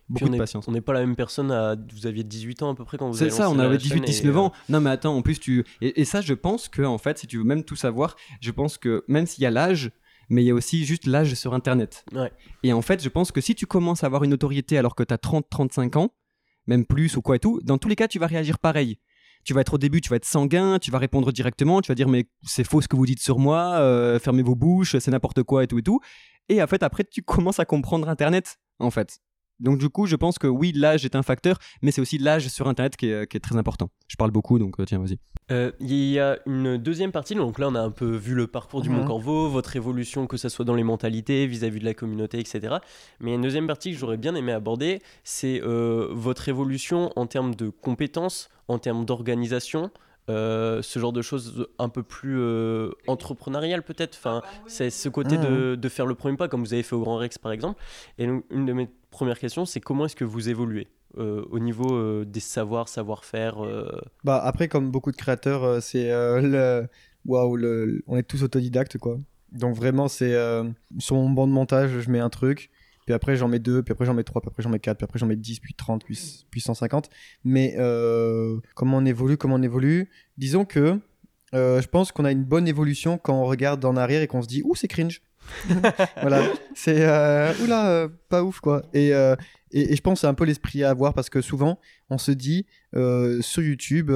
beaucoup 0.08 0.28
on 0.28 0.30
de 0.30 0.36
est- 0.36 0.38
patience 0.40 0.66
On 0.70 0.72
n'est 0.72 0.80
pas 0.80 0.94
la 0.94 1.02
même 1.02 1.18
personne 1.18 1.52
à. 1.52 1.76
Vous 1.94 2.08
aviez 2.08 2.24
18 2.24 2.64
ans 2.64 2.72
à 2.72 2.76
peu 2.76 2.86
près 2.86 2.98
quand 2.98 3.10
vous 3.10 3.18
c'est 3.18 3.30
ça, 3.30 3.50
on 3.50 3.60
avait 3.60 3.78
chaîne 3.78 4.00
18-19 4.06 4.24
et, 4.24 4.28
euh, 4.28 4.36
ans. 4.38 4.54
Non, 4.70 4.80
mais 4.80 4.92
attends, 4.92 5.18
en 5.18 5.22
plus, 5.22 5.38
tu. 5.40 5.66
Et, 5.82 6.00
et 6.00 6.06
ça, 6.06 6.22
je 6.22 6.34
pense 6.36 6.70
que, 6.70 6.84
en 6.84 6.98
fait, 7.00 7.18
si 7.18 7.26
tu 7.28 7.38
veux 7.40 7.44
même 7.44 7.64
tout 7.66 7.76
savoir, 7.76 8.16
je 8.40 8.52
pense 8.52 8.78
que 8.78 9.04
même 9.08 9.26
s'il 9.26 9.42
y 9.44 9.48
a 9.48 9.52
l'âge, 9.52 9.90
mais 10.30 10.44
il 10.44 10.48
y 10.48 10.52
a 10.52 10.54
aussi 10.54 10.86
juste 10.86 11.06
l'âge 11.06 11.34
sur 11.36 11.54
Internet. 11.54 12.06
Ouais. 12.14 12.32
Et 12.64 12.74
en 12.74 12.82
fait, 12.82 13.02
je 13.02 13.10
pense 13.10 13.32
que 13.32 13.42
si 13.42 13.56
tu 13.56 13.66
commences 13.66 14.04
à 14.04 14.08
avoir 14.08 14.24
une 14.24 14.32
notoriété 14.32 14.78
alors 14.78 14.96
que 14.96 15.04
tu 15.04 15.14
as 15.14 15.18
30-35 15.18 15.98
ans, 15.98 16.14
même 16.68 16.86
plus 16.86 17.16
ou 17.18 17.22
quoi 17.22 17.36
et 17.36 17.40
tout, 17.40 17.60
dans 17.64 17.78
tous 17.78 17.88
les 17.88 17.96
cas, 17.96 18.08
tu 18.08 18.20
vas 18.20 18.28
réagir 18.28 18.60
pareil. 18.60 19.00
Tu 19.44 19.54
vas 19.54 19.62
être 19.62 19.76
au 19.76 19.78
début, 19.78 20.02
tu 20.02 20.10
vas 20.10 20.16
être 20.16 20.26
sanguin, 20.26 20.80
tu 20.80 20.90
vas 20.90 20.98
répondre 20.98 21.32
directement, 21.32 21.82
tu 21.82 21.90
vas 21.90 21.96
dire 21.96 22.08
mais 22.08 22.26
c'est 22.44 22.64
faux 22.64 22.82
ce 22.82 22.88
que 22.88 22.96
vous 22.96 23.06
dites 23.06 23.22
sur 23.22 23.38
moi, 23.38 23.76
euh, 23.76 24.18
fermez 24.18 24.42
vos 24.42 24.56
bouches, 24.56 24.98
c'est 24.98 25.12
n'importe 25.12 25.44
quoi 25.44 25.64
et 25.64 25.68
tout 25.68 25.78
et 25.78 25.84
tout. 25.84 26.00
Et 26.50 26.62
en 26.62 26.68
fait, 26.68 26.82
après, 26.84 27.04
tu 27.04 27.22
commences 27.22 27.60
à 27.60 27.66
comprendre 27.66 28.10
Internet, 28.10 28.58
en 28.80 28.90
fait. 28.90 29.20
Donc 29.60 29.78
du 29.78 29.90
coup, 29.90 30.06
je 30.06 30.16
pense 30.16 30.38
que 30.38 30.48
oui, 30.48 30.72
l'âge 30.76 31.06
est 31.06 31.16
un 31.16 31.24
facteur, 31.24 31.58
mais 31.82 31.92
c'est 31.92 32.02
aussi 32.02 32.18
l'âge 32.18 32.48
sur 32.50 32.68
Internet 32.68 32.98
qui 32.98 33.08
est, 33.08 33.30
qui 33.30 33.38
est 33.38 33.40
très 33.40 33.56
important. 33.58 33.90
Je 34.08 34.16
parle 34.18 34.32
beaucoup, 34.32 34.60
donc 34.60 34.80
euh, 34.80 34.86
tiens, 34.86 35.00
vas-y. 35.00 35.18
Euh, 35.52 35.72
Il 35.80 35.94
y 35.94 36.20
a 36.20 36.38
une 36.46 36.78
deuxième 36.78 37.12
partie, 37.12 37.36
donc 37.36 37.60
là 37.60 37.70
on 37.70 37.76
a 37.76 37.80
un 37.80 37.92
peu 37.92 38.16
vu 38.16 38.34
le 38.34 38.48
parcours 38.48 38.82
du 38.82 38.90
Mhm. 38.90 38.98
Mont 38.98 39.06
Corvo, 39.06 39.48
votre 39.50 39.76
évolution, 39.76 40.28
que 40.28 40.38
ce 40.38 40.50
soit 40.50 40.66
dans 40.66 40.76
les 40.76 40.84
mentalités, 40.84 41.46
vis-à-vis 41.48 41.80
de 41.80 41.86
la 41.86 41.94
communauté, 41.94 42.40
etc. 42.40 42.78
Mais 43.20 43.30
il 43.30 43.30
y 43.30 43.34
a 43.34 43.36
une 43.36 43.42
deuxième 43.44 43.68
partie 43.68 43.92
que 43.92 43.98
j'aurais 43.98 44.18
bien 44.18 44.36
aimé 44.36 44.52
aborder, 44.52 45.02
c'est 45.24 45.62
euh, 45.64 46.08
votre 46.12 46.50
évolution 46.50 47.12
en 47.16 47.26
termes 47.28 47.56
de 47.56 47.70
compétences, 47.70 48.50
en 48.68 48.80
termes 48.80 49.06
d'organisation, 49.06 49.92
euh, 50.28 50.82
ce 50.82 50.98
genre 50.98 51.14
de 51.14 51.22
choses 51.22 51.68
un 51.78 51.88
peu 51.88 52.02
plus 52.02 52.40
euh, 52.40 52.90
entrepreneuriales 53.08 53.84
peut-être. 53.84 54.18
Enfin, 54.18 54.42
c'est 54.66 54.90
ce 54.90 55.08
côté 55.08 55.38
de, 55.38 55.76
de 55.76 55.90
faire 55.90 56.08
le 56.08 56.16
premier 56.16 56.36
pas, 56.36 56.48
comme 56.48 56.62
vous 56.64 56.74
avez 56.74 56.82
fait 56.82 56.96
au 56.96 57.02
Grand 57.02 57.18
Rex 57.18 57.38
par 57.38 57.52
exemple. 57.52 57.80
Et 58.18 58.26
donc, 58.26 58.44
une 58.50 58.66
de 58.66 58.74
mes 58.74 58.90
premières 59.16 59.40
questions, 59.40 59.66
c'est 59.66 59.80
comment 59.80 60.06
est-ce 60.06 60.16
que 60.16 60.26
vous 60.26 60.50
évoluez 60.50 60.88
euh, 61.18 61.46
au 61.50 61.60
niveau 61.60 61.96
euh, 61.96 62.26
des 62.26 62.42
savoirs, 62.42 62.90
savoir-faire 62.90 63.64
euh, 63.64 63.90
Bah 64.26 64.42
après, 64.44 64.68
comme 64.68 64.92
beaucoup 64.92 65.12
de 65.12 65.16
créateurs, 65.16 65.82
c'est 65.82 66.10
le 66.42 66.88
waouh, 67.26 67.56
le... 67.56 68.04
on 68.08 68.18
est 68.18 68.24
tous 68.24 68.44
autodidactes 68.44 68.98
quoi. 68.98 69.18
Donc 69.52 69.76
vraiment, 69.76 70.08
c'est 70.08 70.36
sur 71.00 71.16
mon 71.16 71.30
banc 71.30 71.48
de 71.48 71.54
montage, 71.54 72.00
je 72.00 72.12
mets 72.12 72.20
un 72.20 72.30
truc, 72.30 72.70
puis 73.06 73.14
après 73.14 73.38
j'en 73.38 73.48
mets 73.48 73.60
deux, 73.60 73.82
puis 73.82 73.94
après 73.94 74.06
j'en 74.06 74.14
mets 74.14 74.26
trois, 74.26 74.42
puis 74.42 74.50
après 74.50 74.62
j'en 74.62 74.70
mets 74.70 74.80
quatre, 74.80 74.98
puis 74.98 75.06
après 75.06 75.20
j'en 75.20 75.28
mets 75.28 75.38
10, 75.38 75.62
puis 75.62 75.74
30, 75.74 76.04
puis, 76.04 76.46
puis 76.52 76.60
150. 76.60 77.10
Mais 77.46 77.76
comment 78.76 78.98
on 78.98 79.06
évolue, 79.06 79.38
comment 79.38 79.56
on 79.56 79.64
évolue? 79.64 80.10
Disons 80.38 80.66
que 80.66 81.00
je 81.54 81.88
pense 81.88 82.12
qu'on 82.12 82.26
a 82.26 82.32
une 82.32 82.44
bonne 82.44 82.68
évolution 82.68 83.18
quand 83.18 83.34
on 83.34 83.46
regarde 83.46 83.84
en 83.86 83.96
arrière 83.96 84.22
et 84.22 84.28
qu'on 84.28 84.42
se 84.42 84.48
dit 84.48 84.62
ouh 84.66 84.76
c'est 84.76 84.90
cringe. 84.90 85.22
voilà, 86.22 86.44
c'est 86.76 87.06
euh, 87.06 87.54
oula 87.64 87.90
euh, 87.90 88.10
pas 88.30 88.44
ouf 88.44 88.60
quoi. 88.60 88.84
Et, 88.94 89.14
euh, 89.14 89.36
et, 89.72 89.94
et 89.94 89.96
je 89.96 90.02
pense 90.02 90.22
c'est 90.22 90.28
un 90.28 90.34
peu 90.34 90.46
l'esprit 90.46 90.84
à 90.84 90.90
avoir 90.90 91.14
parce 91.14 91.30
que 91.30 91.42
souvent 91.42 91.80
on 92.10 92.18
se 92.18 92.32
dit 92.32 92.66
sur 93.42 93.62
YouTube 93.64 94.12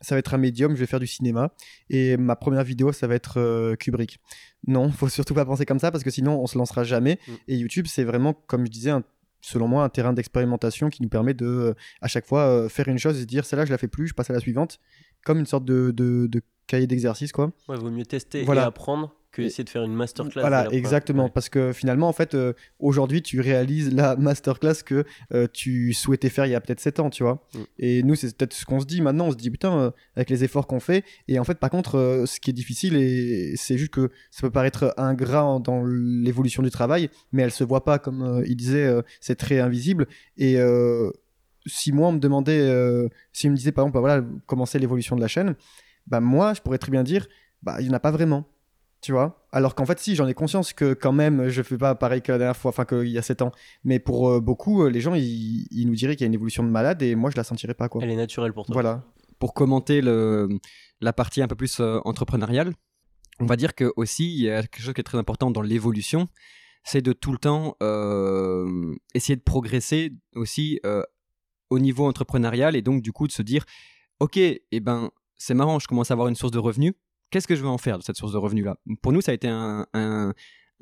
ça 0.00 0.14
va 0.14 0.18
être 0.18 0.34
un 0.34 0.38
médium, 0.38 0.74
je 0.74 0.80
vais 0.80 0.86
faire 0.86 1.00
du 1.00 1.06
cinéma 1.06 1.52
et 1.90 2.16
ma 2.16 2.34
première 2.36 2.64
vidéo 2.64 2.92
ça 2.92 3.06
va 3.06 3.14
être 3.14 3.74
Kubrick. 3.78 4.18
Non, 4.66 4.90
faut 4.90 5.08
surtout 5.08 5.34
pas 5.34 5.44
penser 5.44 5.64
comme 5.66 5.78
ça 5.78 5.90
parce 5.92 6.02
que 6.02 6.10
sinon 6.10 6.40
on 6.40 6.46
se 6.46 6.58
lancera 6.58 6.82
jamais. 6.84 7.18
Mm. 7.28 7.32
Et 7.48 7.56
YouTube 7.56 7.86
c'est 7.88 8.04
vraiment 8.04 8.32
comme 8.32 8.66
je 8.66 8.70
disais 8.70 8.90
un- 8.90 9.04
selon 9.42 9.68
moi 9.68 9.84
un 9.84 9.88
terrain 9.88 10.12
d'expérimentation 10.12 10.88
qui 10.90 11.02
nous 11.02 11.08
permet 11.08 11.34
de 11.34 11.74
à 12.00 12.08
chaque 12.08 12.26
fois 12.26 12.68
faire 12.68 12.88
une 12.88 12.98
chose 12.98 13.16
et 13.18 13.20
se 13.20 13.26
dire 13.26 13.44
celle-là 13.44 13.64
je 13.66 13.70
la 13.70 13.78
fais 13.78 13.86
plus, 13.88 14.08
je 14.08 14.14
passe 14.14 14.30
à 14.30 14.32
la 14.32 14.40
suivante 14.40 14.80
comme 15.24 15.38
une 15.38 15.46
sorte 15.46 15.64
de, 15.64 15.90
de, 15.92 16.26
de 16.26 16.40
cahier 16.66 16.86
d'exercice 16.88 17.30
quoi. 17.32 17.52
Ouais, 17.68 17.76
vaut 17.76 17.90
mieux 17.90 18.06
tester 18.06 18.42
Voilà. 18.42 18.62
et 18.62 18.66
apprendre 18.66 19.14
que 19.36 19.42
essayer 19.42 19.64
de 19.64 19.70
faire 19.70 19.82
une 19.82 19.94
masterclass. 19.94 20.40
Voilà, 20.40 20.68
exactement. 20.70 21.24
Ouais. 21.24 21.30
Parce 21.32 21.48
que 21.48 21.72
finalement, 21.72 22.08
en 22.08 22.12
fait, 22.12 22.34
euh, 22.34 22.52
aujourd'hui, 22.78 23.22
tu 23.22 23.40
réalises 23.40 23.92
la 23.92 24.16
masterclass 24.16 24.82
que 24.84 25.04
euh, 25.32 25.46
tu 25.52 25.92
souhaitais 25.92 26.28
faire 26.28 26.46
il 26.46 26.52
y 26.52 26.54
a 26.54 26.60
peut-être 26.60 26.80
7 26.80 27.00
ans, 27.00 27.10
tu 27.10 27.22
vois. 27.22 27.46
Mm. 27.54 27.58
Et 27.78 28.02
nous, 28.02 28.14
c'est 28.14 28.36
peut-être 28.36 28.54
ce 28.54 28.64
qu'on 28.64 28.80
se 28.80 28.86
dit 28.86 29.00
maintenant. 29.00 29.26
On 29.26 29.30
se 29.30 29.36
dit, 29.36 29.50
putain, 29.50 29.78
euh, 29.78 29.90
avec 30.16 30.30
les 30.30 30.44
efforts 30.44 30.66
qu'on 30.66 30.80
fait. 30.80 31.04
Et 31.28 31.38
en 31.38 31.44
fait, 31.44 31.58
par 31.58 31.70
contre, 31.70 32.24
ce 32.26 32.40
qui 32.40 32.50
est 32.50 32.54
difficile, 32.54 32.96
et 32.96 33.54
c'est 33.56 33.78
juste 33.78 33.92
que 33.92 34.10
ça 34.30 34.42
peut 34.42 34.50
paraître 34.50 34.94
ingrat 34.96 35.44
en- 35.44 35.60
dans 35.60 35.84
l'évolution 35.84 36.62
du 36.62 36.70
travail, 36.70 37.10
mais 37.32 37.42
elle 37.42 37.52
se 37.52 37.64
voit 37.64 37.84
pas, 37.84 37.98
comme 37.98 38.42
il 38.46 38.56
disait, 38.56 38.90
c'est 39.20 39.36
très 39.36 39.60
invisible. 39.60 40.06
Et. 40.36 40.56
si 41.68 41.90
moi 41.90 42.08
on 42.08 42.12
me 42.12 42.20
demandait, 42.20 42.62
si 43.32 43.48
on 43.48 43.50
me 43.50 43.56
disait 43.56 43.72
par 43.72 43.82
exemple, 43.82 43.94
bah, 43.94 44.00
voilà, 44.00 44.24
comment 44.46 44.66
c'est 44.66 44.78
l'évolution 44.78 45.16
de 45.16 45.20
la 45.20 45.26
chaîne, 45.26 45.56
bah 46.06 46.20
moi 46.20 46.54
je 46.54 46.60
pourrais 46.60 46.78
très 46.78 46.92
bien 46.92 47.02
dire, 47.02 47.26
bah 47.62 47.76
il 47.80 47.86
y 47.86 47.90
en 47.90 47.92
a 47.92 47.98
pas 47.98 48.12
vraiment 48.12 48.46
tu 49.06 49.12
vois. 49.12 49.46
Alors 49.52 49.76
qu'en 49.76 49.86
fait 49.86 50.00
si 50.00 50.16
j'en 50.16 50.26
ai 50.26 50.34
conscience 50.34 50.72
que 50.72 50.92
quand 50.92 51.12
même 51.12 51.48
je 51.48 51.62
fais 51.62 51.78
pas 51.78 51.94
pareil 51.94 52.22
que 52.22 52.32
la 52.32 52.38
dernière 52.38 52.56
fois 52.56 52.70
enfin 52.70 52.84
qu'il 52.84 53.06
y 53.06 53.18
a 53.18 53.22
7 53.22 53.42
ans. 53.42 53.52
Mais 53.84 54.00
pour 54.00 54.28
euh, 54.28 54.40
beaucoup 54.40 54.82
euh, 54.82 54.90
les 54.90 55.00
gens 55.00 55.14
ils, 55.14 55.68
ils 55.70 55.86
nous 55.86 55.94
diraient 55.94 56.16
qu'il 56.16 56.24
y 56.24 56.26
a 56.26 56.26
une 56.26 56.34
évolution 56.34 56.64
de 56.64 56.68
malade 56.68 57.00
et 57.02 57.14
moi 57.14 57.30
je 57.30 57.36
la 57.36 57.44
sentirais 57.44 57.74
pas 57.74 57.88
quoi. 57.88 58.02
Elle 58.02 58.10
est 58.10 58.16
naturelle 58.16 58.52
pour 58.52 58.66
toi. 58.66 58.72
voilà. 58.72 59.04
Pour 59.38 59.54
commenter 59.54 60.00
le, 60.00 60.48
la 61.00 61.12
partie 61.12 61.40
un 61.40 61.46
peu 61.46 61.54
plus 61.54 61.78
euh, 61.78 62.00
entrepreneuriale, 62.04 62.74
on 63.38 63.46
va 63.46 63.54
dire 63.54 63.76
que 63.76 63.92
aussi 63.94 64.24
il 64.24 64.42
y 64.42 64.50
a 64.50 64.62
quelque 64.62 64.82
chose 64.82 64.92
qui 64.92 65.00
est 65.00 65.04
très 65.04 65.18
important 65.18 65.52
dans 65.52 65.62
l'évolution, 65.62 66.26
c'est 66.82 67.00
de 67.00 67.12
tout 67.12 67.30
le 67.30 67.38
temps 67.38 67.76
euh, 67.80 68.92
essayer 69.14 69.36
de 69.36 69.42
progresser 69.42 70.14
aussi 70.34 70.80
euh, 70.84 71.04
au 71.70 71.78
niveau 71.78 72.06
entrepreneurial 72.08 72.74
et 72.74 72.82
donc 72.82 73.02
du 73.02 73.12
coup 73.12 73.28
de 73.28 73.32
se 73.32 73.42
dire 73.42 73.64
ok 74.18 74.36
et 74.36 74.80
ben 74.80 75.10
c'est 75.36 75.54
marrant 75.54 75.78
je 75.78 75.86
commence 75.86 76.10
à 76.10 76.14
avoir 76.14 76.26
une 76.26 76.34
source 76.34 76.50
de 76.50 76.58
revenus 76.58 76.94
qu'est-ce 77.30 77.46
que 77.46 77.56
je 77.56 77.62
vais 77.62 77.68
en 77.68 77.78
faire 77.78 77.98
de 77.98 78.02
cette 78.02 78.16
source 78.16 78.32
de 78.32 78.38
revenus 78.38 78.64
là 78.64 78.76
pour 79.02 79.12
nous 79.12 79.20
ça 79.20 79.32
a 79.32 79.34
été 79.34 79.48
un, 79.48 80.32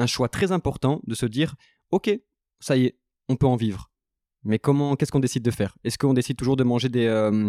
choix 0.06 0.28
très 0.28 0.52
important 0.52 1.00
de 1.06 1.14
se 1.14 1.26
dire 1.26 1.54
ok 1.90 2.10
ça 2.60 2.76
y 2.76 2.86
est 2.86 2.98
on 3.28 3.36
peut 3.36 3.46
en 3.46 3.56
vivre. 3.56 3.90
Mais 4.44 4.58
comment 4.58 4.96
qu'est-ce 4.96 5.12
qu'on 5.12 5.20
décide 5.20 5.42
de 5.42 5.50
faire? 5.50 5.76
Est-ce 5.84 5.98
qu'on 5.98 6.12
décide 6.12 6.36
toujours 6.36 6.56
de 6.56 6.64
manger 6.64 6.90
euh, 6.94 7.48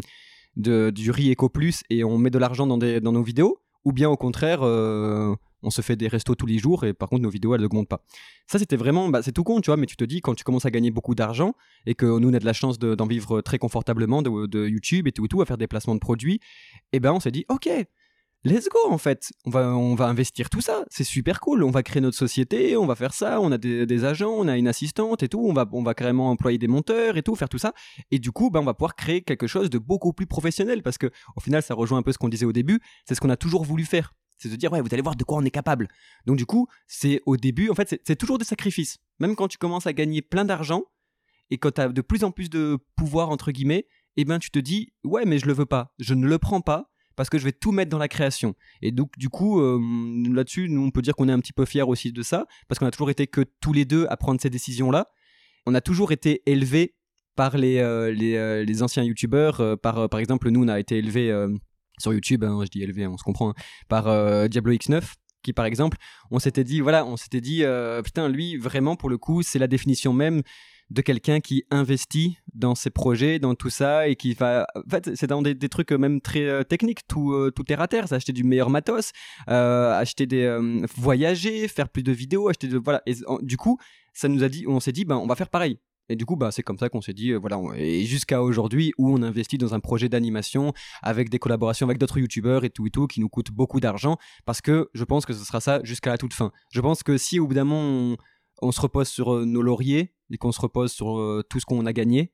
du 0.56 1.12
riz 1.12 1.32
Eco 1.34 1.50
Plus 1.50 1.82
et 1.90 2.04
on 2.04 2.18
met 2.18 2.30
de 2.30 2.38
l'argent 2.38 2.66
dans, 2.66 2.78
nos 2.78 3.24
vidéos, 3.24 3.60
ou 3.84 3.92
bien 3.92 4.10
au 4.10 4.16
contraire, 4.16 4.60
euh, 4.64 5.36
on 5.62 5.70
se 5.70 5.82
fait 5.82 5.96
des 5.96 6.08
restos 6.08 6.36
tous 6.36 6.46
les 6.46 6.58
jours 6.58 6.86
et 6.86 6.94
par 6.94 7.10
contre 7.10 7.24
nos 7.24 7.30
vidéos 7.30 7.54
elles 7.54 7.62
n'augmentent 7.62 7.90
pas? 7.90 8.06
Ça 8.48 8.60
c'était 8.60 8.78
vraiment, 8.78 9.10
bah, 9.10 9.22
c'est 9.22 9.34
tout 9.34 9.44
con, 9.44 9.60
tu 9.60 9.70
vois, 9.70 9.78
mais 9.78 9.88
tu 9.88 9.98
te 9.98 10.06
dis 10.06 10.22
quand 10.22 10.36
tu 10.36 10.46
commences 10.46 10.66
à 10.66 10.72
gagner 10.72 10.92
beaucoup 10.92 11.16
d'argent 11.16 11.54
et 11.86 11.96
que 11.96 12.06
nous 12.06 12.30
on 12.30 12.34
a 12.34 12.40
de 12.40 12.46
la 12.46 12.54
chance 12.54 12.80
de- 12.80 12.96
d'en 12.96 13.08
vivre 13.08 13.42
très 13.42 13.58
confortablement 13.58 14.22
de, 14.22 14.46
de 14.46 14.68
YouTube 14.68 15.08
et 15.08 15.12
tout 15.12 15.26
et 15.26 15.28
tout, 15.28 15.42
à 15.42 15.46
faire 15.46 15.58
des 15.58 15.68
placements 15.68 15.96
de 15.96 16.00
produits, 16.00 16.40
et 16.94 17.02
ben 17.02 17.12
on 17.12 17.20
s'est 17.20 17.32
dit 17.32 17.46
ok, 17.50 17.70
let's 18.46 18.70
go 18.70 18.80
en 18.90 18.98
fait. 18.98 19.34
On 19.46 19.50
va, 19.50 19.76
on 19.76 19.96
va 19.96 20.06
investir 20.06 20.50
tout 20.50 20.62
ça. 20.62 20.86
C'est 20.90 21.04
super 21.04 21.42
cool. 21.42 21.64
On 21.64 21.72
va 21.72 21.84
créer 21.84 22.02
notre 22.02 22.18
société, 22.18 22.78
on 22.78 22.86
va 22.86 22.96
faire 22.96 23.14
ça. 23.14 23.42
On 23.42 23.52
a 23.52 23.58
des, 23.58 24.06
agents, 24.06 24.32
on 24.32 24.48
a 24.48 24.58
une 24.58 24.68
assistante 24.68 25.24
et 25.24 25.28
tout. 25.28 25.46
On 25.46 25.54
va, 25.54 25.68
on 25.72 25.84
va 25.84 25.94
carrément 25.94 26.30
employer 26.30 26.58
des 26.58 26.68
monteurs 26.68 27.18
et 27.18 27.24
tout, 27.24 27.36
faire 27.36 27.50
tout 27.50 27.58
ça. 27.58 27.74
Et 28.12 28.20
du 28.20 28.32
coup, 28.32 28.50
ben, 28.50 28.62
on 28.62 28.66
va 28.66 28.74
pouvoir 28.74 28.96
créer 28.96 29.22
quelque 29.22 29.48
chose 29.48 29.70
de 29.70 29.80
beaucoup 29.80 30.14
plus 30.14 30.28
professionnel 30.28 30.84
parce 30.84 30.98
que 30.98 31.08
au 31.36 31.42
final, 31.42 31.62
ça 31.62 31.74
rejoint 31.74 31.98
un 31.98 32.04
peu 32.04 32.12
ce 32.12 32.18
qu'on 32.18 32.30
disait 32.30 32.46
au 32.46 32.54
début. 32.54 32.80
C'est 33.06 33.16
ce 33.16 33.22
qu'on 33.22 33.30
a 33.30 33.38
toujours 33.38 33.66
voulu 33.66 33.84
faire. 33.84 34.14
C'est 34.38 34.50
de 34.50 34.56
dire, 34.56 34.72
ouais, 34.72 34.82
vous 34.82 34.90
allez 34.92 35.02
voir 35.02 35.16
de 35.16 35.24
quoi 35.24 35.38
on 35.38 35.46
est 35.46 35.52
capable. 35.52 35.88
Donc 36.26 36.38
du 36.38 36.46
coup, 36.46 36.68
c'est 36.88 37.22
au 37.26 37.38
début, 37.38 37.70
en 37.70 37.76
fait, 37.76 38.00
c'est 38.06 38.16
toujours 38.16 38.38
des 38.38 38.46
sacrifices. 38.46 38.98
Même 39.20 39.36
quand 39.36 39.48
tu 39.48 39.58
commences 39.58 39.88
à 39.88 39.94
gagner 39.94 40.22
plein 40.22 40.46
d'argent 40.46 40.84
et 41.50 41.58
quand 41.58 41.72
tu 41.72 41.82
as 41.82 41.88
de 41.88 42.02
plus 42.02 42.24
en 42.24 42.32
plus 42.32 42.50
de 42.50 42.78
pouvoir, 42.98 43.30
entre 43.30 43.52
guillemets, 43.52 43.88
eh 44.18 44.26
ben 44.26 44.40
tu 44.40 44.52
te 44.52 44.60
dis, 44.60 44.94
ouais, 45.04 45.26
mais 45.26 45.40
je 45.40 45.46
le 45.46 45.54
veux 45.54 45.66
pas. 45.66 45.94
Je 46.00 46.14
ne 46.14 46.28
le 46.28 46.38
prends 46.38 46.62
pas 46.62 46.92
parce 47.16 47.30
que 47.30 47.38
je 47.38 47.44
vais 47.44 47.52
tout 47.52 47.72
mettre 47.72 47.90
dans 47.90 47.98
la 47.98 48.08
création. 48.08 48.56
Et 48.82 48.92
donc, 48.92 49.12
du 49.18 49.30
coup, 49.30 49.60
euh, 49.60 49.80
là-dessus, 50.32 50.70
nous, 50.70 50.84
on 50.84 50.92
peut 50.92 51.02
dire 51.02 51.16
qu'on 51.16 51.30
est 51.30 51.32
un 51.32 51.40
petit 51.40 51.54
peu 51.54 51.66
fiers 51.66 51.84
aussi 51.84 52.12
de 52.12 52.22
ça, 52.22 52.46
parce 52.68 52.80
qu'on 52.80 52.86
a 52.86 52.92
toujours 52.92 53.10
été 53.10 53.28
que 53.28 53.42
tous 53.62 53.74
les 53.74 53.86
deux 53.86 54.06
à 54.10 54.18
prendre 54.18 54.40
ces 54.42 54.50
décisions-là. 54.50 55.08
On 55.66 55.74
a 55.74 55.82
toujours 55.82 56.12
été 56.12 56.44
élevés 56.46 56.96
par 57.36 57.58
les, 57.58 57.80
euh, 57.80 58.16
euh, 58.16 58.64
les, 58.64 58.84
anciens 58.84 59.04
youtubeurs. 59.04 59.80
par, 59.80 60.10
par 60.10 60.20
exemple, 60.20 60.50
nous, 60.50 60.64
on 60.64 60.68
a 60.68 60.80
été 60.80 60.98
élevés 60.98 61.34
sur 62.00 62.14
YouTube, 62.14 62.44
hein, 62.44 62.60
je 62.64 62.70
dis 62.70 62.84
élevés, 62.84 63.08
on 63.08 63.18
se 63.18 63.24
comprend, 63.24 63.52
hein, 63.52 63.54
par 63.88 64.06
Diablo 64.50 64.74
X9 64.74 65.04
qui 65.44 65.54
par 65.54 65.66
exemple 65.68 65.98
on 66.32 66.40
s'était 66.40 66.64
dit 66.64 66.82
voilà 66.82 67.06
on 67.06 67.18
s'était 67.18 67.40
dit 67.40 67.64
putain 68.04 68.30
lui 68.30 68.58
vraiment 68.58 68.96
pour 68.96 69.10
le 69.10 69.20
coup 69.20 69.44
c'est 69.44 69.60
la 69.60 69.68
définition 69.68 70.12
même 70.12 70.42
de 70.90 71.02
quelqu'un 71.02 71.40
qui 71.40 71.66
investit 71.72 72.38
dans 72.54 72.76
ses 72.76 72.90
projets, 72.90 73.40
dans 73.40 73.56
tout 73.56 73.70
ça, 73.70 74.08
et 74.08 74.16
qui 74.16 74.34
va. 74.34 74.68
En 74.76 74.90
fait, 74.90 75.16
c'est 75.16 75.28
dans 75.28 75.42
des, 75.42 75.58
trucs 75.70 75.92
même 75.92 76.22
très 76.22 76.46
euh, 76.46 76.64
techniques, 76.64 77.08
tout, 77.08 77.34
euh, 77.34 77.52
tout 77.52 77.64
terre 77.64 77.82
à 77.82 77.88
terre. 77.88 78.12
acheter 78.12 78.34
du 78.34 78.44
meilleur 78.44 78.70
matos, 78.70 79.12
euh, 79.50 79.94
acheter 79.94 80.26
des. 80.26 80.86
voyager, 80.96 81.68
faire 81.68 81.90
plus 81.90 82.04
de 82.04 82.12
vidéos, 82.12 82.48
acheter 82.48 82.68
de. 82.68 82.78
Voilà. 82.78 83.02
Et 83.06 83.16
du 83.42 83.58
coup, 83.58 83.78
ça 84.14 84.28
nous 84.28 84.44
a 84.44 84.50
dit, 84.50 84.66
on 84.68 84.80
s'est 84.80 84.92
dit, 84.92 85.06
ben, 85.06 85.18
on 85.18 85.28
va 85.28 85.36
faire 85.36 85.50
pareil. 85.50 85.80
Et 86.08 86.16
du 86.16 86.26
coup, 86.26 86.36
bah, 86.36 86.52
c'est 86.52 86.62
comme 86.62 86.78
ça 86.78 86.88
qu'on 86.88 87.02
s'est 87.02 87.14
dit, 87.14 87.34
voilà, 87.34 87.60
et 87.76 88.04
jusqu'à 88.04 88.44
aujourd'hui, 88.44 88.94
où 89.00 89.12
on 89.12 89.24
investit 89.24 89.58
dans 89.58 89.74
un 89.74 89.80
projet 89.80 90.08
d'animation 90.08 90.72
avec 91.02 91.30
des 91.30 91.40
collaborations 91.40 91.88
avec 91.88 91.98
d'autres 91.98 92.20
youtubeurs 92.20 92.64
et 92.64 92.70
tout 92.70 92.86
et 92.86 92.92
tout, 92.92 93.08
qui 93.08 93.20
nous 93.20 93.30
coûte 93.30 93.50
beaucoup 93.52 93.80
d'argent, 93.80 94.18
parce 94.46 94.62
que 94.62 94.90
je 94.94 95.04
pense 95.04 95.26
que 95.26 95.34
ce 95.34 95.44
sera 95.44 95.62
ça 95.62 95.80
jusqu'à 95.84 96.12
la 96.12 96.20
toute 96.20 96.36
fin. 96.36 96.52
Je 96.70 96.80
pense 96.80 97.02
que 97.02 97.18
si 97.18 97.40
au 97.40 97.48
bout 97.48 97.56
d'un 97.56 97.64
moment, 97.64 98.18
on 98.62 98.72
se 98.72 98.82
repose 98.82 99.08
sur 99.08 99.34
euh, 99.34 99.46
nos 99.46 99.62
lauriers 99.62 100.14
et 100.32 100.38
qu'on 100.38 100.52
se 100.52 100.62
repose 100.62 100.92
sur 100.92 101.18
euh, 101.18 101.44
tout 101.50 101.60
ce 101.60 101.66
qu'on 101.66 101.86
a 101.86 101.94
gagné, 101.94 102.32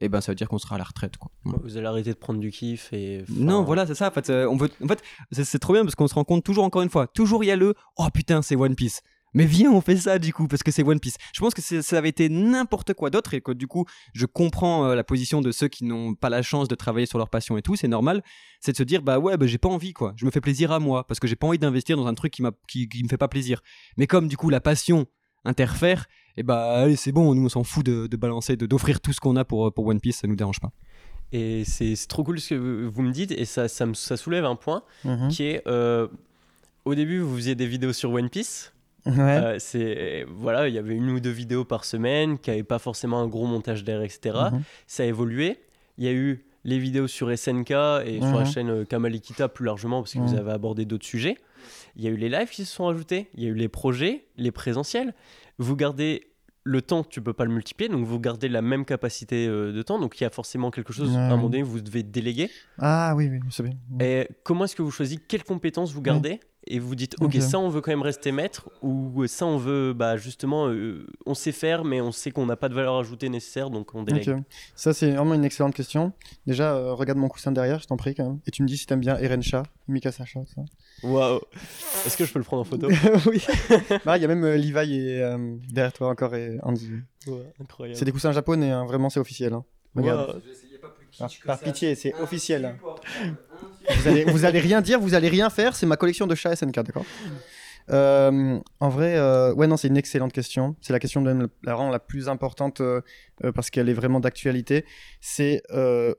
et 0.00 0.04
eh 0.04 0.08
ben 0.08 0.20
ça 0.20 0.30
veut 0.30 0.36
dire 0.36 0.48
qu'on 0.48 0.58
sera 0.58 0.76
à 0.76 0.78
la 0.78 0.84
retraite 0.84 1.16
quoi. 1.16 1.32
Vous 1.44 1.76
allez 1.76 1.86
arrêter 1.86 2.12
de 2.12 2.18
prendre 2.18 2.38
du 2.38 2.52
kiff 2.52 2.92
et 2.92 3.24
non 3.28 3.64
voilà 3.64 3.84
c'est 3.84 3.96
ça 3.96 4.08
en 4.08 4.10
fait 4.12 4.30
euh, 4.30 4.46
on 4.48 4.56
veut 4.56 4.70
en 4.80 4.86
fait 4.86 5.02
c'est 5.32 5.58
trop 5.58 5.72
bien 5.72 5.82
parce 5.82 5.96
qu'on 5.96 6.06
se 6.06 6.14
rend 6.14 6.22
compte 6.22 6.44
toujours 6.44 6.62
encore 6.62 6.82
une 6.82 6.88
fois 6.88 7.08
toujours 7.08 7.42
il 7.42 7.48
y 7.48 7.50
a 7.50 7.56
le 7.56 7.74
oh 7.96 8.06
putain 8.14 8.40
c'est 8.42 8.54
One 8.54 8.76
Piece! 8.76 9.00
Mais 9.34 9.44
viens 9.44 9.72
on 9.72 9.80
fait 9.80 9.96
ça 9.96 10.20
du 10.20 10.32
coup 10.32 10.46
parce 10.46 10.62
que 10.62 10.70
c'est 10.70 10.82
One 10.82 11.00
Piece. 11.00 11.16
Je 11.34 11.40
pense 11.40 11.52
que 11.52 11.60
ça 11.60 11.98
avait 11.98 12.08
été 12.08 12.28
n'importe 12.28 12.94
quoi 12.94 13.10
d'autre 13.10 13.34
et 13.34 13.40
que 13.40 13.52
du 13.52 13.66
coup 13.66 13.84
je 14.14 14.24
comprends 14.24 14.94
la 14.94 15.04
position 15.04 15.40
de 15.40 15.50
ceux 15.50 15.68
qui 15.68 15.84
n'ont 15.84 16.14
pas 16.14 16.30
la 16.30 16.42
chance 16.42 16.68
de 16.68 16.74
travailler 16.74 17.04
sur 17.04 17.18
leur 17.18 17.28
passion 17.28 17.58
et 17.58 17.62
tout 17.62 17.76
c'est 17.76 17.88
normal. 17.88 18.22
C'est 18.60 18.72
de 18.72 18.76
se 18.76 18.84
dire 18.84 19.02
bah 19.02 19.18
ouais 19.18 19.36
bah, 19.36 19.46
j'ai 19.46 19.58
pas 19.58 19.68
envie 19.68 19.92
quoi. 19.92 20.14
Je 20.16 20.24
me 20.24 20.30
fais 20.30 20.40
plaisir 20.40 20.72
à 20.72 20.78
moi 20.78 21.06
parce 21.06 21.20
que 21.20 21.26
j'ai 21.26 21.36
pas 21.36 21.46
envie 21.46 21.58
d'investir 21.58 21.96
dans 21.96 22.06
un 22.06 22.14
truc 22.14 22.32
qui, 22.32 22.42
qui, 22.68 22.88
qui 22.88 23.02
me 23.02 23.08
fait 23.08 23.18
pas 23.18 23.28
plaisir 23.28 23.60
mais 23.96 24.06
comme 24.06 24.28
du 24.28 24.36
coup 24.36 24.48
la 24.48 24.60
passion 24.60 25.06
interfère, 25.44 26.06
et 26.36 26.42
bah 26.42 26.82
allez, 26.82 26.96
c'est 26.96 27.12
bon, 27.12 27.34
nous 27.34 27.44
on 27.44 27.48
s'en 27.48 27.64
fout 27.64 27.84
de, 27.84 28.16
balancer, 28.16 28.56
de 28.56 28.66
d'offrir 28.66 29.00
tout 29.00 29.12
ce 29.12 29.20
qu'on 29.20 29.36
a 29.36 29.44
pour, 29.44 29.72
pour 29.72 29.86
One 29.86 30.00
Piece, 30.00 30.18
ça 30.18 30.28
nous 30.28 30.36
dérange 30.36 30.60
pas. 30.60 30.70
Et 31.32 31.64
c'est 31.64 31.94
trop 32.08 32.24
cool 32.24 32.40
ce 32.40 32.54
que 32.54 32.86
vous 32.86 33.02
me 33.02 33.12
dites, 33.12 33.32
et 33.32 33.44
ça, 33.44 33.68
ça, 33.68 33.86
me, 33.86 33.94
ça 33.94 34.16
soulève 34.16 34.44
un 34.44 34.56
point 34.56 34.82
mhm. 35.04 35.28
qui 35.28 35.44
est 35.44 35.62
euh, 35.66 36.08
au 36.84 36.94
début, 36.94 37.20
vous 37.20 37.36
faisiez 37.36 37.54
des 37.54 37.66
vidéos 37.66 37.92
sur 37.92 38.12
One 38.12 38.30
Piece. 38.30 38.72
Euh, 39.06 39.56
c'est 39.58 40.26
voilà, 40.28 40.68
il 40.68 40.74
y 40.74 40.78
avait 40.78 40.94
une 40.94 41.10
ou 41.10 41.20
deux 41.20 41.30
vidéos 41.30 41.64
par 41.64 41.84
semaine 41.84 42.38
qui 42.38 42.50
n'avaient 42.50 42.62
pas 42.62 42.78
forcément 42.78 43.20
un 43.20 43.26
gros 43.26 43.46
montage 43.46 43.84
d'air, 43.84 44.02
etc. 44.02 44.36
Mhm. 44.52 44.62
Ça 44.86 45.02
a 45.02 45.06
évolué. 45.06 45.58
Il 45.98 46.04
y 46.04 46.08
a 46.08 46.12
eu 46.12 46.44
les 46.64 46.78
vidéos 46.78 47.06
sur 47.06 47.30
SNK 47.36 47.70
et 48.04 48.20
sur 48.20 48.38
la 48.38 48.44
mhm. 48.44 48.46
chaîne 48.46 48.70
euh, 48.70 48.84
Kamalikita 48.84 49.48
plus 49.48 49.64
largement 49.64 50.02
parce 50.02 50.14
que 50.14 50.18
vous 50.18 50.34
avez 50.34 50.50
abordé 50.50 50.84
d'autres 50.84 51.06
sujets. 51.06 51.36
Il 51.98 52.04
y 52.04 52.06
a 52.06 52.10
eu 52.10 52.16
les 52.16 52.28
lives 52.28 52.48
qui 52.48 52.64
se 52.64 52.72
sont 52.72 52.88
ajoutés, 52.88 53.28
il 53.34 53.42
y 53.42 53.46
a 53.46 53.50
eu 53.50 53.54
les 53.54 53.68
projets, 53.68 54.24
les 54.36 54.52
présentiels. 54.52 55.14
Vous 55.58 55.74
gardez 55.76 56.30
le 56.64 56.82
temps, 56.82 57.02
tu 57.02 57.20
peux 57.20 57.32
pas 57.32 57.44
le 57.44 57.50
multiplier, 57.50 57.88
donc 57.88 58.04
vous 58.04 58.20
gardez 58.20 58.48
la 58.48 58.62
même 58.62 58.84
capacité 58.84 59.46
euh, 59.48 59.72
de 59.72 59.82
temps. 59.82 59.98
Donc 59.98 60.20
il 60.20 60.24
y 60.24 60.26
a 60.26 60.30
forcément 60.30 60.70
quelque 60.70 60.92
chose, 60.92 61.14
à 61.16 61.20
un 61.20 61.30
moment 61.30 61.48
donné, 61.48 61.62
vous 61.62 61.80
devez 61.80 62.02
déléguer. 62.02 62.50
Ah 62.78 63.14
oui, 63.16 63.28
oui, 63.28 63.40
c'est 63.50 63.62
bien. 63.62 63.72
Et 64.00 64.28
comment 64.44 64.64
est-ce 64.64 64.76
que 64.76 64.82
vous 64.82 64.90
choisissez 64.90 65.20
quelles 65.26 65.44
compétences 65.44 65.92
vous 65.92 66.02
gardez 66.02 66.40
et 66.70 66.78
vous 66.78 66.94
dites, 66.94 67.16
ok, 67.22 67.32
ça 67.40 67.58
on 67.58 67.70
veut 67.70 67.80
quand 67.80 67.90
même 67.90 68.02
rester 68.02 68.30
maître, 68.30 68.68
ou 68.82 69.26
ça 69.26 69.46
on 69.46 69.56
veut, 69.56 69.94
bah 69.94 70.18
justement, 70.18 70.68
euh, 70.68 71.06
on 71.24 71.32
sait 71.32 71.52
faire, 71.52 71.82
mais 71.82 72.02
on 72.02 72.12
sait 72.12 72.30
qu'on 72.30 72.44
n'a 72.44 72.56
pas 72.56 72.68
de 72.68 72.74
valeur 72.74 72.98
ajoutée 72.98 73.30
nécessaire, 73.30 73.70
donc 73.70 73.94
on 73.94 74.02
délègue. 74.02 74.36
Ça 74.74 74.92
c'est 74.92 75.12
vraiment 75.12 75.32
une 75.32 75.46
excellente 75.46 75.74
question. 75.74 76.12
Déjà, 76.46 76.74
euh, 76.74 76.92
regarde 76.92 77.18
mon 77.18 77.28
coussin 77.28 77.52
derrière, 77.52 77.80
je 77.80 77.86
t'en 77.86 77.96
prie 77.96 78.14
quand 78.14 78.26
même. 78.26 78.40
Et 78.46 78.50
tu 78.50 78.62
me 78.62 78.68
dis 78.68 78.76
si 78.76 78.84
t'aimes 78.84 79.00
bien 79.00 79.16
Eren 79.16 79.42
Shah, 79.42 79.62
Mikasa 79.86 80.26
Shah, 80.26 80.44
ça. 80.54 80.62
Waouh 81.02 81.40
Est-ce 82.06 82.16
que 82.16 82.24
je 82.24 82.32
peux 82.32 82.38
le 82.38 82.44
prendre 82.44 82.62
en 82.62 82.64
photo? 82.64 82.88
Oui. 83.26 83.44
Bah, 84.04 84.16
il 84.16 84.22
y 84.22 84.24
a 84.24 84.28
même 84.28 84.44
euh, 84.44 84.56
Levi 84.56 84.94
et, 84.94 85.22
euh, 85.22 85.56
derrière 85.70 85.92
toi 85.92 86.08
encore 86.08 86.34
et 86.34 86.58
Andy. 86.62 86.90
incroyable. 87.60 87.98
C'est 87.98 88.04
des 88.04 88.12
coussins 88.12 88.32
japonais, 88.32 88.70
hein. 88.70 88.84
vraiment 88.84 89.10
c'est 89.10 89.20
officiel. 89.20 89.52
Hein. 89.52 89.64
Regarde. 89.94 90.42
Ah, 91.20 91.26
par 91.44 91.58
pitié, 91.58 91.94
c'est 91.94 92.14
officiel. 92.14 92.64
Hein. 92.64 92.76
vous, 93.96 94.08
allez, 94.08 94.24
vous 94.24 94.44
allez 94.44 94.60
rien 94.60 94.80
dire, 94.80 95.00
vous 95.00 95.14
allez 95.14 95.28
rien 95.28 95.50
faire, 95.50 95.74
c'est 95.74 95.86
ma 95.86 95.96
collection 95.96 96.26
de 96.26 96.34
chats 96.34 96.54
SNK, 96.54 96.74
d'accord? 96.82 97.04
Euh, 97.90 98.60
en 98.78 98.88
vrai, 98.88 99.18
ouais, 99.52 99.66
non, 99.66 99.76
c'est 99.76 99.88
une 99.88 99.96
excellente 99.96 100.32
question. 100.32 100.76
C'est 100.80 100.92
la 100.92 101.00
question 101.00 101.22
de 101.22 101.48
la, 101.64 101.90
la 101.90 101.98
plus 101.98 102.28
importante 102.28 102.82
parce 103.54 103.70
qu'elle 103.70 103.88
est 103.88 103.94
vraiment 103.94 104.20
d'actualité. 104.20 104.84
C'est 105.20 105.62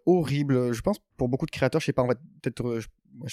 horrible, 0.05 0.73
je 0.73 0.81
pense, 0.81 0.97
pour 1.15 1.29
beaucoup 1.29 1.45
de 1.45 1.51
créateurs. 1.51 1.79
Je 1.79 1.85
sais 1.85 1.93
pas, 1.93 2.03
on 2.03 2.07
va 2.07 2.15
peut-être 2.41 2.79
je 2.79 2.87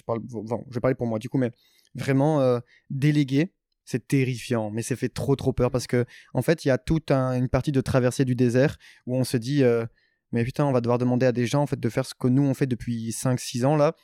parle, 0.07 0.21
je 0.69 0.75
vais 0.75 0.81
parler 0.81 0.95
pour 0.95 1.07
moi 1.07 1.19
du 1.19 1.29
coup, 1.29 1.39
mais 1.39 1.51
vraiment 1.95 2.41
euh, 2.41 2.61
déléguer, 2.91 3.53
c'est 3.85 4.07
terrifiant, 4.07 4.71
mais 4.71 4.83
c'est 4.83 4.97
fait 4.97 5.09
trop 5.09 5.37
trop 5.37 5.53
peur 5.53 5.71
parce 5.71 5.87
que 5.87 6.05
en 6.35 6.43
fait, 6.43 6.65
il 6.65 6.69
y 6.69 6.71
a 6.71 6.79
toute 6.79 7.11
une 7.11 7.49
partie 7.49 7.73
de 7.73 7.81
traversée 7.81 8.25
du 8.25 8.35
désert 8.35 8.77
où 9.07 9.17
on 9.17 9.25
se 9.25 9.37
dit, 9.37 9.63
euh, 9.63 9.87
mais 10.33 10.45
putain, 10.45 10.65
on 10.65 10.73
va 10.73 10.81
devoir 10.81 10.99
demander 10.99 11.27
à 11.27 11.33
des 11.33 11.47
gens 11.47 11.63
en 11.63 11.67
de 11.79 11.89
faire 11.89 12.05
ce 12.05 12.15
que 12.15 12.29
nous 12.29 12.43
on 12.43 12.55
fait 12.55 12.67
depuis 12.67 13.11
5-6 13.11 13.65
ans 13.65 13.77
là, 13.77 13.95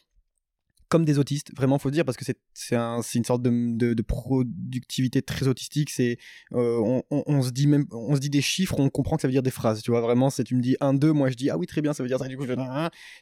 comme 0.92 1.07
des 1.07 1.18
autistes, 1.18 1.57
vraiment 1.57 1.78
faut 1.78 1.90
dire, 1.90 2.05
parce 2.05 2.18
que 2.18 2.24
c'est 2.52 2.76
un, 2.76 3.00
une 3.14 3.24
sorte 3.24 3.40
de, 3.42 4.02
productivité 4.02 5.22
très 5.22 5.48
autistique. 5.48 5.88
C'est 5.88 6.18
euh, 6.52 7.00
on, 7.11 7.40
se 7.40 7.50
dit 7.50 7.66
même, 7.66 7.87
on 7.92 8.14
se 8.14 8.20
dit 8.20 8.28
des 8.28 8.42
chiffres, 8.42 8.78
on 8.78 8.90
comprend 8.90 9.16
que 9.16 9.22
ça 9.22 9.28
veut 9.28 9.33
dire 9.33 9.42
des 9.42 9.50
phrases. 9.50 9.81
Tu 9.81 9.90
vois 9.90 10.02
vraiment, 10.02 10.28
c'est 10.28 10.44
tu 10.44 10.55
me 10.55 10.61
dis 10.61 10.76
1, 10.81 10.92
2, 10.92 11.12
moi 11.12 11.31
je 11.31 11.35
dis 11.35 11.48
ah 11.48 11.57
oui 11.57 11.66
très 11.66 11.81
bien, 11.81 11.94
ça 11.94 12.02
veut 12.02 12.11
dire 12.11 12.18
ça. 12.18 12.28
Du 12.28 12.37
coup, 12.37 12.44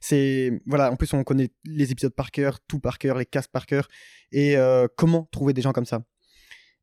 c'est 0.00 0.61
voilà. 0.66 0.90
En 0.90 0.96
plus, 0.96 1.14
on 1.14 1.22
connaît 1.22 1.50
les 1.64 1.92
épisodes 1.92 2.12
par 2.12 2.33
cœur, 2.33 2.59
tout 2.66 2.80
par 2.80 2.98
cœur, 2.98 3.16
les 3.16 3.24
casques 3.24 3.52
par 3.52 3.66
cœur, 3.66 3.87
et 4.33 4.56
euh, 4.56 4.88
comment 4.96 5.28
trouver 5.30 5.52
des 5.52 5.62
gens 5.62 5.72
comme 5.72 5.87
ça. 5.87 6.02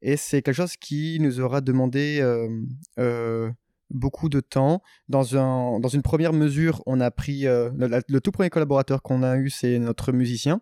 Et 0.02 0.16
c'est 0.16 0.42
quelque 0.42 0.56
chose 0.56 0.78
qui 0.78 1.20
nous 1.20 1.42
aura 1.42 1.60
demandé 1.60 2.20
euh, 2.22 3.52
beaucoup 3.90 4.30
de 4.30 4.40
temps. 4.40 4.82
Dans, 5.10 5.36
un, 5.36 5.82
dans 5.82 5.90
une 5.90 6.02
première 6.02 6.32
mesure, 6.32 6.82
on 6.86 7.02
a 7.02 7.12
pris 7.12 7.42
le, 7.42 8.20
tout 8.20 8.32
premier 8.32 8.50
collaborateur 8.50 9.02
qu'on 9.02 9.22
a 9.22 9.36
eu, 9.36 9.50
c'est 9.50 9.80
notre 9.80 10.14
musicien 10.14 10.62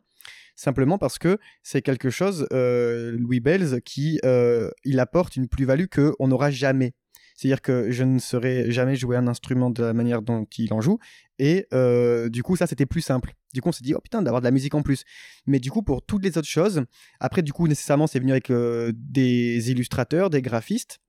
simplement 0.56 0.98
parce 0.98 1.20
que 1.20 1.38
c'est 1.64 1.82
quelque 1.82 2.10
chose, 2.10 2.48
euh, 2.52 3.12
Louis 3.12 3.40
Bells, 3.40 3.82
qui 3.84 4.20
euh, 4.26 4.70
il 4.84 5.00
apporte 5.00 5.36
une 5.36 5.48
plus-value 5.48 5.86
qu'on 5.94 6.28
n'aura 6.28 6.50
jamais. 6.50 6.94
C'est-à-dire 7.36 7.62
que 7.62 7.92
je 7.92 8.04
ne 8.06 8.18
saurais 8.18 8.72
jamais 8.72 8.96
jouer 8.96 9.18
un 9.18 9.28
instrument 9.28 9.70
de 9.70 9.84
la 9.84 9.94
manière 9.94 10.22
dont 10.22 10.48
il 10.58 10.74
en 10.74 10.80
joue. 10.80 11.00
Et 11.38 11.68
euh, 11.74 12.30
du 12.30 12.44
coup, 12.44 12.56
ça, 12.56 12.66
c'était 12.66 12.86
plus 12.86 13.02
simple. 13.02 13.34
Du 13.54 13.62
coup, 13.62 13.70
on 13.70 13.72
s'est 13.74 13.84
dit, 13.84 13.94
oh 13.94 14.00
putain, 14.00 14.22
d'avoir 14.22 14.42
de 14.42 14.46
la 14.46 14.52
musique 14.52 14.74
en 14.74 14.82
plus. 14.82 15.04
Mais 15.46 15.60
du 15.60 15.70
coup, 15.70 15.84
pour 15.84 16.02
toutes 16.02 16.24
les 16.24 16.38
autres 16.38 16.48
choses, 16.48 16.86
après, 17.20 17.42
du 17.42 17.52
coup, 17.52 17.68
nécessairement, 17.68 18.08
c'est 18.08 18.20
venu 18.20 18.32
avec 18.32 18.50
des 18.50 19.72
illustrateurs, 19.72 20.30
des 20.30 20.42
graphistes. 20.42 21.00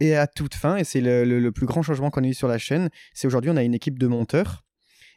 Et 0.00 0.14
à 0.16 0.26
toute 0.26 0.54
fin, 0.54 0.76
et 0.76 0.84
c'est 0.84 1.00
le, 1.00 1.24
le, 1.24 1.52
plus 1.52 1.66
grand 1.66 1.80
changement 1.80 2.10
qu'on 2.10 2.24
a 2.24 2.26
eu 2.26 2.34
sur 2.34 2.48
la 2.48 2.58
chaîne, 2.58 2.90
c'est 3.14 3.26
aujourd'hui, 3.26 3.50
on 3.50 3.56
a 3.56 3.62
une 3.62 3.74
équipe 3.74 3.98
de 3.98 4.08
monteurs 4.08 4.64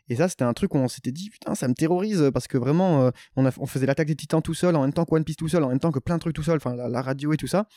et 0.09 0.15
ça, 0.15 0.29
c'était 0.29 0.43
un 0.43 0.53
truc 0.53 0.73
où 0.73 0.77
on 0.77 0.87
s'était 0.87 1.11
dit, 1.11 1.29
putain, 1.29 1.55
ça 1.55 1.67
me 1.67 1.73
terrorise 1.73 2.29
parce 2.33 2.47
que 2.47 2.57
vraiment, 2.57 3.07
euh, 3.07 3.11
on, 3.35 3.65
faisait 3.65 3.85
l'attaque 3.85 4.07
des 4.07 4.15
titans 4.15 4.41
tout 4.41 4.53
seul, 4.53 4.75
en 4.75 4.81
même 4.81 4.93
temps 4.93 5.05
que 5.05 5.13
One 5.13 5.23
Piece 5.23 5.35
tout 5.35 5.49
seul, 5.49 5.63
en 5.63 5.69
même 5.69 5.79
temps 5.79 5.91
que 5.91 5.99
plein 5.99 6.15
de 6.15 6.21
trucs 6.21 6.35
tout 6.35 6.43
seul, 6.43 6.57
enfin 6.57 6.75
la, 6.75 7.01
radio 7.01 7.33
et 7.33 7.37
tout 7.37 7.47
ça. 7.47 7.67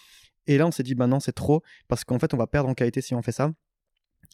Et 0.46 0.56
là, 0.56 0.66
on 0.66 0.70
s'est 0.70 0.82
dit, 0.82 0.94
bah 0.94 1.06
non, 1.06 1.20
c'est 1.20 1.32
trop 1.32 1.62
parce 1.88 2.04
qu'en 2.04 2.18
fait, 2.18 2.32
on 2.32 2.36
va 2.36 2.46
perdre 2.46 2.68
en 2.68 2.74
qualité 2.74 3.00
si 3.00 3.14
on 3.14 3.22
fait 3.22 3.32
ça. 3.32 3.50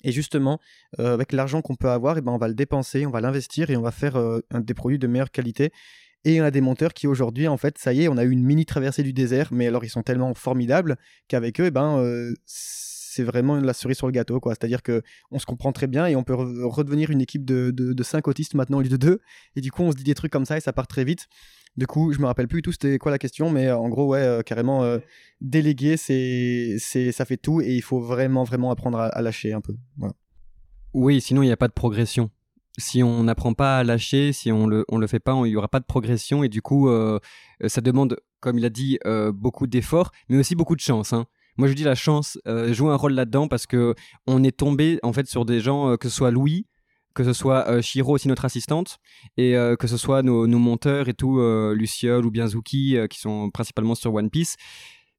Et 0.05 0.13
justement, 0.13 0.61
euh, 0.99 1.15
avec 1.15 1.33
l'argent 1.33 1.63
qu'on 1.63 1.75
peut 1.75 1.91
avoir, 1.91 2.19
et 2.19 2.21
ben 2.21 2.33
on 2.33 2.39
va 2.39 2.49
le 2.49 2.55
dépenser, 2.55 3.07
on 3.07 3.11
va 3.11 3.21
l'investir 3.21 3.71
et 3.71 3.77
on 3.77 3.83
va 3.83 3.91
faire 3.91 4.17
euh, 4.17 4.41
des 4.53 4.75
produits 4.75 4.99
de 4.99 5.07
meilleure 5.07 5.31
qualité. 5.31 5.73
Et 6.25 6.41
on 6.41 6.45
a 6.45 6.51
des 6.51 6.61
monteurs 6.61 6.93
qui 6.93 7.07
aujourd'hui, 7.07 7.49
en 7.49 7.57
fait, 7.57 7.79
ça 7.79 7.93
y 7.93 8.03
est, 8.03 8.09
on 8.09 8.17
a 8.17 8.25
eu 8.25 8.31
une 8.31 8.45
mini 8.45 8.67
traversée 8.67 9.03
du 9.03 9.13
désert, 9.13 9.53
mais 9.53 9.69
alors 9.69 9.85
ils 9.85 9.89
sont 9.89 10.03
tellement 10.03 10.35
formidables 10.35 10.97
qu'avec 11.29 11.61
eux, 11.61 11.67
et 11.67 11.71
ben, 11.71 12.03
c'est 13.17 13.25
vraiment 13.25 13.57
la 13.57 13.73
cerise 13.73 13.97
sur 13.97 14.07
le 14.07 14.13
gâteau, 14.13 14.41
quoi. 14.41 14.55
C'est-à-dire 14.55 14.83
que 14.83 15.03
on 15.31 15.39
se 15.39 15.47
comprend 15.47 15.73
très 15.73 15.87
bien 15.87 16.07
et 16.07 16.17
on 16.17 16.23
peut 16.23 16.35
redevenir 16.35 17.11
une 17.11 17.21
équipe 17.21 17.45
de, 17.45 18.03
5 18.03 18.29
autistes 18.29 18.55
maintenant 18.55 18.79
au 18.79 18.83
lieu 18.83 18.89
de 18.89 18.97
2. 18.97 19.21
Et 19.57 19.61
du 19.61 19.71
coup, 19.71 19.83
on 19.83 19.91
se 19.91 19.97
dit 19.97 20.05
des 20.05 20.15
trucs 20.15 20.33
comme 20.33 20.45
ça 20.45 20.57
et 20.57 20.61
ça 20.61 20.73
part 20.73 20.87
très 20.87 21.05
vite. 21.05 21.29
Du 21.77 21.87
coup, 21.87 22.13
je 22.13 22.21
me 22.21 22.27
rappelle 22.27 22.49
plus 22.49 22.63
tout 22.63 22.73
c'était 22.73 22.99
quoi 22.99 23.11
la 23.11 23.19
question, 23.19 23.51
mais 23.51 23.71
en 23.71 23.89
gros, 23.89 24.07
ouais, 24.07 24.43
carrément, 24.47 24.99
déléguer, 25.41 25.97
c'est, 25.97 26.77
c'est, 26.79 27.13
ça 27.13 27.25
fait 27.25 27.37
tout 27.37 27.61
et 27.61 27.75
il 27.75 27.83
faut 27.83 28.01
vraiment, 28.01 28.45
vraiment 28.45 28.71
apprendre 28.71 28.99
à, 28.99 29.23
lâcher 29.23 29.53
un 29.53 29.61
peu. 29.61 29.75
Oui, 30.95 31.21
sinon 31.21 31.43
il 31.43 31.47
n'y 31.47 31.53
a 31.53 31.57
pas 31.57 31.69
de 31.69 31.75
progression. 31.75 32.31
Si 32.79 33.03
on 33.03 33.25
n'apprend 33.25 33.55
pas 33.55 33.79
à 33.79 33.85
lâcher, 33.85 34.33
si 34.33 34.53
on 34.53 34.67
le, 34.67 34.85
on 34.89 34.99
le 34.99 35.07
fait 35.07 35.19
pas, 35.19 35.35
il 35.45 35.51
n'y 35.51 35.57
aura 35.57 35.69
pas 35.69 35.81
de 35.81 35.85
progression 35.85 36.45
et 36.45 36.49
du 36.49 36.63
coup, 36.63 36.89
ça 37.67 37.81
demande, 37.81 38.19
comme 38.41 38.59
il 38.59 38.65
a 38.65 38.71
dit, 38.71 38.99
beaucoup 39.35 39.67
d'efforts, 39.67 40.13
mais 40.29 40.39
aussi 40.39 40.55
beaucoup 40.55 40.77
de 40.77 40.81
chance. 40.81 41.13
Hein. 41.13 41.27
Moi, 41.57 41.69
je 41.69 41.73
dis 41.73 41.85
la 41.85 41.95
chance 41.95 42.39
joue 42.69 42.91
un 42.91 42.97
rôle 42.97 43.13
là-dedans 43.15 43.49
parce 43.49 43.67
que 43.67 43.95
on 44.27 44.45
est 44.45 44.57
tombé 44.57 44.99
en 45.03 45.13
fait 45.13 45.27
sur 45.27 45.45
des 45.45 45.61
gens, 45.61 45.97
que 45.97 46.09
ce 46.09 46.15
soit 46.15 46.31
Louis, 46.31 46.67
que 47.17 47.25
ce 47.25 47.33
soit 47.33 47.69
euh, 47.69 47.83
Shiro 47.83 48.15
aussi 48.15 48.29
notre 48.29 48.45
assistante 48.45 48.99
et 49.37 49.57
euh, 49.57 49.75
que 49.75 49.89
ce 49.89 49.97
soit 49.97 50.23
nos, 50.23 50.47
monteurs 50.47 51.09
et 51.09 51.15
tout 51.15 51.41
euh, 51.41 51.75
Luciole 51.75 52.25
ou 52.27 52.31
bien 52.31 52.47
Zuki 52.47 52.97
qui 53.11 53.19
sont 53.19 53.51
principalement 53.51 53.97
sur 53.97 54.15
One 54.15 54.31
Piece. 54.31 54.57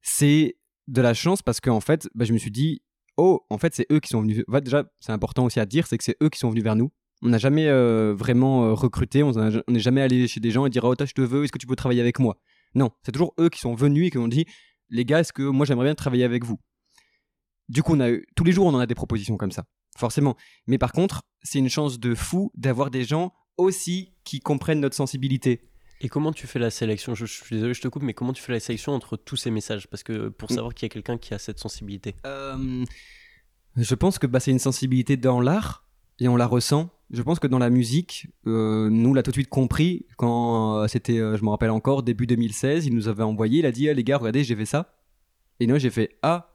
C'est 0.00 0.56
de 0.86 1.02
la 1.02 1.12
chance 1.12 1.42
parce 1.42 1.60
qu'en 1.60 1.80
fait 1.80 2.08
bah, 2.14 2.24
je 2.24 2.32
me 2.32 2.38
suis 2.38 2.52
dit 2.52 2.80
oh 3.18 3.44
en 3.50 3.58
fait 3.58 3.74
c'est 3.74 3.86
eux 3.92 4.00
qui 4.00 4.08
sont 4.08 4.22
venus 4.22 4.44
déjà 4.62 4.84
c'est 5.00 5.12
important 5.12 5.44
aussi 5.44 5.60
à 5.60 5.66
dire 5.66 5.86
c'est 5.86 5.98
que 5.98 6.04
c'est 6.04 6.16
eux 6.22 6.30
qui 6.30 6.38
sont 6.38 6.48
venus 6.48 6.64
vers 6.64 6.76
nous. 6.76 6.90
On 7.20 7.30
n'a 7.30 7.38
jamais 7.38 7.68
vraiment 8.12 8.74
recruté 8.76 9.24
on 9.24 9.32
n'est 9.32 9.80
jamais 9.80 10.00
allé 10.00 10.28
chez 10.28 10.38
des 10.38 10.52
gens 10.52 10.66
et 10.66 10.70
dire 10.70 10.84
oh 10.84 10.94
toi 10.94 11.04
je 11.04 11.12
te 11.12 11.20
veux 11.20 11.42
est-ce 11.42 11.52
que 11.52 11.58
tu 11.58 11.66
peux 11.66 11.76
travailler 11.76 12.00
avec 12.00 12.20
moi? 12.20 12.38
Non 12.76 12.90
c'est 13.02 13.10
toujours 13.10 13.34
eux 13.40 13.48
qui 13.48 13.58
sont 13.58 13.74
venus 13.74 14.06
et 14.06 14.10
qui 14.10 14.18
ont 14.18 14.28
dit 14.28 14.46
les 14.90 15.04
gars 15.04 15.20
est-ce 15.20 15.32
que 15.32 15.42
moi 15.42 15.66
j'aimerais 15.66 15.86
bien 15.86 15.94
travailler 15.94 16.24
avec 16.24 16.44
vous? 16.44 16.58
Du 17.68 17.82
coup 17.82 17.94
on 17.94 18.00
a 18.00 18.10
eu, 18.10 18.26
tous 18.34 18.44
les 18.44 18.52
jours 18.52 18.66
on 18.66 18.74
en 18.74 18.78
a 18.78 18.86
des 18.86 18.94
propositions 18.94 19.36
comme 19.36 19.52
ça 19.52 19.64
forcément. 19.98 20.36
Mais 20.66 20.78
par 20.78 20.92
contre, 20.92 21.22
c'est 21.42 21.58
une 21.58 21.68
chance 21.68 21.98
de 21.98 22.14
fou 22.14 22.50
d'avoir 22.54 22.90
des 22.90 23.04
gens 23.04 23.34
aussi 23.56 24.14
qui 24.24 24.40
comprennent 24.40 24.80
notre 24.80 24.96
sensibilité. 24.96 25.68
Et 26.00 26.08
comment 26.08 26.32
tu 26.32 26.46
fais 26.46 26.60
la 26.60 26.70
sélection? 26.70 27.14
Je, 27.14 27.26
suis 27.26 27.56
désolé, 27.56 27.74
je 27.74 27.80
te 27.80 27.88
coupe, 27.88 28.04
mais 28.04 28.14
comment 28.14 28.32
tu 28.32 28.42
fais 28.42 28.52
la 28.52 28.60
sélection 28.60 28.92
entre 28.92 29.16
tous 29.16 29.36
ces 29.36 29.50
messages? 29.50 29.88
Parce 29.88 30.04
que 30.04 30.28
pour 30.28 30.50
mm. 30.50 30.54
savoir 30.54 30.74
qu'il 30.74 30.86
y 30.86 30.90
a 30.90 30.90
quelqu'un 30.90 31.18
qui 31.18 31.34
a 31.34 31.38
cette 31.38 31.58
sensibilité. 31.58 32.14
Euh, 32.24 32.84
je 33.76 33.94
pense 33.96 34.18
que 34.18 34.28
bah, 34.28 34.38
c'est 34.38 34.52
une 34.52 34.60
sensibilité 34.60 35.16
dans 35.16 35.40
l'art 35.40 35.84
et 36.20 36.28
on 36.28 36.36
la 36.36 36.46
ressent. 36.46 36.90
Je 37.10 37.22
pense 37.22 37.38
que 37.38 37.46
dans 37.46 37.58
la 37.58 37.70
musique, 37.70 38.28
euh, 38.46 38.90
nous 38.90 39.14
l'a 39.14 39.22
tout 39.22 39.30
de 39.30 39.36
suite 39.36 39.48
compris 39.48 40.06
quand 40.16 40.76
euh, 40.76 40.88
c'était, 40.88 41.16
je 41.16 41.42
me 41.42 41.48
rappelle 41.48 41.70
encore, 41.70 42.02
début 42.02 42.26
2016, 42.26 42.86
il 42.86 42.94
nous 42.94 43.08
avait 43.08 43.22
envoyé, 43.22 43.60
il 43.60 43.66
a 43.66 43.72
dit 43.72 43.88
ah, 43.88 43.94
les 43.94 44.04
gars, 44.04 44.18
regardez, 44.18 44.44
j'ai 44.44 44.56
fait 44.56 44.66
ça. 44.66 44.94
Et 45.60 45.66
nous, 45.66 45.78
j'ai 45.78 45.90
fait 45.90 46.18
ah, 46.22 46.54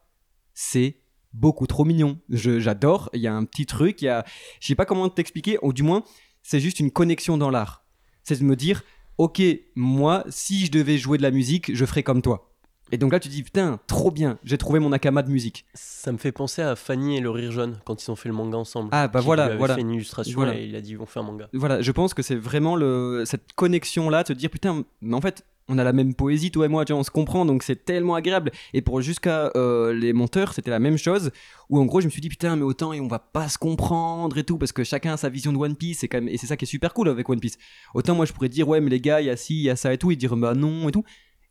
c'est 0.53 0.97
beaucoup 1.33 1.67
trop 1.67 1.85
mignon. 1.85 2.19
J'adore. 2.29 3.09
Il 3.13 3.21
y 3.21 3.27
a 3.27 3.33
un 3.33 3.43
petit 3.45 3.65
truc. 3.65 4.01
Il 4.01 4.05
y 4.05 4.09
a, 4.09 4.23
je 4.59 4.67
sais 4.67 4.75
pas 4.75 4.85
comment 4.85 5.09
t'expliquer. 5.09 5.57
Ou 5.61 5.73
du 5.73 5.83
moins, 5.83 6.03
c'est 6.41 6.59
juste 6.59 6.79
une 6.79 6.91
connexion 6.91 7.37
dans 7.37 7.49
l'art. 7.49 7.85
C'est 8.23 8.39
de 8.39 8.45
me 8.45 8.55
dire, 8.55 8.83
ok, 9.17 9.41
moi, 9.75 10.23
si 10.29 10.65
je 10.65 10.71
devais 10.71 10.97
jouer 10.97 11.17
de 11.17 11.23
la 11.23 11.31
musique, 11.31 11.75
je 11.75 11.85
ferais 11.85 12.03
comme 12.03 12.21
toi. 12.21 12.52
Et 12.93 12.97
donc 12.97 13.11
là, 13.11 13.19
tu 13.19 13.27
dis, 13.27 13.41
putain, 13.41 13.79
trop 13.87 14.11
bien, 14.11 14.37
j'ai 14.43 14.59
trouvé 14.59 14.77
mon 14.77 14.91
akama 14.91 15.23
de 15.23 15.31
musique. 15.31 15.65
Ça 15.73 16.11
me 16.11 16.19
fait 16.19 16.31
penser 16.31 16.61
à 16.61 16.75
Fanny 16.75 17.17
et 17.17 17.21
le 17.21 17.31
Rire 17.31 17.51
Jaune 17.51 17.79
quand 17.85 18.05
ils 18.05 18.11
ont 18.11 18.15
fait 18.15 18.29
le 18.29 18.35
manga 18.35 18.55
ensemble. 18.55 18.89
Ah, 18.91 19.07
bah 19.07 19.19
voilà, 19.19 19.55
voilà. 19.55 19.73
fait 19.73 19.81
une 19.81 19.89
illustration 19.89 20.47
et 20.51 20.65
il 20.65 20.75
a 20.75 20.81
dit, 20.81 20.95
on 20.95 21.07
fait 21.07 21.19
un 21.19 21.23
manga. 21.23 21.49
Voilà, 21.53 21.81
je 21.81 21.91
pense 21.91 22.13
que 22.13 22.21
c'est 22.21 22.35
vraiment 22.35 22.75
le, 22.75 23.23
cette 23.25 23.53
connexion-là, 23.53 24.23
te 24.23 24.31
dire, 24.31 24.51
putain, 24.51 24.85
mais 25.01 25.15
en 25.15 25.21
fait, 25.21 25.43
on 25.67 25.79
a 25.79 25.83
la 25.83 25.91
même 25.91 26.13
poésie, 26.13 26.51
toi 26.51 26.65
et 26.65 26.69
moi, 26.69 26.85
tu 26.85 26.93
vois, 26.93 26.99
on 26.99 27.03
se 27.03 27.09
comprend, 27.09 27.45
donc 27.45 27.63
c'est 27.63 27.83
tellement 27.83 28.13
agréable. 28.13 28.51
Et 28.73 28.83
pour 28.83 29.01
jusqu'à 29.01 29.51
euh, 29.55 29.91
les 29.91 30.13
monteurs, 30.13 30.53
c'était 30.53 30.69
la 30.69 30.79
même 30.79 30.97
chose, 30.97 31.31
où 31.69 31.79
en 31.79 31.85
gros, 31.85 31.99
je 31.99 32.05
me 32.05 32.11
suis 32.11 32.21
dit, 32.21 32.29
putain, 32.29 32.55
mais 32.55 32.63
autant, 32.63 32.93
et 32.93 32.99
on 32.99 33.07
va 33.07 33.19
pas 33.19 33.49
se 33.49 33.57
comprendre 33.57 34.37
et 34.37 34.43
tout, 34.43 34.59
parce 34.59 34.71
que 34.71 34.83
chacun 34.83 35.13
a 35.13 35.17
sa 35.17 35.29
vision 35.29 35.51
de 35.51 35.57
One 35.57 35.75
Piece, 35.75 36.03
et, 36.03 36.07
quand 36.07 36.17
même, 36.19 36.27
et 36.27 36.37
c'est 36.37 36.47
ça 36.47 36.57
qui 36.57 36.65
est 36.65 36.67
super 36.67 36.93
cool 36.93 37.09
avec 37.09 37.27
One 37.27 37.39
Piece. 37.39 37.57
Autant 37.95 38.13
moi, 38.13 38.25
je 38.25 38.33
pourrais 38.33 38.49
dire, 38.49 38.67
ouais, 38.67 38.81
mais 38.81 38.91
les 38.91 38.99
gars, 38.99 39.19
il 39.19 39.25
y 39.25 39.29
a 39.31 39.35
ci, 39.35 39.55
il 39.55 39.63
y 39.63 39.69
a 39.69 39.75
ça 39.75 39.91
et 39.93 39.97
tout, 39.97 40.11
et 40.11 40.15
dire, 40.15 40.35
bah 40.35 40.53
non, 40.53 40.89
et 40.89 40.91
tout. 40.91 41.03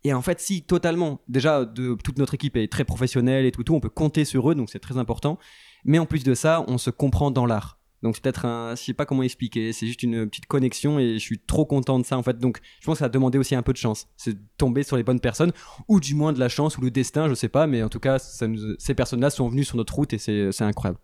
Et 0.05 0.13
en 0.13 0.23
fait, 0.23 0.41
si, 0.41 0.63
totalement. 0.63 1.21
Déjà, 1.29 1.65
de, 1.65 1.95
toute 1.95 2.19
notre 2.19 2.35
équipe 2.35 2.57
est 2.57 2.71
très 2.71 2.85
professionnelle 2.85 3.47
et 3.47 3.53
tout, 3.53 3.63
tout, 3.63 3.75
on 3.75 3.81
peut 3.81 3.89
compter 3.89 4.25
sur 4.25 4.51
eux, 4.51 4.55
donc 4.55 4.71
c'est 4.71 4.81
très 4.81 4.99
important. 4.99 5.39
Mais 5.85 5.99
en 5.99 6.07
plus 6.07 6.25
de 6.25 6.35
ça, 6.35 6.65
on 6.69 6.79
se 6.79 6.91
comprend 6.91 7.31
dans 7.31 7.47
l'art. 7.47 7.79
Donc 8.03 8.17
c'est 8.17 8.23
peut-être 8.23 8.45
un, 8.45 8.75
je 8.75 8.83
sais 8.83 8.95
pas 8.95 9.07
comment 9.07 9.23
expliquer, 9.23 9.73
c'est 9.73 9.87
juste 9.87 10.03
une 10.03 10.29
petite 10.29 10.47
connexion 10.47 10.99
et 10.99 11.15
je 11.15 11.19
suis 11.19 11.39
trop 11.39 11.65
content 11.65 12.01
de 12.01 12.05
ça 12.05 12.19
en 12.19 12.23
fait. 12.23 12.37
Donc 12.37 12.59
je 12.81 12.87
pense 12.87 12.95
que 12.95 12.99
ça 12.99 13.05
a 13.05 13.09
demandé 13.09 13.39
aussi 13.39 13.55
un 13.55 13.63
peu 13.63 13.73
de 13.73 13.79
chance, 13.79 14.09
c'est 14.17 14.37
tomber 14.57 14.83
sur 14.83 14.97
les 14.97 15.05
bonnes 15.05 15.21
personnes 15.21 15.53
ou 15.87 16.01
du 16.01 16.17
moins 16.17 16.33
de 16.33 16.41
la 16.41 16.49
chance 16.49 16.77
ou 16.77 16.81
le 16.81 16.91
destin, 16.91 17.29
je 17.29 17.35
sais 17.35 17.49
pas, 17.49 17.69
mais 17.69 17.83
en 17.83 17.89
tout 17.89 18.01
cas 18.01 18.19
ces 18.19 18.95
personnes-là 18.95 19.31
sont 19.31 19.49
venues 19.49 19.63
sur 19.63 19.77
notre 19.77 19.95
route 19.95 20.13
et 20.13 20.19
c'est 20.19 20.63
incroyable. 20.63 20.99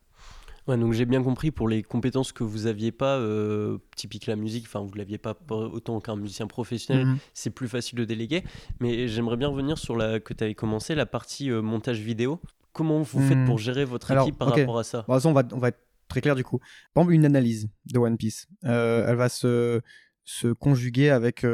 Ouais, 0.68 0.76
donc 0.76 0.92
j'ai 0.92 1.07
bien 1.07 1.22
compris 1.22 1.50
pour 1.50 1.66
les 1.66 1.83
compétences 1.83 2.31
que 2.31 2.44
vous 2.44 2.66
aviez 2.66 2.92
pas, 2.92 3.16
euh, 3.16 3.78
typique 3.96 4.26
la 4.26 4.37
musique, 4.37 4.66
enfin 4.66 4.81
vous 4.81 4.92
l'aviez 4.92 5.16
pas 5.16 5.35
autant 5.48 5.98
qu'un 5.98 6.14
musicien 6.14 6.46
professionnel, 6.46 7.07
mhm. 7.07 7.18
c'est 7.33 7.48
plus 7.48 7.68
facile 7.68 7.98
de 7.98 8.04
déléguer. 8.04 8.44
Mais 8.78 9.09
j'aimerais 9.09 9.38
bien 9.38 9.48
revenir 9.48 9.78
sur 9.78 9.96
la 9.96 10.20
que 10.20 10.35
tu 10.35 10.44
avais 10.44 10.54
commencé, 10.54 10.94
la 10.94 11.07
partie 11.07 11.50
euh, 11.50 11.62
montage 11.62 12.00
vidéo. 12.00 12.38
Comment 12.74 13.00
vous 13.00 13.20
faites 13.20 13.38
mhm. 13.38 13.46
pour 13.46 13.57
gérer 13.57 13.87
votre 13.87 14.11
équipe 14.11 14.37
par 14.37 14.54
rapport 14.54 14.78
à 14.78 14.85
ça? 14.85 15.07
Bon, 15.09 15.18
on, 15.24 15.33
va, 15.33 15.42
on 15.52 15.59
va 15.59 15.68
être 15.68 15.81
très 16.07 16.20
clair 16.20 16.37
du 16.37 16.44
coup. 16.44 16.59
Par 16.92 17.00
exemple, 17.00 17.14
une 17.14 17.24
analyse 17.24 17.70
de 17.87 17.98
One 17.98 18.18
Piece, 18.18 18.46
euh, 18.66 19.07
elle 19.09 19.16
va 19.16 19.31
se, 19.31 19.81
se 20.24 20.48
conjuguer 20.48 21.09
avec 21.09 21.46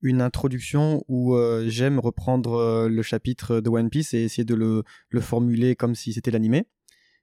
une 0.00 0.22
introduction 0.22 1.04
où 1.08 1.34
euh, 1.36 1.66
j'aime 1.68 2.00
reprendre 2.00 2.88
le 2.88 3.02
chapitre 3.02 3.60
de 3.60 3.68
One 3.68 3.90
Piece 3.90 4.14
et 4.14 4.22
essayer 4.22 4.44
de 4.46 4.54
le, 4.54 4.82
le 5.10 5.20
formuler 5.20 5.76
comme 5.76 5.94
si 5.94 6.14
c'était 6.14 6.30
l'animé. 6.30 6.64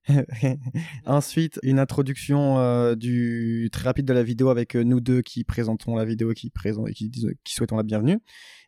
ensuite, 1.05 1.59
une 1.63 1.79
introduction 1.79 2.95
du 2.95 3.69
très 3.71 3.83
rapide 3.83 4.05
de 4.05 4.13
la 4.13 4.23
vidéo 4.23 4.49
avec 4.49 4.75
nous 4.75 4.99
deux 4.99 5.21
qui 5.21 5.43
présentons 5.43 5.95
la 5.95 6.05
vidéo, 6.05 6.33
qui, 6.33 6.49
présent, 6.49 6.85
qui, 6.85 7.11
qui 7.11 7.53
souhaitons 7.53 7.77
la 7.77 7.83
bienvenue. 7.83 8.19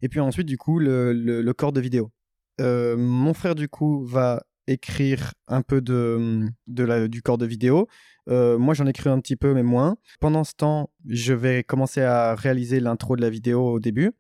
Et 0.02 0.10
puis 0.10 0.20
ensuite, 0.20 0.48
du 0.48 0.58
coup, 0.58 0.80
le, 0.80 1.14
le, 1.14 1.54
corps 1.54 1.74
de 1.74 1.82
vidéo. 1.82 2.12
mon 2.60 3.34
frère, 3.34 3.56
du 3.56 3.70
coup, 3.70 4.06
va 4.06 4.44
écrire 4.68 5.34
un 5.48 5.62
peu 5.62 5.82
de, 5.82 6.48
de 6.68 6.84
la, 6.84 7.08
du 7.08 7.22
corps 7.22 7.38
de 7.38 7.46
vidéo. 7.46 7.88
Euh, 8.30 8.58
moi, 8.58 8.74
j'en 8.74 8.86
écris 8.86 9.10
un 9.10 9.20
petit 9.20 9.36
peu, 9.36 9.54
mais 9.54 9.64
moins. 9.64 9.98
Pendant 10.20 10.44
ce 10.44 10.54
temps, 10.54 10.92
je 11.08 11.34
vais 11.34 11.64
commencer 11.64 12.02
à 12.02 12.36
réaliser 12.36 12.80
l'intro 12.80 13.16
de 13.16 13.22
la 13.22 13.30
vidéo 13.30 13.74
au 13.74 13.80
début. 13.80 14.12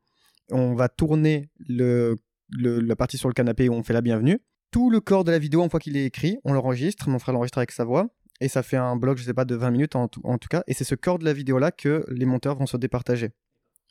On 0.51 0.73
va 0.73 0.89
tourner 0.89 1.49
le, 1.67 2.15
la 2.57 2.95
partie 2.95 3.17
sur 3.17 3.29
le 3.29 3.33
canapé 3.33 3.69
où 3.69 3.73
on 3.73 3.83
fait 3.83 3.93
la 3.93 4.01
bienvenue. 4.01 4.39
Tout 4.71 4.89
le 4.89 5.01
corps 5.01 5.23
de 5.23 5.31
la 5.31 5.39
vidéo, 5.39 5.63
une 5.63 5.69
fois 5.69 5.79
qu'il 5.79 5.97
est 5.97 6.05
écrit, 6.05 6.37
on 6.43 6.53
l'enregistre. 6.53 7.09
Mon 7.09 7.19
frère 7.19 7.33
l'enregistre 7.33 7.57
avec 7.57 7.71
sa 7.71 7.83
voix. 7.83 8.07
Et 8.39 8.47
ça 8.47 8.63
fait 8.63 8.77
un 8.77 8.95
bloc, 8.95 9.17
je 9.17 9.23
sais 9.23 9.33
pas, 9.33 9.45
de 9.45 9.53
20 9.53 9.69
minutes 9.71 9.95
en 9.95 10.07
tout, 10.07 10.21
en 10.23 10.37
tout 10.37 10.47
cas. 10.47 10.63
Et 10.65 10.73
c'est 10.73 10.83
ce 10.83 10.95
corps 10.95 11.19
de 11.19 11.25
la 11.25 11.33
vidéo-là 11.33 11.71
que 11.71 12.05
les 12.09 12.25
monteurs 12.25 12.55
vont 12.55 12.65
se 12.65 12.77
départager. 12.77 13.31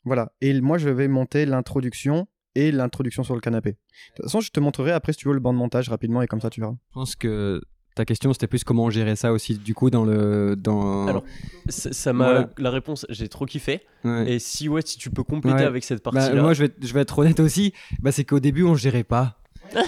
Voilà. 0.03 0.33
Et 0.41 0.59
moi, 0.59 0.77
je 0.77 0.89
vais 0.89 1.07
monter 1.07 1.45
l'introduction 1.45 2.27
et 2.55 2.71
l'introduction 2.71 3.23
sur 3.23 3.35
le 3.35 3.41
canapé. 3.41 3.71
De 3.71 3.77
toute 4.15 4.25
façon, 4.25 4.41
je 4.41 4.51
te 4.51 4.59
montrerai 4.59 4.91
après 4.91 5.13
si 5.13 5.19
tu 5.19 5.27
veux 5.27 5.33
le 5.33 5.39
banc 5.39 5.53
de 5.53 5.57
montage 5.57 5.87
rapidement 5.89 6.21
et 6.21 6.27
comme 6.27 6.41
ça 6.41 6.49
tu 6.49 6.59
verras. 6.59 6.75
Je 6.89 6.93
pense 6.93 7.15
que 7.15 7.61
ta 7.95 8.05
question 8.05 8.31
c'était 8.31 8.47
plus 8.47 8.63
comment 8.63 8.89
gérer 8.89 9.17
ça 9.17 9.33
aussi 9.33 9.57
du 9.57 9.73
coup 9.73 9.89
dans 9.89 10.05
le 10.05 10.55
dans 10.55 11.07
alors 11.07 11.25
ça 11.67 12.13
m'a 12.13 12.49
la 12.57 12.69
réponse 12.69 13.05
j'ai 13.09 13.27
trop 13.27 13.45
kiffé 13.45 13.81
et 14.05 14.39
si 14.39 14.69
ouais 14.69 14.81
si 14.81 14.97
tu 14.97 15.09
peux 15.09 15.23
compléter 15.23 15.63
avec 15.63 15.83
cette 15.83 16.01
bah, 16.05 16.33
moi 16.35 16.53
je 16.53 16.63
vais 16.63 16.73
je 16.81 16.93
vais 16.93 17.01
être 17.01 17.19
honnête 17.19 17.41
aussi 17.41 17.73
bah 17.99 18.13
c'est 18.13 18.23
qu'au 18.23 18.39
début 18.39 18.63
on 18.63 18.75
gérait 18.75 19.03
pas 19.03 19.40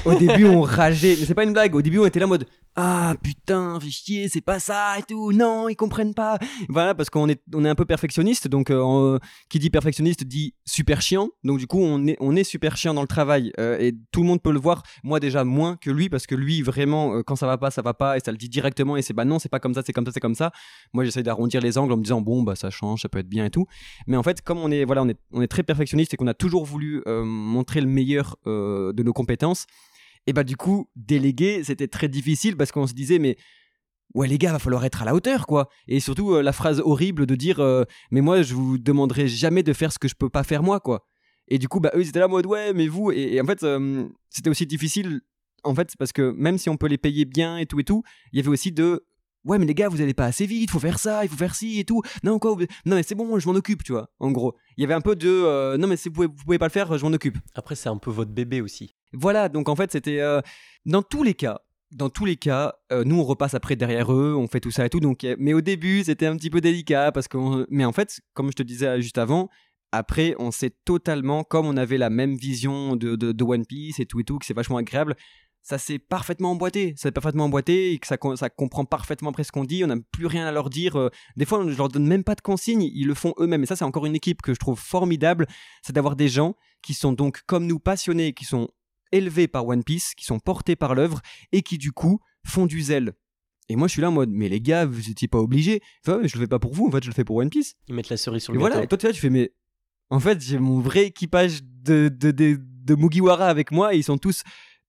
au 0.05 0.13
début 0.15 0.45
on 0.45 0.61
rageait. 0.61 1.15
Mais 1.19 1.25
c'est 1.25 1.33
pas 1.33 1.43
une 1.43 1.53
blague. 1.53 1.75
Au 1.75 1.81
début 1.81 1.99
on 1.99 2.05
était 2.05 2.19
là 2.19 2.25
en 2.25 2.29
mode 2.29 2.45
ah 2.75 3.13
putain, 3.21 3.79
fais 3.79 3.91
chier, 3.91 4.29
c'est 4.29 4.41
pas 4.41 4.59
ça 4.59 4.97
et 4.97 5.03
tout. 5.03 5.31
Non, 5.31 5.69
ils 5.69 5.75
comprennent 5.75 6.15
pas. 6.15 6.39
Voilà, 6.69 6.95
parce 6.95 7.11
qu'on 7.11 7.29
est, 7.29 7.39
on 7.53 7.63
est 7.65 7.69
un 7.69 7.75
peu 7.75 7.85
perfectionniste. 7.85 8.47
Donc, 8.47 8.71
euh, 8.71 9.19
qui 9.49 9.59
dit 9.59 9.69
perfectionniste 9.69 10.23
dit 10.23 10.55
super 10.65 10.99
chiant. 11.01 11.29
Donc, 11.43 11.59
du 11.59 11.67
coup, 11.67 11.79
on 11.79 12.07
est, 12.07 12.17
on 12.19 12.35
est 12.35 12.43
super 12.43 12.75
chiant 12.75 12.95
dans 12.95 13.01
le 13.01 13.07
travail. 13.07 13.53
Euh, 13.59 13.77
et 13.79 13.93
tout 14.11 14.21
le 14.21 14.27
monde 14.27 14.41
peut 14.41 14.51
le 14.51 14.59
voir. 14.59 14.81
Moi, 15.03 15.19
déjà, 15.19 15.43
moins 15.43 15.77
que 15.77 15.91
lui, 15.91 16.09
parce 16.09 16.25
que 16.25 16.33
lui, 16.33 16.63
vraiment, 16.63 17.13
euh, 17.13 17.21
quand 17.21 17.35
ça 17.35 17.45
va 17.45 17.59
pas, 17.59 17.69
ça 17.69 17.83
va 17.83 17.93
pas. 17.93 18.17
Et 18.17 18.21
ça 18.21 18.31
le 18.31 18.37
dit 18.37 18.49
directement. 18.49 18.97
Et 18.97 19.03
c'est 19.03 19.13
bah 19.13 19.25
non, 19.25 19.37
c'est 19.37 19.49
pas 19.49 19.59
comme 19.59 19.75
ça, 19.75 19.83
c'est 19.85 19.93
comme 19.93 20.05
ça, 20.07 20.11
c'est 20.11 20.19
comme 20.19 20.35
ça. 20.35 20.51
Moi, 20.93 21.05
j'essaie 21.05 21.23
d'arrondir 21.23 21.61
les 21.61 21.77
angles 21.77 21.93
en 21.93 21.97
me 21.97 22.03
disant 22.03 22.21
bon, 22.21 22.41
bah 22.41 22.55
ça 22.55 22.71
change, 22.71 23.03
ça 23.03 23.09
peut 23.09 23.19
être 23.19 23.29
bien 23.29 23.45
et 23.45 23.51
tout. 23.51 23.67
Mais 24.07 24.17
en 24.17 24.23
fait, 24.23 24.41
comme 24.41 24.57
on 24.57 24.71
est, 24.71 24.83
voilà, 24.83 25.03
on 25.03 25.09
est, 25.09 25.19
on 25.31 25.43
est 25.43 25.47
très 25.47 25.61
perfectionniste 25.61 26.15
et 26.15 26.17
qu'on 26.17 26.27
a 26.27 26.33
toujours 26.33 26.65
voulu 26.65 27.03
montrer 27.05 27.81
le 27.81 27.87
meilleur 27.87 28.35
de 28.45 29.03
nos 29.03 29.13
compétences 29.13 29.67
et 30.27 30.33
bah 30.33 30.43
du 30.43 30.55
coup, 30.55 30.89
déléguer, 30.95 31.63
c'était 31.63 31.87
très 31.87 32.07
difficile 32.07 32.55
parce 32.55 32.71
qu'on 32.71 32.87
se 32.87 32.93
disait, 32.93 33.19
mais 33.19 33.37
ouais 34.13 34.27
les 34.27 34.37
gars, 34.37 34.51
va 34.51 34.59
falloir 34.59 34.85
être 34.85 35.01
à 35.01 35.05
la 35.05 35.15
hauteur 35.15 35.47
quoi. 35.47 35.69
Et 35.87 35.99
surtout 35.99 36.33
euh, 36.33 36.41
la 36.41 36.53
phrase 36.53 36.79
horrible 36.79 37.25
de 37.25 37.35
dire, 37.35 37.59
euh, 37.59 37.83
mais 38.11 38.21
moi 38.21 38.41
je 38.41 38.53
vous 38.53 38.77
demanderai 38.77 39.27
jamais 39.27 39.63
de 39.63 39.73
faire 39.73 39.91
ce 39.91 39.99
que 39.99 40.07
je 40.07 40.15
peux 40.15 40.29
pas 40.29 40.43
faire 40.43 40.63
moi 40.63 40.79
quoi. 40.79 41.05
Et 41.49 41.57
du 41.57 41.67
coup, 41.67 41.79
bah 41.79 41.91
eux 41.95 42.01
ils 42.01 42.09
étaient 42.09 42.19
là 42.19 42.27
en 42.27 42.29
mode 42.29 42.45
ouais, 42.45 42.73
mais 42.73 42.87
vous. 42.87 43.11
Et, 43.11 43.39
en 43.41 43.45
fait, 43.45 43.65
c'était 44.29 44.49
aussi 44.49 44.65
difficile 44.65 45.21
en 45.63 45.75
fait 45.75 45.93
parce 45.97 46.11
que 46.13 46.31
même 46.31 46.57
si 46.57 46.69
on 46.69 46.77
peut 46.77 46.87
les 46.87 46.97
payer 46.97 47.25
bien 47.25 47.57
et 47.57 47.65
tout 47.65 47.79
et 47.79 47.83
tout, 47.83 48.03
il 48.31 48.37
y 48.37 48.39
avait 48.39 48.49
aussi 48.49 48.71
de 48.71 49.05
ouais 49.45 49.59
mais 49.59 49.65
les 49.65 49.73
gars 49.73 49.89
vous 49.89 50.01
allez 50.01 50.13
pas 50.13 50.25
assez 50.25 50.45
vite 50.45 50.71
faut 50.71 50.79
faire 50.79 50.99
ça 50.99 51.23
il 51.23 51.29
faut 51.29 51.37
faire 51.37 51.55
ci 51.55 51.79
et 51.79 51.85
tout 51.85 52.01
non 52.23 52.39
quoi 52.39 52.55
non 52.85 52.95
mais 52.95 53.03
c'est 53.03 53.15
bon 53.15 53.39
je 53.39 53.47
m'en 53.47 53.55
occupe 53.55 53.83
tu 53.83 53.91
vois 53.91 54.09
en 54.19 54.31
gros 54.31 54.55
il 54.77 54.81
y 54.81 54.85
avait 54.85 54.93
un 54.93 55.01
peu 55.01 55.15
de 55.15 55.75
non 55.77 55.87
mais 55.87 55.95
vous 55.95 56.11
pouvez, 56.11 56.27
vous 56.27 56.43
pouvez 56.45 56.59
pas 56.59 56.67
le 56.67 56.71
faire 56.71 56.97
je 56.97 57.05
m'en 57.05 57.13
occupe 57.13 57.37
après 57.55 57.75
c'est 57.75 57.89
un 57.89 57.97
peu 57.97 58.11
votre 58.11 58.31
bébé 58.31 58.61
aussi 58.61 58.95
voilà, 59.13 59.47
donc 59.49 59.69
en 59.69 59.75
fait, 59.75 59.91
c'était. 59.91 60.19
Euh, 60.19 60.41
dans 60.85 61.03
tous 61.03 61.23
les 61.23 61.35
cas, 61.35 61.61
dans 61.91 62.09
tous 62.09 62.25
les 62.25 62.35
cas, 62.35 62.73
euh, 62.91 63.03
nous 63.03 63.19
on 63.19 63.23
repasse 63.23 63.53
après 63.53 63.75
derrière 63.75 64.11
eux, 64.11 64.35
on 64.35 64.47
fait 64.47 64.59
tout 64.59 64.71
ça 64.71 64.85
et 64.85 64.89
tout. 64.89 64.99
Donc, 64.99 65.25
mais 65.37 65.53
au 65.53 65.61
début, 65.61 66.03
c'était 66.03 66.25
un 66.25 66.35
petit 66.35 66.49
peu 66.49 66.61
délicat 66.61 67.11
parce 67.11 67.27
que. 67.27 67.65
Mais 67.69 67.85
en 67.85 67.91
fait, 67.93 68.21
comme 68.33 68.49
je 68.49 68.55
te 68.55 68.63
disais 68.63 69.01
juste 69.01 69.17
avant, 69.17 69.49
Après, 69.95 70.33
on 70.39 70.49
sait 70.49 70.71
totalement, 70.85 71.43
comme 71.43 71.67
on 71.67 71.77
avait 71.77 71.99
la 71.99 72.09
même 72.09 72.35
vision 72.35 72.95
de, 72.95 73.15
de, 73.15 73.31
de 73.31 73.43
One 73.43 73.63
Piece 73.63 73.99
et 73.99 74.07
tout 74.07 74.19
et 74.19 74.23
tout, 74.23 74.39
que 74.39 74.45
c'est 74.47 74.55
vachement 74.55 74.77
agréable, 74.77 75.15
ça 75.63 75.77
s'est 75.77 75.97
parfaitement 75.97 76.51
emboîté. 76.51 76.93
Ça 76.97 77.03
s'est 77.03 77.11
parfaitement 77.11 77.45
emboîté 77.45 77.93
et 77.93 77.97
que 77.97 78.05
ça, 78.05 78.17
co- 78.17 78.35
ça 78.35 78.49
comprend 78.49 78.83
parfaitement 78.85 79.29
après 79.29 79.43
ce 79.45 79.51
qu'on 79.51 79.63
dit. 79.63 79.83
On 79.83 79.87
n'a 79.87 79.95
plus 80.11 80.25
rien 80.27 80.45
à 80.45 80.51
leur 80.51 80.69
dire. 80.69 80.97
Euh, 80.99 81.09
Des 81.37 81.45
fois, 81.45 81.65
je 81.67 81.75
leur 81.77 81.89
donne 81.89 82.05
même 82.05 82.23
pas 82.23 82.35
de 82.35 82.41
consignes. 82.41 82.83
Ils 82.83 83.07
le 83.07 83.13
font 83.13 83.33
eux-mêmes. 83.39 83.63
Et 83.63 83.65
ça, 83.65 83.75
c'est 83.75 83.85
encore 83.85 84.05
une 84.05 84.15
équipe 84.15 84.41
que 84.41 84.53
je 84.53 84.59
trouve 84.59 84.77
formidable. 84.79 85.47
C'est 85.81 85.93
d'avoir 85.93 86.15
des 86.15 86.27
gens 86.27 86.55
qui 86.81 86.93
sont 86.93 87.13
donc 87.13 87.41
comme 87.47 87.65
nous 87.65 87.79
passionnés, 87.79 88.33
qui 88.33 88.43
sont 88.45 88.67
élevés 89.13 89.47
par 89.47 89.65
One 89.65 89.83
Piece, 89.83 90.13
qui 90.15 90.25
sont 90.25 90.39
portés 90.39 90.75
par 90.75 90.95
l'œuvre 90.95 91.21
et 91.51 91.61
qui 91.61 91.77
du 91.77 91.91
coup 91.91 92.19
font 92.45 92.65
du 92.65 92.81
zèle. 92.81 93.13
Et 93.69 93.77
moi, 93.77 93.87
je 93.87 93.93
suis 93.93 94.01
là 94.01 94.09
en 94.09 94.11
mode, 94.11 94.29
mais 94.31 94.49
les 94.49 94.59
gars, 94.59 94.85
vous 94.85 95.09
étiez 95.09 95.29
pas 95.29 95.37
obligés. 95.39 95.81
Enfin, 96.05 96.19
je 96.23 96.35
le 96.35 96.41
fais 96.41 96.47
pas 96.47 96.59
pour 96.59 96.73
vous. 96.73 96.87
En 96.87 96.91
fait, 96.91 97.01
je 97.03 97.09
le 97.09 97.13
fais 97.13 97.23
pour 97.23 97.37
One 97.37 97.49
Piece. 97.49 97.75
Ils 97.87 97.95
mettent 97.95 98.09
la 98.09 98.17
cerise 98.17 98.43
sur 98.43 98.51
Et 98.51 98.55
le 98.55 98.59
voilà, 98.59 98.83
et 98.83 98.87
toi 98.87 98.97
tu 98.97 99.05
vois, 99.05 99.13
tu 99.13 99.21
fais, 99.21 99.29
mais 99.29 99.53
en 100.09 100.19
fait, 100.19 100.41
j'ai 100.41 100.59
mon 100.59 100.79
vrai 100.81 101.05
équipage 101.05 101.61
de, 101.63 102.09
de, 102.09 102.31
de, 102.31 102.59
de 102.59 102.95
Mugiwara 102.95 103.47
avec 103.47 103.71
moi 103.71 103.93
et 103.95 103.97
ils 103.99 104.03
sont 104.03 104.17
tous 104.17 104.43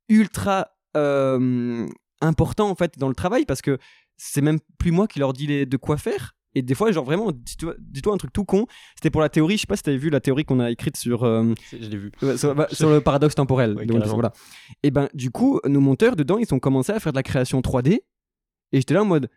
ultra 0.09 0.69
euh, 0.97 1.87
importants 2.21 2.71
en 2.71 2.75
fait 2.75 2.99
dans 2.99 3.09
le 3.09 3.15
travail 3.15 3.45
parce 3.45 3.63
que 3.63 3.79
c'est 4.17 4.41
même 4.43 4.59
plus 4.79 4.93
moi 4.93 5.09
qui 5.09 5.19
leur 5.19 5.33
dis 5.33 5.47
les- 5.47 5.67
de 5.67 5.77
quoi 5.77 5.97
faire. 5.97 6.35
Et 6.57 6.63
des 6.63 6.77
fois, 6.77 6.93
genre 6.93 7.05
vraiment, 7.05 7.33
dis-toi 7.35 8.15
un 8.15 8.17
truc 8.17 8.33
tout 8.33 8.45
con. 8.45 8.67
C'était 8.95 9.11
pour 9.11 9.21
la 9.21 9.29
théorie, 9.29 9.57
je 9.57 9.63
sais 9.63 9.67
pas 9.67 9.77
si 9.77 9.83
t'avais 9.83 9.97
vu 9.97 10.09
la 10.09 10.21
théorie 10.21 10.45
qu'on 10.45 10.61
a 10.61 10.71
écrite 10.71 10.97
sur, 10.97 11.25
euh, 11.25 11.53
C'est- 11.69 11.83
Je 11.83 11.91
l'ai 11.91 11.97
vu. 11.97 12.13
Sur, 12.37 12.55
bah, 12.55 12.69
sur 12.71 12.91
le 12.91 13.01
paradoxe 13.01 13.35
temporel. 13.35 13.75
Ouais, 13.75 13.87
Donc, 13.87 14.05
voilà. 14.05 14.33
Et 14.85 14.93
ben, 14.93 15.09
du 15.15 15.33
coup, 15.33 15.59
nos 15.67 15.81
monteurs 15.81 16.15
dedans, 16.15 16.39
ils 16.39 16.55
ont 16.55 16.61
commencé 16.61 16.93
à 16.93 17.01
faire 17.01 17.13
de 17.13 17.19
la 17.19 17.25
création 17.25 17.61
3D. 17.61 18.03
Et 18.71 18.79
j'étais 18.79 18.95
là 18.95 19.03
en 19.03 19.05
mode, 19.05 19.29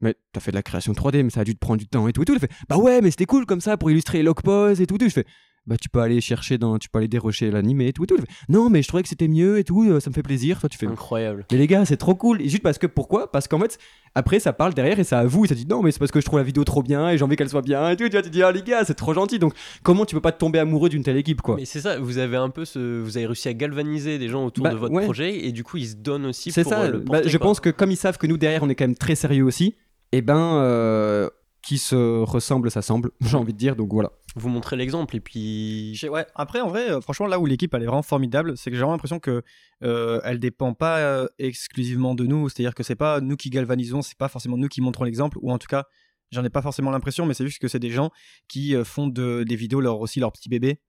mais 0.00 0.14
t'as 0.32 0.38
fait 0.38 0.52
de 0.52 0.56
la 0.56 0.62
création 0.62 0.92
3D, 0.92 1.24
mais 1.24 1.30
ça 1.30 1.40
a 1.40 1.44
dû 1.44 1.54
te 1.54 1.58
prendre 1.58 1.80
du 1.80 1.88
temps 1.88 2.06
et 2.06 2.12
tout 2.12 2.22
et 2.22 2.24
tout. 2.24 2.34
Il 2.34 2.38
fait, 2.38 2.50
bah 2.68 2.76
ouais, 2.76 3.00
mais 3.00 3.10
c'était 3.10 3.26
cool 3.26 3.44
comme 3.44 3.60
ça 3.60 3.76
pour 3.76 3.90
illustrer 3.90 4.18
les 4.18 4.24
log 4.24 4.38
et 4.38 4.86
tout 4.86 4.94
et 4.94 4.98
tout. 4.98 5.08
Je 5.08 5.14
fais, 5.14 5.26
bah 5.68 5.76
tu 5.80 5.88
peux 5.88 6.00
aller 6.00 6.20
chercher 6.20 6.58
dans, 6.58 6.78
tu 6.78 6.88
peux 6.88 6.98
aller 6.98 7.08
dérocher 7.08 7.50
l'animé 7.50 7.88
et 7.88 7.92
tout 7.92 8.04
et 8.04 8.06
tout. 8.06 8.16
Non, 8.48 8.70
mais 8.70 8.82
je 8.82 8.88
trouvais 8.88 9.02
que 9.02 9.08
c'était 9.08 9.28
mieux 9.28 9.58
et 9.58 9.64
tout, 9.64 9.84
euh, 9.88 10.00
ça 10.00 10.10
me 10.10 10.14
fait 10.14 10.22
plaisir. 10.22 10.58
Toi, 10.60 10.68
tu 10.68 10.78
fais, 10.78 10.86
Incroyable. 10.86 11.44
mais 11.52 11.58
les 11.58 11.66
gars, 11.66 11.84
c'est 11.84 11.96
trop 11.98 12.14
cool. 12.14 12.40
Et 12.42 12.48
juste 12.48 12.62
parce 12.62 12.78
que 12.78 12.86
pourquoi? 12.86 13.30
Parce 13.30 13.46
qu'en 13.46 13.58
fait, 13.60 13.78
après, 14.14 14.40
ça 14.40 14.52
parle 14.52 14.72
derrière 14.74 14.98
et 14.98 15.04
ça 15.04 15.18
avoue. 15.20 15.44
Et 15.44 15.48
ça 15.48 15.54
dit 15.54 15.66
non, 15.66 15.82
mais 15.82 15.92
c'est 15.92 15.98
parce 15.98 16.10
que 16.10 16.20
je 16.20 16.24
trouve 16.24 16.38
la 16.38 16.44
vidéo 16.44 16.64
trop 16.64 16.82
bien 16.82 17.10
et 17.10 17.18
j'ai 17.18 17.24
envie 17.24 17.36
qu'elle 17.36 17.48
soit 17.50 17.62
bien 17.62 17.90
et 17.90 17.96
tout. 17.96 18.04
Tu 18.04 18.10
vois, 18.10 18.22
tu 18.22 18.30
dis, 18.30 18.42
ah 18.42 18.50
les 18.50 18.62
gars, 18.62 18.84
c'est 18.84 18.94
trop 18.94 19.12
gentil. 19.14 19.38
Donc, 19.38 19.52
comment 19.82 20.04
tu 20.06 20.14
peux 20.14 20.20
pas 20.20 20.32
tomber 20.32 20.58
amoureux 20.58 20.88
d'une 20.88 21.02
telle 21.02 21.16
équipe, 21.18 21.42
quoi? 21.42 21.56
Mais 21.56 21.64
c'est 21.66 21.80
ça, 21.80 21.98
vous 21.98 22.18
avez 22.18 22.36
un 22.38 22.48
peu 22.50 22.64
ce, 22.64 23.00
vous 23.02 23.16
avez 23.16 23.26
réussi 23.26 23.48
à 23.48 23.54
galvaniser 23.54 24.18
des 24.18 24.28
gens 24.28 24.46
autour 24.46 24.64
Bah, 24.64 24.70
de 24.72 24.76
votre 24.76 24.94
ouais. 24.94 25.04
projet 25.04 25.44
et 25.46 25.52
du 25.52 25.62
coup 25.64 25.76
ils 25.76 25.88
se 25.88 25.96
donnent 25.96 26.26
aussi 26.26 26.50
C'est 26.50 26.64
ça. 26.64 26.80
euh, 26.82 27.00
Bah, 27.04 27.20
je 27.24 27.36
quoi. 27.36 27.46
pense 27.48 27.60
que 27.60 27.68
comme 27.70 27.90
ils 27.90 27.96
savent 27.96 28.16
que 28.18 28.26
nous 28.26 28.38
derrière, 28.38 28.62
on 28.62 28.68
est 28.70 28.74
quand 28.74 28.86
même 28.86 28.96
très 28.96 29.14
sérieux 29.14 29.44
aussi. 29.44 29.74
Et 30.12 30.22
ben, 30.22 30.56
euh, 30.62 31.28
qui 31.62 31.76
se 31.76 32.22
ressemble, 32.22 32.70
ça 32.70 32.80
semble. 32.82 33.10
J'ai 33.20 33.36
envie 33.36 33.52
de 33.52 33.58
dire. 33.58 33.76
Donc 33.76 33.92
voilà. 33.92 34.10
Vous 34.36 34.48
montrez 34.48 34.76
l'exemple 34.76 35.16
et 35.16 35.20
puis 35.20 35.98
Ouais. 36.10 36.26
Après, 36.34 36.60
en 36.60 36.68
vrai, 36.68 36.90
euh, 36.90 37.00
franchement, 37.00 37.26
là 37.26 37.38
où 37.38 37.46
l'équipe 37.46 37.72
elle 37.74 37.82
est 37.82 37.86
vraiment 37.86 38.02
formidable, 38.02 38.56
c'est 38.56 38.70
que 38.70 38.76
j'ai 38.76 38.80
vraiment 38.80 38.92
l'impression 38.92 39.18
que 39.18 39.42
euh, 39.82 40.20
elle 40.24 40.38
dépend 40.38 40.74
pas 40.74 40.98
euh, 40.98 41.26
exclusivement 41.38 42.14
de 42.14 42.26
nous. 42.26 42.48
C'est-à-dire 42.48 42.74
que 42.74 42.82
c'est 42.82 42.94
pas 42.94 43.20
nous 43.20 43.36
qui 43.36 43.50
galvanisons, 43.50 44.02
c'est 44.02 44.18
pas 44.18 44.28
forcément 44.28 44.56
nous 44.56 44.68
qui 44.68 44.80
montrons 44.80 45.04
l'exemple, 45.04 45.38
ou 45.40 45.50
en 45.50 45.58
tout 45.58 45.66
cas, 45.66 45.84
j'en 46.30 46.44
ai 46.44 46.50
pas 46.50 46.62
forcément 46.62 46.90
l'impression, 46.90 47.24
mais 47.24 47.34
c'est 47.34 47.46
juste 47.46 47.60
que 47.60 47.68
c'est 47.68 47.78
des 47.78 47.90
gens 47.90 48.10
qui 48.48 48.74
font 48.84 49.06
de, 49.06 49.44
des 49.44 49.56
vidéos 49.56 49.80
leur 49.80 49.98
aussi 50.00 50.20
leur 50.20 50.32
petit 50.32 50.48
bébé. 50.48 50.80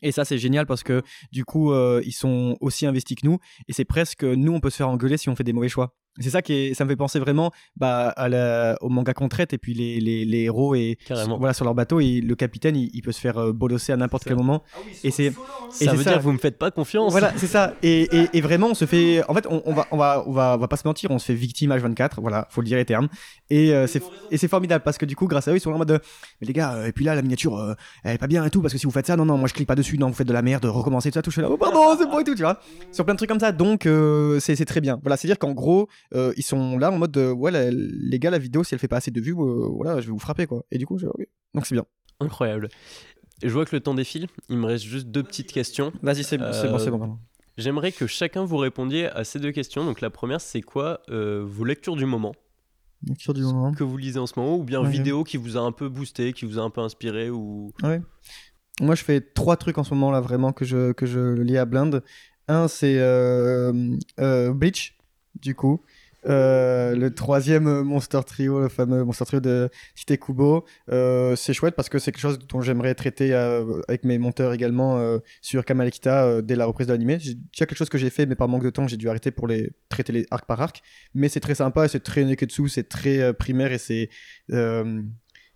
Et 0.00 0.12
ça, 0.12 0.24
c'est 0.24 0.38
génial 0.38 0.64
parce 0.64 0.84
que 0.84 1.02
du 1.32 1.44
coup, 1.44 1.74
ils 1.74 2.12
sont 2.12 2.56
aussi 2.60 2.86
investis 2.86 3.16
que 3.16 3.26
nous. 3.26 3.38
Et 3.66 3.72
c'est 3.72 3.84
presque 3.84 4.22
nous, 4.22 4.52
on 4.52 4.60
peut 4.60 4.70
se 4.70 4.76
faire 4.76 4.88
engueuler 4.88 5.16
si 5.16 5.28
on 5.28 5.34
fait 5.34 5.42
des 5.42 5.52
mauvais 5.52 5.68
choix. 5.68 5.96
C'est 6.20 6.30
ça 6.30 6.42
qui 6.42 6.52
est, 6.52 6.74
ça 6.74 6.84
me 6.84 6.90
fait 6.90 6.96
penser 6.96 7.18
vraiment 7.18 7.50
bah, 7.76 8.08
à 8.08 8.28
la- 8.28 8.76
au 8.80 8.88
manga 8.88 9.12
qu'on 9.14 9.28
traite 9.28 9.52
et 9.52 9.58
puis 9.58 9.74
les, 9.74 10.00
les, 10.00 10.24
les 10.24 10.42
héros 10.44 10.74
et 10.74 10.98
Carrément. 11.06 11.38
voilà 11.38 11.52
sur 11.54 11.64
leur 11.64 11.74
bateau 11.74 12.00
et 12.00 12.20
le 12.20 12.34
capitaine 12.34 12.76
il, 12.76 12.90
il 12.92 13.02
peut 13.02 13.12
se 13.12 13.20
faire 13.20 13.38
euh, 13.38 13.52
bolosser 13.52 13.92
à 13.92 13.96
n'importe 13.96 14.24
quel 14.24 14.36
moment. 14.36 14.62
Et 15.04 15.10
c'est 15.10 15.30
ça 15.30 15.38
c'est 15.70 15.86
veut 15.90 16.02
ça. 16.02 16.10
dire 16.10 16.18
que 16.18 16.24
vous 16.24 16.32
me 16.32 16.38
faites 16.38 16.58
pas 16.58 16.70
confiance. 16.70 17.10
voilà 17.12 17.32
c'est 17.36 17.46
ça. 17.46 17.74
Et, 17.82 18.02
et, 18.16 18.28
et 18.34 18.40
vraiment 18.40 18.68
on 18.68 18.74
se 18.74 18.84
fait 18.86 19.22
en 19.28 19.34
fait 19.34 19.46
on, 19.48 19.62
on 19.64 19.72
va 19.74 19.86
on 19.90 19.96
va 19.96 20.24
on 20.26 20.32
va 20.32 20.54
on 20.56 20.58
va 20.60 20.68
pas 20.68 20.76
se 20.76 20.86
mentir 20.86 21.10
on 21.10 21.18
se 21.18 21.26
fait 21.26 21.34
victime 21.34 21.70
H24 21.72 22.20
voilà 22.20 22.46
faut 22.50 22.60
le 22.60 22.66
dire 22.66 22.76
les 22.78 22.84
termes. 22.84 23.08
Et 23.50 23.72
euh, 23.72 23.86
c'est 23.86 24.02
et 24.30 24.36
c'est 24.38 24.48
formidable 24.48 24.82
parce 24.84 24.98
que 24.98 25.06
du 25.06 25.16
coup 25.16 25.26
grâce 25.26 25.48
à 25.48 25.52
eux 25.52 25.56
ils 25.56 25.60
sont 25.60 25.72
en 25.72 25.78
mode 25.78 25.90
euh, 25.90 25.98
mais 26.40 26.46
les 26.46 26.52
gars 26.52 26.74
euh, 26.74 26.86
et 26.86 26.92
puis 26.92 27.04
là 27.04 27.14
la 27.14 27.22
miniature 27.22 27.56
euh, 27.58 27.74
elle 28.04 28.14
est 28.14 28.18
pas 28.18 28.26
bien 28.26 28.44
et 28.44 28.50
tout 28.50 28.60
parce 28.62 28.72
que 28.74 28.78
si 28.78 28.86
vous 28.86 28.92
faites 28.92 29.06
ça 29.06 29.16
non 29.16 29.24
non 29.24 29.38
moi 29.38 29.48
je 29.48 29.54
clique 29.54 29.68
pas 29.68 29.74
dessus 29.76 29.98
non 29.98 30.08
vous 30.08 30.14
faites 30.14 30.26
de 30.28 30.32
la 30.32 30.42
merde 30.42 30.64
recommencez 30.66 31.10
tout 31.10 31.14
ça 31.14 31.22
tout 31.22 31.30
je 31.30 31.34
suis 31.36 31.42
là 31.42 31.48
oh 31.50 31.56
pardon 31.56 31.96
c'est 31.98 32.06
bon 32.06 32.18
et 32.18 32.24
tout 32.24 32.34
tu 32.34 32.42
vois. 32.42 32.60
Sur 32.92 33.04
plein 33.04 33.14
de 33.14 33.18
trucs 33.18 33.28
comme 33.30 33.40
ça 33.40 33.52
donc 33.52 33.86
euh, 33.86 34.38
c'est 34.40 34.56
c'est 34.56 34.64
très 34.64 34.80
bien. 34.80 34.98
Voilà 35.02 35.16
c'est 35.16 35.26
à 35.26 35.30
dire 35.30 35.38
qu'en 35.38 35.52
gros 35.52 35.88
euh, 36.14 36.32
ils 36.36 36.42
sont 36.42 36.78
là 36.78 36.90
en 36.90 36.98
mode 36.98 37.12
de, 37.12 37.30
ouais 37.30 37.50
la- 37.50 37.70
les 37.70 38.18
gars 38.18 38.30
la 38.30 38.38
vidéo 38.38 38.64
si 38.64 38.74
elle 38.74 38.80
fait 38.80 38.88
pas 38.88 38.96
assez 38.98 39.10
de 39.10 39.20
vues 39.20 39.32
euh, 39.38 39.68
voilà 39.70 40.00
je 40.00 40.06
vais 40.06 40.12
vous 40.12 40.18
frapper 40.18 40.46
quoi 40.46 40.64
et 40.70 40.78
du 40.78 40.86
coup 40.86 40.98
je, 40.98 41.06
donc 41.54 41.66
c'est 41.66 41.74
bien 41.74 41.84
Incroyable. 42.20 42.68
Je 43.42 43.48
vois 43.50 43.64
que 43.64 43.76
le 43.76 43.80
temps 43.80 43.94
défile. 43.94 44.26
Il 44.48 44.58
me 44.58 44.66
reste 44.66 44.84
juste 44.84 45.06
deux 45.06 45.22
petites 45.22 45.52
questions. 45.52 45.92
vas-y 46.02 46.24
c'est 46.24 46.38
bon 46.38 46.52
c'est 46.52 46.66
bon 46.68 46.74
Euh, 46.74 46.78
c'est 46.78 46.90
bon 46.90 46.98
pardon. 46.98 47.18
J'aimerais 47.56 47.92
que 47.92 48.06
chacun 48.08 48.44
vous 48.44 48.56
répondiez 48.56 49.06
à 49.06 49.22
ces 49.24 49.38
deux 49.38 49.52
questions. 49.52 49.84
Donc 49.84 50.00
la 50.00 50.10
première, 50.10 50.40
c'est 50.40 50.60
quoi 50.62 51.00
euh, 51.10 51.44
vos 51.46 51.64
lectures 51.64 51.94
du 51.96 52.06
moment? 52.06 52.34
Lecture 53.06 53.34
du 53.34 53.42
moment 53.42 53.72
que 53.72 53.84
vous 53.84 53.96
lisez 53.96 54.18
en 54.18 54.26
ce 54.26 54.34
moment, 54.36 54.56
ou 54.56 54.64
bien 54.64 54.80
Ouais. 54.82 54.90
vidéo 54.90 55.22
qui 55.22 55.36
vous 55.36 55.56
a 55.56 55.60
un 55.60 55.70
peu 55.72 55.88
boosté, 55.88 56.32
qui 56.32 56.44
vous 56.46 56.58
a 56.58 56.62
un 56.62 56.70
peu 56.70 56.80
inspiré, 56.80 57.30
ou 57.30 57.72
Ouais. 57.84 58.00
Moi, 58.80 58.94
je 58.96 59.04
fais 59.04 59.20
trois 59.20 59.56
trucs 59.56 59.78
en 59.78 59.84
ce 59.84 59.94
moment 59.94 60.10
là 60.10 60.20
vraiment 60.20 60.52
que 60.52 60.64
je 60.64 60.92
que 60.92 61.06
je 61.06 61.40
lis 61.40 61.56
à 61.58 61.64
blinde. 61.64 62.02
Un, 62.48 62.66
c'est 62.68 62.96
euh, 62.98 63.96
euh, 64.20 64.52
Bleach, 64.52 64.96
du 65.40 65.54
coup. 65.54 65.80
Euh, 66.28 66.94
le 66.94 67.14
troisième 67.14 67.82
Monster 67.82 68.20
Trio, 68.26 68.60
le 68.60 68.68
fameux 68.68 69.04
Monster 69.04 69.24
Trio 69.24 69.40
de 69.40 69.70
Cité 69.94 70.18
Kubo, 70.18 70.64
euh, 70.90 71.36
c'est 71.36 71.54
chouette 71.54 71.74
parce 71.74 71.88
que 71.88 71.98
c'est 71.98 72.12
quelque 72.12 72.20
chose 72.20 72.38
dont 72.38 72.60
j'aimerais 72.60 72.94
traiter 72.94 73.32
euh, 73.32 73.80
avec 73.88 74.04
mes 74.04 74.18
monteurs 74.18 74.52
également 74.52 75.18
sur 75.40 75.64
Kamalekita 75.64 76.42
dès 76.42 76.56
la 76.56 76.66
reprise 76.66 76.86
de 76.86 76.92
l'animé. 76.92 77.18
C'est 77.20 77.34
déjà 77.34 77.66
quelque 77.66 77.76
chose 77.76 77.88
que 77.88 77.98
j'ai 77.98 78.10
fait, 78.10 78.26
mais 78.26 78.34
par 78.34 78.48
manque 78.48 78.64
de 78.64 78.70
temps, 78.70 78.86
j'ai 78.86 78.96
dû 78.96 79.08
arrêter 79.08 79.30
pour 79.30 79.46
les 79.46 79.70
traiter 79.88 80.12
les 80.12 80.26
arc 80.30 80.46
par 80.46 80.60
arc. 80.60 80.82
Mais 81.14 81.28
c'est 81.28 81.40
très 81.40 81.54
sympa, 81.54 81.86
et 81.86 81.88
c'est 81.88 82.00
très 82.00 82.24
neketsu, 82.24 82.68
c'est 82.68 82.88
très 82.88 83.32
primaire 83.34 83.72
et 83.72 83.78
c'est 83.78 84.10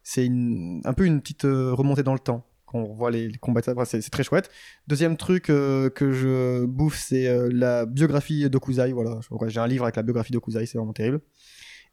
c'est 0.04 0.26
un 0.26 0.92
peu 0.94 1.04
une 1.04 1.20
petite 1.20 1.44
remontée 1.44 2.02
dans 2.02 2.14
le 2.14 2.18
temps 2.18 2.46
quand 2.72 2.78
on 2.78 2.94
voit 2.94 3.10
les, 3.10 3.28
les 3.28 3.38
combats, 3.38 3.60
etc. 3.60 3.74
C'est 3.84 4.10
très 4.10 4.24
chouette. 4.24 4.50
Deuxième 4.88 5.16
truc 5.16 5.50
euh, 5.50 5.90
que 5.90 6.12
je 6.12 6.64
bouffe, 6.64 6.98
c'est 6.98 7.28
euh, 7.28 7.50
la 7.52 7.86
biographie 7.86 8.48
d'Okuzai. 8.48 8.92
Voilà, 8.92 9.20
j'ai 9.46 9.60
un 9.60 9.66
livre 9.66 9.84
avec 9.84 9.96
la 9.96 10.02
biographie 10.02 10.32
d'Okuzai, 10.32 10.66
c'est 10.66 10.78
vraiment 10.78 10.92
terrible. 10.92 11.20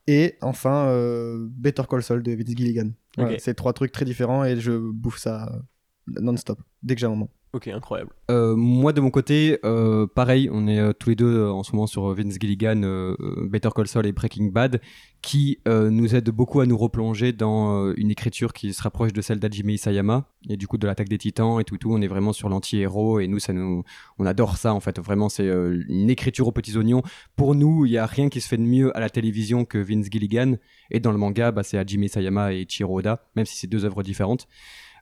Et 0.08 0.38
enfin, 0.42 0.88
euh, 0.88 1.48
Better 1.52 1.84
Call 1.90 2.02
Saul 2.02 2.24
de 2.24 2.32
Vince 2.32 2.56
Gilligan. 2.56 2.92
Voilà. 3.18 3.38
C'est 3.38 3.54
trois 3.54 3.74
trucs 3.74 3.92
très 3.92 4.06
différents 4.06 4.44
et 4.46 4.60
je 4.60 4.72
bouffe 4.72 5.20
ça 5.20 5.62
non-stop 6.08 6.60
dès 6.82 6.96
que 6.96 7.02
j'ai 7.02 7.06
un 7.06 7.12
moment. 7.12 7.30
Ok, 7.52 7.68
incroyable. 7.68 8.12
Euh, 8.30 8.56
moi 8.56 8.94
de 8.94 9.02
mon 9.02 9.10
côté, 9.10 9.58
euh, 9.66 10.06
pareil, 10.06 10.52
on 10.54 10.68
est 10.68 10.78
euh, 10.78 10.94
tous 10.94 11.10
les 11.10 11.16
deux 11.16 11.26
euh, 11.40 11.52
en 11.52 11.64
ce 11.64 11.72
moment 11.72 11.88
sur 11.88 12.14
Vince 12.14 12.36
Gilligan, 12.40 12.84
euh, 12.84 13.16
euh, 13.20 13.48
Better 13.50 13.70
Call 13.76 13.88
Saul 13.88 14.06
et 14.06 14.12
Breaking 14.12 14.50
Bad, 14.52 14.80
qui 15.24 15.58
euh, 15.68 15.90
nous 15.90 16.14
aident 16.14 16.30
beaucoup 16.30 16.60
à 16.60 16.68
nous 16.68 16.78
replonger 16.78 17.34
dans 17.34 17.88
euh, 17.88 17.94
une 17.98 18.12
écriture 18.12 18.54
qui 18.54 18.72
se 18.72 18.84
rapproche 18.84 19.14
de 19.14 19.22
celle 19.22 19.40
d'Hajime 19.40 19.72
Isayama 19.72 20.28
et 20.48 20.58
du 20.58 20.68
coup 20.68 20.78
de 20.78 20.86
l'attaque 20.86 21.10
des 21.10 21.18
Titans 21.18 21.60
et 21.60 21.64
tout 21.64 21.78
tout. 21.78 21.92
On 21.92 22.04
est 22.04 22.08
vraiment 22.08 22.34
sur 22.34 22.50
l'anti-héros 22.50 23.20
et 23.20 23.28
nous 23.28 23.40
ça 23.40 23.52
nous, 23.52 23.84
on 24.20 24.28
adore 24.28 24.58
ça 24.58 24.76
en 24.76 24.80
fait. 24.80 25.00
Vraiment 25.00 25.28
c'est 25.28 25.48
euh, 25.48 25.84
une 25.90 26.12
écriture 26.12 26.48
aux 26.48 26.52
petits 26.52 26.78
oignons. 26.78 27.02
Pour 27.36 27.56
nous, 27.56 27.88
il 27.88 27.92
y 27.92 27.98
a 27.98 28.06
rien 28.06 28.30
qui 28.30 28.42
se 28.42 28.48
fait 28.48 28.58
de 28.58 28.62
mieux 28.62 28.96
à 28.96 29.00
la 29.00 29.10
télévision 29.10 29.66
que 29.66 29.80
Vince 29.80 30.06
Gilligan 30.12 30.58
et 30.92 31.00
dans 31.00 31.12
le 31.12 31.18
manga, 31.18 31.52
bah, 31.52 31.64
c'est 31.64 31.80
Hajime 31.80 32.04
Isayama 32.04 32.54
et 32.54 32.68
Chiro 32.70 33.00
Oda, 33.00 33.26
même 33.36 33.48
si 33.48 33.58
c'est 33.58 33.66
deux 33.66 33.86
œuvres 33.86 34.04
différentes. 34.04 34.48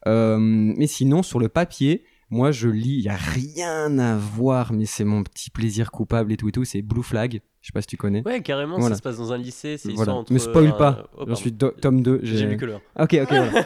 Euh, 0.07 0.37
mais 0.39 0.87
sinon 0.87 1.23
sur 1.23 1.39
le 1.39 1.49
papier. 1.49 2.05
Moi, 2.29 2.51
je 2.51 2.67
lis, 2.67 2.95
il 2.95 3.01
y 3.05 3.09
a 3.09 3.15
rien 3.15 3.97
à 3.99 4.17
voir, 4.17 4.73
mais 4.73 4.85
c'est 4.85 5.05
mon 5.05 5.23
petit 5.23 5.49
plaisir 5.49 5.91
coupable 5.91 6.33
et 6.33 6.37
tout 6.37 6.49
et 6.49 6.51
tout. 6.51 6.65
C'est 6.65 6.81
Blue 6.81 7.01
Flag. 7.03 7.39
Je 7.61 7.67
sais 7.67 7.71
pas 7.73 7.81
si 7.81 7.87
tu 7.87 7.95
connais. 7.97 8.21
Ouais, 8.25 8.41
carrément, 8.41 8.77
Voilà. 8.79 8.95
ça 8.95 8.97
se 8.99 9.01
passe 9.03 9.17
dans 9.17 9.31
un 9.31 9.37
lycée. 9.37 9.77
C'est 9.77 9.91
Voilà. 9.93 10.13
entre. 10.13 10.31
Me 10.33 10.37
spoil 10.37 10.67
euh, 10.67 10.71
pas. 10.71 11.03
oh, 11.13 11.19
J'en 11.19 11.25
pardon. 11.25 11.35
suis 11.35 11.51
do- 11.53 11.71
tome 11.81 12.01
2. 12.01 12.19
J'ai 12.23 12.45
lu 12.45 12.57
que 12.57 12.65
l'heure. 12.65 12.81
Ok, 12.99 13.13
ok, 13.21 13.27
voilà. 13.29 13.65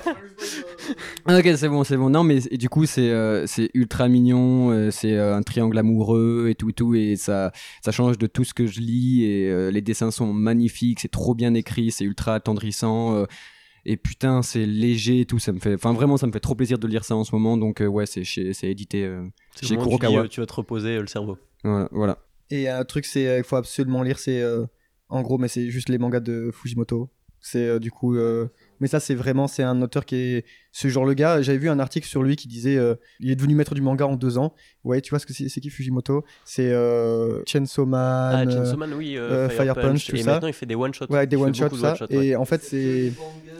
ok, 1.39 1.49
c'est 1.57 1.69
bon, 1.69 1.83
c'est 1.83 1.97
bon. 1.97 2.09
Non, 2.09 2.23
mais 2.23 2.39
du 2.39 2.69
coup, 2.69 2.85
c'est 2.85 3.09
euh, 3.09 3.45
ultra 3.73 4.07
mignon. 4.07 4.71
euh, 4.71 4.91
c'est 4.91 5.13
euh, 5.13 5.35
un 5.35 5.41
triangle 5.41 5.77
amoureux 5.77 6.47
et 6.49 6.55
tout 6.55 6.69
et 6.69 6.73
tout. 6.73 6.93
Et 6.95 7.15
ça, 7.15 7.51
ça 7.83 7.91
change 7.91 8.17
de 8.17 8.27
tout 8.27 8.43
ce 8.43 8.53
que 8.53 8.67
je 8.67 8.79
lis. 8.79 9.23
Et 9.23 9.49
euh, 9.49 9.71
les 9.71 9.81
dessins 9.81 10.11
sont 10.11 10.33
magnifiques. 10.33 10.99
C'est 10.99 11.11
trop 11.11 11.33
bien 11.35 11.53
écrit. 11.55 11.91
C'est 11.91 12.05
ultra 12.05 12.35
attendrissant. 12.35 13.25
Et 13.85 13.97
putain, 13.97 14.41
c'est 14.41 14.65
léger 14.65 15.21
et 15.21 15.25
tout. 15.25 15.39
Ça 15.39 15.51
me 15.51 15.59
fait, 15.59 15.73
enfin, 15.75 15.93
vraiment, 15.93 16.17
ça 16.17 16.27
me 16.27 16.31
fait 16.31 16.39
trop 16.39 16.55
plaisir 16.55 16.77
de 16.79 16.87
lire 16.87 17.03
ça 17.05 17.15
en 17.15 17.23
ce 17.23 17.33
moment. 17.35 17.57
Donc, 17.57 17.81
euh, 17.81 17.87
ouais, 17.87 18.05
c'est 18.05 18.23
chez- 18.23 18.53
c'est 18.53 18.69
édité. 18.69 19.03
euh, 19.05 19.23
C'est 19.55 19.65
Chez 19.65 19.75
tu, 19.75 19.81
Kurokawa. 19.81 20.21
euh, 20.21 20.27
tu 20.27 20.39
vas 20.39 20.45
te 20.45 20.53
reposer 20.53 20.97
euh, 20.97 21.01
le 21.01 21.07
cerveau. 21.07 21.37
voilà, 21.63 21.89
voilà. 21.91 22.17
Et 22.49 22.67
un 22.69 22.83
truc, 22.83 23.05
c'est 23.05 23.35
qu'il 23.35 23.43
faut 23.43 23.55
absolument 23.55 24.03
lire, 24.03 24.19
c'est 24.19 24.41
euh, 24.41 24.65
en 25.09 25.21
gros, 25.21 25.37
mais 25.37 25.47
c'est 25.47 25.69
juste 25.69 25.89
les 25.89 25.97
mangas 25.97 26.19
de 26.19 26.51
Fujimoto. 26.53 27.09
C'est 27.43 27.65
euh, 27.67 27.79
du 27.79 27.89
coup 27.89 28.15
euh, 28.15 28.47
mais 28.79 28.87
ça 28.87 28.99
c'est 28.99 29.15
vraiment 29.15 29.47
c'est 29.47 29.63
un 29.63 29.81
auteur 29.81 30.05
qui 30.05 30.15
est 30.15 30.45
ce 30.71 30.87
genre 30.87 31.05
le 31.05 31.13
gars. 31.13 31.41
J'avais 31.41 31.57
vu 31.57 31.69
un 31.69 31.79
article 31.79 32.07
sur 32.07 32.23
lui 32.23 32.35
qui 32.35 32.47
disait 32.47 32.77
euh, 32.77 32.95
il 33.19 33.29
est 33.31 33.35
devenu 33.35 33.55
maître 33.55 33.75
du 33.75 33.81
manga 33.81 34.05
en 34.07 34.15
deux 34.15 34.37
ans. 34.37 34.53
Ouais, 34.83 35.01
tu 35.01 35.09
vois 35.11 35.19
ce 35.19 35.25
que 35.25 35.33
c'est 35.33 35.49
c'est 35.49 35.59
qui 35.61 35.69
Fujimoto? 35.69 36.23
C'est 36.45 36.71
euh, 36.71 37.41
Chainsaw 37.45 37.85
Man. 37.85 38.33
Ah, 38.35 38.41
euh, 38.41 38.51
Chainsaw 38.51 38.77
Man, 38.77 38.93
oui, 38.93 39.17
euh, 39.17 39.49
Fire 39.49 39.75
Punch, 39.75 40.07
tout 40.07 40.15
et 40.15 40.23
ça. 40.23 40.31
maintenant 40.31 40.47
il 40.47 40.53
fait 40.53 40.65
des 40.65 40.75
one 40.75 40.93
shots. 40.93 41.05
Ouais, 41.09 41.27
des 41.27 41.35
one 41.35 41.53
shots, 41.53 41.75
ça. 41.77 41.95
ouais. 42.09 42.27
Et 42.27 42.35
en 42.35 42.45
fait, 42.45 42.63
c'est 42.63 43.11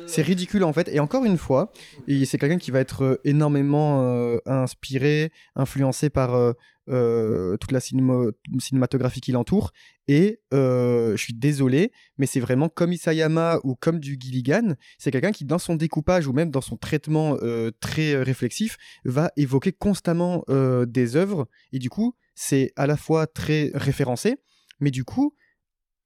c'est 0.08 0.22
ridicule 0.22 0.64
en 0.64 0.74
fait. 0.74 0.88
Et 0.90 1.00
encore 1.00 1.26
une 1.26 1.38
fois, 1.38 1.72
et 2.08 2.26
c'est 2.26 2.38
quelqu'un 2.38 2.58
qui 2.58 2.72
va 2.72 2.80
être 2.80 3.20
énormément 3.24 4.38
inspiré, 4.46 5.32
influencé 5.56 6.10
par 6.10 6.54
euh, 6.90 7.58
toute 7.58 7.72
la 7.72 7.80
cinéma- 7.80 8.32
cinématographie 8.60 9.22
qui 9.22 9.32
l'entoure. 9.32 9.72
Et 10.08 10.42
euh, 10.54 11.16
je 11.16 11.24
suis 11.24 11.34
désolé, 11.34 11.92
mais 12.18 12.26
c'est 12.26 12.40
vraiment 12.40 12.68
comme 12.68 12.92
Isayama 12.92 13.60
ou 13.64 13.76
comme 13.76 14.00
du 14.00 14.18
Gilligan. 14.20 14.74
C'est 14.98 15.12
quelqu'un 15.12 15.32
qui, 15.32 15.46
dans 15.46 15.60
son 15.60 15.76
découpage 15.76 16.28
ou 16.28 16.34
même 16.34 16.50
dans 16.52 16.60
son 16.62 16.76
traitement 17.02 17.38
euh, 17.42 17.72
très 17.80 18.14
euh, 18.14 18.24
réflexif, 18.24 18.78
va 19.06 19.32
évoquer 19.38 19.72
constamment 19.72 20.44
euh, 20.50 20.86
des 20.86 21.16
œuvres. 21.16 21.48
Et 21.72 21.80
du 21.80 21.90
coup, 21.90 22.16
c'est 22.36 22.72
à 22.76 22.86
la 22.88 22.98
fois 22.98 23.28
très 23.28 23.72
référencé, 23.74 24.38
mais 24.80 24.92
du 24.92 25.04
coup, 25.04 25.34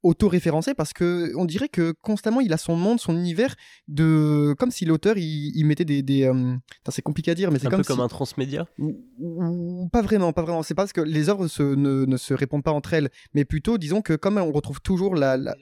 auto-référencé 0.03 0.75
parce 0.75 0.93
que 0.93 1.31
on 1.35 1.45
dirait 1.45 1.67
que 1.67 1.91
constamment 2.03 2.39
il 2.39 2.53
a 2.53 2.57
son 2.57 2.75
monde, 2.75 2.99
son 2.99 3.15
univers 3.17 3.55
de 3.87 4.53
comme 4.59 4.69
si 4.69 4.85
l'auteur 4.85 5.17
il, 5.17 5.51
il 5.55 5.65
mettait 5.65 5.83
des, 5.83 6.23
euh, 6.23 6.55
c'est 6.89 7.01
compliqué 7.01 7.31
à 7.31 7.33
dire 7.35 7.49
mais 7.51 7.57
c'est 7.57 7.65
un 7.67 7.71
comme 7.71 7.81
peu 7.81 7.87
comme 7.87 8.01
un 8.01 8.07
transmédia. 8.07 8.67
ou, 8.77 9.89
pas 9.91 10.03
vraiment, 10.03 10.31
pas 10.31 10.43
vraiment. 10.43 10.61
C'est 10.61 10.75
pas 10.75 10.83
parce 10.83 10.93
que 10.93 11.01
les 11.01 11.29
œuvres 11.29 11.47
se, 11.47 11.63
ne, 11.63 12.05
ne 12.05 12.17
se 12.17 12.35
répondent 12.35 12.63
pas 12.63 12.71
entre 12.71 12.93
elles, 12.93 13.09
mais 13.33 13.45
plutôt, 13.45 13.79
disons 13.79 14.01
que 14.03 14.13
comme 14.13 14.37
on 14.37 14.51
retrouve 14.51 14.79
toujours 14.79 15.15
la, 15.15 15.37
la- 15.37 15.55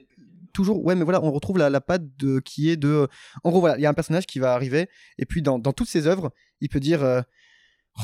toujours, 0.53 0.83
ouais, 0.85 0.95
mais 0.95 1.03
voilà, 1.03 1.21
on 1.23 1.31
retrouve 1.31 1.57
la, 1.57 1.69
la 1.69 1.81
patte 1.81 2.03
de, 2.17 2.39
qui 2.39 2.69
est 2.69 2.77
de, 2.77 3.07
en 3.43 3.49
gros, 3.49 3.59
voilà, 3.59 3.77
il 3.77 3.81
y 3.81 3.85
a 3.85 3.89
un 3.89 3.93
personnage 3.93 4.25
qui 4.25 4.39
va 4.39 4.53
arriver, 4.53 4.89
et 5.17 5.25
puis 5.25 5.41
dans, 5.41 5.59
toutes 5.59 5.89
ses 5.89 6.07
œuvres, 6.07 6.31
il 6.61 6.69
peut 6.69 6.79
dire, 6.79 7.03
euh, 7.03 7.21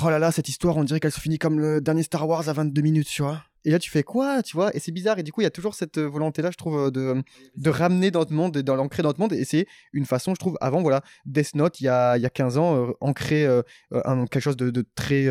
oh 0.04 0.10
là 0.10 0.20
là, 0.20 0.32
cette 0.32 0.50
histoire, 0.50 0.78
on 0.78 0.84
dirait 0.84 1.00
qu'elle 1.00 1.12
se 1.12 1.20
finit 1.20 1.40
comme 1.40 1.60
le 1.60 1.82
dernier 1.82 2.04
Star 2.04 2.28
Wars 2.28 2.50
à 2.50 2.54
22 2.54 2.82
minutes, 2.82 3.08
tu 3.08 3.22
vois. 3.22 3.44
Et 3.66 3.72
là, 3.72 3.80
tu 3.80 3.90
fais 3.90 4.04
quoi, 4.04 4.42
tu 4.42 4.56
vois? 4.56 4.74
Et 4.74 4.80
c'est 4.80 4.94
bizarre. 4.94 5.20
Et 5.20 5.24
du 5.24 5.34
coup, 5.34 5.42
il 5.42 5.44
y 5.44 5.48
a 5.48 5.52
toujours 5.52 5.76
cette 5.76 5.98
euh, 5.98 6.08
volonté-là, 6.08 6.50
je 6.50 6.56
trouve, 6.56 6.78
euh, 6.78 7.22
de, 7.58 7.70
ramener 7.70 8.10
dans 8.10 8.20
notre 8.20 8.32
monde, 8.32 8.56
et 8.56 8.64
dans 8.64 8.78
dans 8.78 8.88
notre 9.04 9.20
monde. 9.20 9.34
Et 9.34 9.44
c'est 9.44 9.66
une 9.92 10.06
façon, 10.06 10.34
je 10.34 10.40
trouve, 10.40 10.58
avant, 10.62 10.82
voilà, 10.82 11.02
Death 11.26 11.56
Note, 11.56 11.82
il 11.82 11.84
y 11.86 11.90
a, 11.90 12.18
il 12.18 12.24
y 12.24 12.26
a 12.26 12.30
15 12.30 12.58
ans, 12.58 12.94
un- 13.02 14.26
quelque 14.28 14.40
chose 14.40 14.58
de, 14.58 14.70
de 14.70 14.86
très 14.96 15.28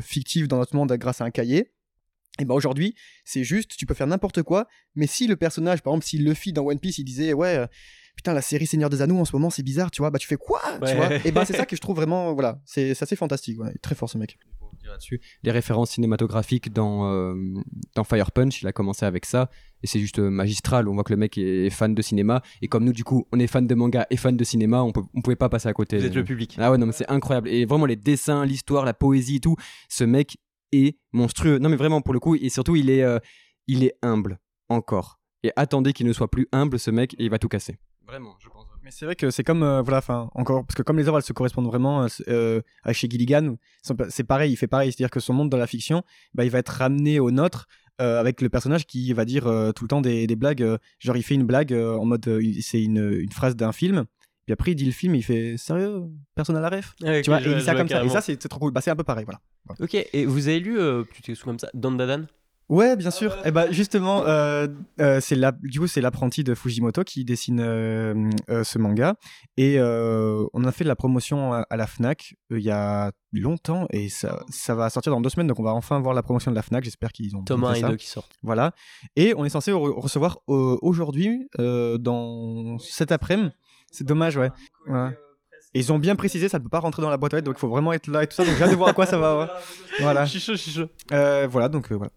fictif 0.00 0.48
dans 0.48 0.58
notre 0.58 0.74
monde 0.74 0.92
grâce 0.94 1.20
à 1.20 1.24
un 1.24 1.30
cahier. 1.30 1.70
Et 2.38 2.44
ben 2.44 2.54
aujourd'hui, 2.54 2.94
c'est 3.24 3.44
juste, 3.44 3.76
tu 3.76 3.86
peux 3.86 3.94
faire 3.94 4.06
n'importe 4.06 4.42
quoi, 4.42 4.66
mais 4.94 5.06
si 5.06 5.26
le 5.26 5.36
personnage, 5.36 5.82
par 5.82 5.92
exemple, 5.94 6.06
si 6.06 6.18
Luffy 6.18 6.52
dans 6.52 6.64
One 6.66 6.78
Piece, 6.78 6.98
il 6.98 7.04
disait, 7.04 7.32
ouais, 7.32 7.56
euh, 7.56 7.66
putain, 8.16 8.32
la 8.34 8.42
série 8.42 8.66
Seigneur 8.66 8.90
des 8.90 9.00
Anneaux 9.02 9.18
en 9.18 9.24
ce 9.24 9.34
moment, 9.34 9.50
c'est 9.50 9.62
bizarre, 9.62 9.90
tu 9.90 10.02
vois, 10.02 10.10
bah 10.10 10.18
tu 10.18 10.26
fais 10.28 10.36
quoi, 10.36 10.60
Ouais. 10.82 10.90
tu 10.90 10.96
vois? 10.96 11.14
Et 11.26 11.32
ben 11.32 11.44
c'est 11.44 11.56
ça 11.56 11.66
que 11.66 11.76
je 11.76 11.80
trouve 11.80 11.96
vraiment, 11.96 12.34
voilà, 12.34 12.60
c'est 12.64 12.94
c'est 12.94 13.02
assez 13.04 13.16
fantastique, 13.16 13.58
ouais, 13.60 13.74
très 13.82 13.94
fort 13.94 14.08
ce 14.10 14.18
mec. 14.18 14.38
pour 14.58 14.70
dire 14.80 14.90
là-dessus. 14.90 15.20
Les 15.42 15.50
références 15.50 15.90
cinématographiques 15.92 16.72
dans, 16.72 17.10
euh, 17.10 17.34
dans 17.94 18.04
Fire 18.04 18.30
Punch, 18.32 18.60
il 18.62 18.66
a 18.68 18.72
commencé 18.72 19.06
avec 19.06 19.24
ça, 19.24 19.48
et 19.82 19.86
c'est 19.86 20.00
juste 20.00 20.18
euh, 20.18 20.28
magistral. 20.30 20.88
On 20.88 20.94
voit 20.94 21.04
que 21.04 21.12
le 21.12 21.16
mec 21.18 21.38
est 21.38 21.70
fan 21.70 21.94
de 21.94 22.02
cinéma, 22.02 22.42
et 22.62 22.68
comme 22.68 22.84
nous, 22.84 22.92
du 22.92 23.04
coup, 23.04 23.26
on 23.32 23.38
est 23.38 23.46
fan 23.46 23.66
de 23.66 23.74
manga 23.74 24.06
et 24.10 24.16
fan 24.18 24.36
de 24.36 24.44
cinéma, 24.44 24.82
on, 24.82 24.92
peut, 24.92 25.02
on 25.14 25.22
pouvait 25.22 25.36
pas 25.36 25.48
passer 25.48 25.68
à 25.68 25.72
côté. 25.72 25.98
Vous 25.98 26.04
êtes 26.06 26.14
le 26.14 26.24
public. 26.24 26.56
Ah 26.58 26.70
ouais, 26.70 26.78
non, 26.78 26.86
mais 26.86 26.92
c'est 26.92 27.10
incroyable. 27.10 27.48
Et 27.48 27.64
vraiment, 27.64 27.86
les 27.86 27.96
dessins, 27.96 28.44
l'histoire, 28.44 28.84
la 28.84 28.94
poésie 28.94 29.36
et 29.36 29.40
tout, 29.40 29.56
ce 29.88 30.04
mec 30.04 30.36
est 30.76 30.98
monstrueux. 31.12 31.58
Non, 31.58 31.68
mais 31.68 31.76
vraiment, 31.76 32.00
pour 32.02 32.12
le 32.14 32.20
coup, 32.20 32.34
et 32.36 32.48
surtout, 32.50 32.76
il 32.76 32.90
est, 32.90 33.02
euh, 33.02 33.18
il 33.66 33.82
est 33.84 33.94
humble, 34.02 34.38
encore. 34.68 35.18
Et 35.42 35.52
attendez 35.56 35.92
qu'il 35.92 36.06
ne 36.06 36.12
soit 36.12 36.30
plus 36.30 36.46
humble, 36.52 36.78
ce 36.78 36.90
mec, 36.90 37.14
et 37.18 37.24
il 37.24 37.30
va 37.30 37.38
tout 37.38 37.48
casser. 37.48 37.76
Vraiment, 38.06 38.34
je 38.38 38.48
pense. 38.48 38.64
Mais 38.84 38.90
c'est 38.92 39.04
vrai 39.04 39.16
que 39.16 39.30
c'est 39.30 39.42
comme, 39.42 39.64
euh, 39.64 39.82
voilà, 39.82 39.98
enfin, 39.98 40.30
encore, 40.34 40.64
parce 40.64 40.76
que 40.76 40.82
comme 40.82 40.96
les 40.96 41.08
œuvres, 41.08 41.18
elles 41.18 41.24
se 41.24 41.32
correspondent 41.32 41.66
vraiment 41.66 42.06
euh, 42.28 42.60
à 42.84 42.92
chez 42.92 43.08
Gilligan, 43.10 43.56
c'est 44.10 44.22
pareil, 44.24 44.52
il 44.52 44.56
fait 44.56 44.68
pareil, 44.68 44.92
c'est-à-dire 44.92 45.10
que 45.10 45.18
son 45.18 45.32
monde 45.32 45.50
dans 45.50 45.56
la 45.56 45.66
fiction, 45.66 46.04
bah, 46.34 46.44
il 46.44 46.50
va 46.52 46.58
être 46.60 46.68
ramené 46.68 47.18
au 47.18 47.32
nôtre. 47.32 47.66
euh, 48.00 48.20
avec 48.20 48.40
le 48.40 48.48
personnage 48.48 48.86
qui 48.86 49.12
va 49.12 49.24
dire 49.24 49.46
euh, 49.46 49.72
tout 49.72 49.84
le 49.84 49.88
temps 49.88 50.00
des, 50.00 50.26
des 50.26 50.36
blagues, 50.36 50.62
euh, 50.62 50.78
genre 50.98 51.16
il 51.16 51.22
fait 51.22 51.34
une 51.34 51.44
blague 51.46 51.72
euh, 51.72 51.96
en 51.96 52.04
mode 52.04 52.26
euh, 52.28 52.42
c'est 52.60 52.82
une, 52.82 53.20
une 53.20 53.32
phrase 53.32 53.56
d'un 53.56 53.72
film, 53.72 54.04
puis 54.46 54.52
après 54.52 54.70
il 54.72 54.74
dit 54.76 54.86
le 54.86 54.92
film, 54.92 55.14
il 55.14 55.22
fait 55.22 55.56
sérieux, 55.58 56.04
personne 56.34 56.56
à 56.56 56.60
la 56.60 56.70
ref? 56.70 56.94
Ah, 57.04 57.20
tu 57.20 57.30
vois, 57.30 57.40
je 57.40 57.48
et 57.48 57.52
il 57.52 57.54
dit 57.56 57.60
je 57.60 57.64
ça 57.66 57.74
comme 57.74 57.88
ça, 57.88 58.04
et 58.04 58.08
ça 58.08 58.20
c'est 58.20 58.36
trop 58.36 58.58
cool, 58.60 58.72
bah 58.72 58.80
c'est 58.80 58.90
un 58.90 58.96
peu 58.96 59.04
pareil, 59.04 59.24
voilà. 59.26 59.40
Ok, 59.80 59.94
et 59.94 60.24
vous 60.24 60.48
avez 60.48 60.60
lu, 60.60 60.78
euh, 60.78 61.02
plutôt 61.04 61.32
comme 61.44 61.58
ça, 61.58 61.68
Dandadan 61.74 62.24
Ouais, 62.68 62.96
bien 62.96 63.12
sûr. 63.12 63.32
Et 63.46 63.52
bah 63.52 63.70
justement, 63.70 64.24
euh, 64.26 64.66
euh, 65.00 65.20
c'est 65.20 65.36
la, 65.36 65.52
du 65.52 65.78
coup 65.78 65.86
c'est 65.86 66.00
l'apprenti 66.00 66.42
de 66.42 66.52
Fujimoto 66.52 67.04
qui 67.04 67.24
dessine 67.24 67.60
euh, 67.60 68.28
ce 68.64 68.78
manga 68.78 69.14
et 69.56 69.78
on 69.80 70.64
a 70.64 70.72
fait 70.72 70.82
de 70.82 70.88
la 70.88 70.96
promotion 70.96 71.52
à, 71.52 71.58
à 71.70 71.76
la 71.76 71.86
Fnac 71.86 72.34
il 72.50 72.58
y 72.58 72.70
a 72.72 73.12
longtemps 73.32 73.86
et 73.90 74.08
ça, 74.08 74.42
ça 74.48 74.74
va 74.74 74.90
sortir 74.90 75.12
dans 75.12 75.20
deux 75.20 75.28
semaines 75.30 75.46
donc 75.46 75.60
on 75.60 75.62
va 75.62 75.74
enfin 75.74 76.00
voir 76.00 76.12
la 76.12 76.24
promotion 76.24 76.50
de 76.50 76.56
la 76.56 76.62
Fnac. 76.62 76.82
J'espère 76.82 77.12
qu'ils 77.12 77.36
ont 77.36 77.44
Tome 77.44 77.60
bien 77.60 77.70
1 77.70 77.74
fait 77.74 77.80
et. 77.80 77.90
2 77.90 77.96
qui 77.98 78.08
sortent. 78.08 78.34
Voilà. 78.42 78.72
Et 79.14 79.32
on 79.36 79.44
est 79.44 79.48
censé 79.48 79.70
re- 79.70 80.00
recevoir 80.00 80.38
aujourd'hui 80.48 81.48
dans 82.00 82.78
cet 82.78 83.12
après-midi. 83.12 83.50
C'est 83.90 84.04
dommage, 84.04 84.36
ouais. 84.36 84.50
Ouais. 84.88 85.10
Et 85.74 85.80
ils 85.80 85.92
ont 85.92 85.98
bien 85.98 86.16
précisé, 86.16 86.48
ça 86.48 86.58
ne 86.58 86.62
peut 86.62 86.70
pas 86.70 86.78
rentrer 86.80 87.02
dans 87.02 87.10
la 87.10 87.16
boîte 87.18 87.34
aux 87.34 87.36
lettres, 87.36 87.44
donc 87.46 87.56
il 87.56 87.60
faut 87.60 87.68
vraiment 87.68 87.92
être 87.92 88.06
là 88.06 88.22
et 88.22 88.26
tout 88.26 88.34
ça. 88.34 88.44
Donc 88.44 88.54
j'ai 88.56 88.62
hâte 88.64 88.70
de 88.70 88.76
voir 88.76 88.88
à 88.88 88.92
quoi 88.94 89.04
ça 89.06 89.18
va. 89.18 89.38
ouais. 89.38 89.46
Voilà. 90.00 90.24
Je 90.24 90.30
suis 90.30 90.40
chaud, 90.40 90.52
je 90.52 90.58
suis 90.58 90.70
chaud. 90.70 90.88
Euh, 91.12 91.46
voilà, 91.50 91.68
donc 91.68 91.90
euh, 91.92 91.96
voilà. 91.96 92.10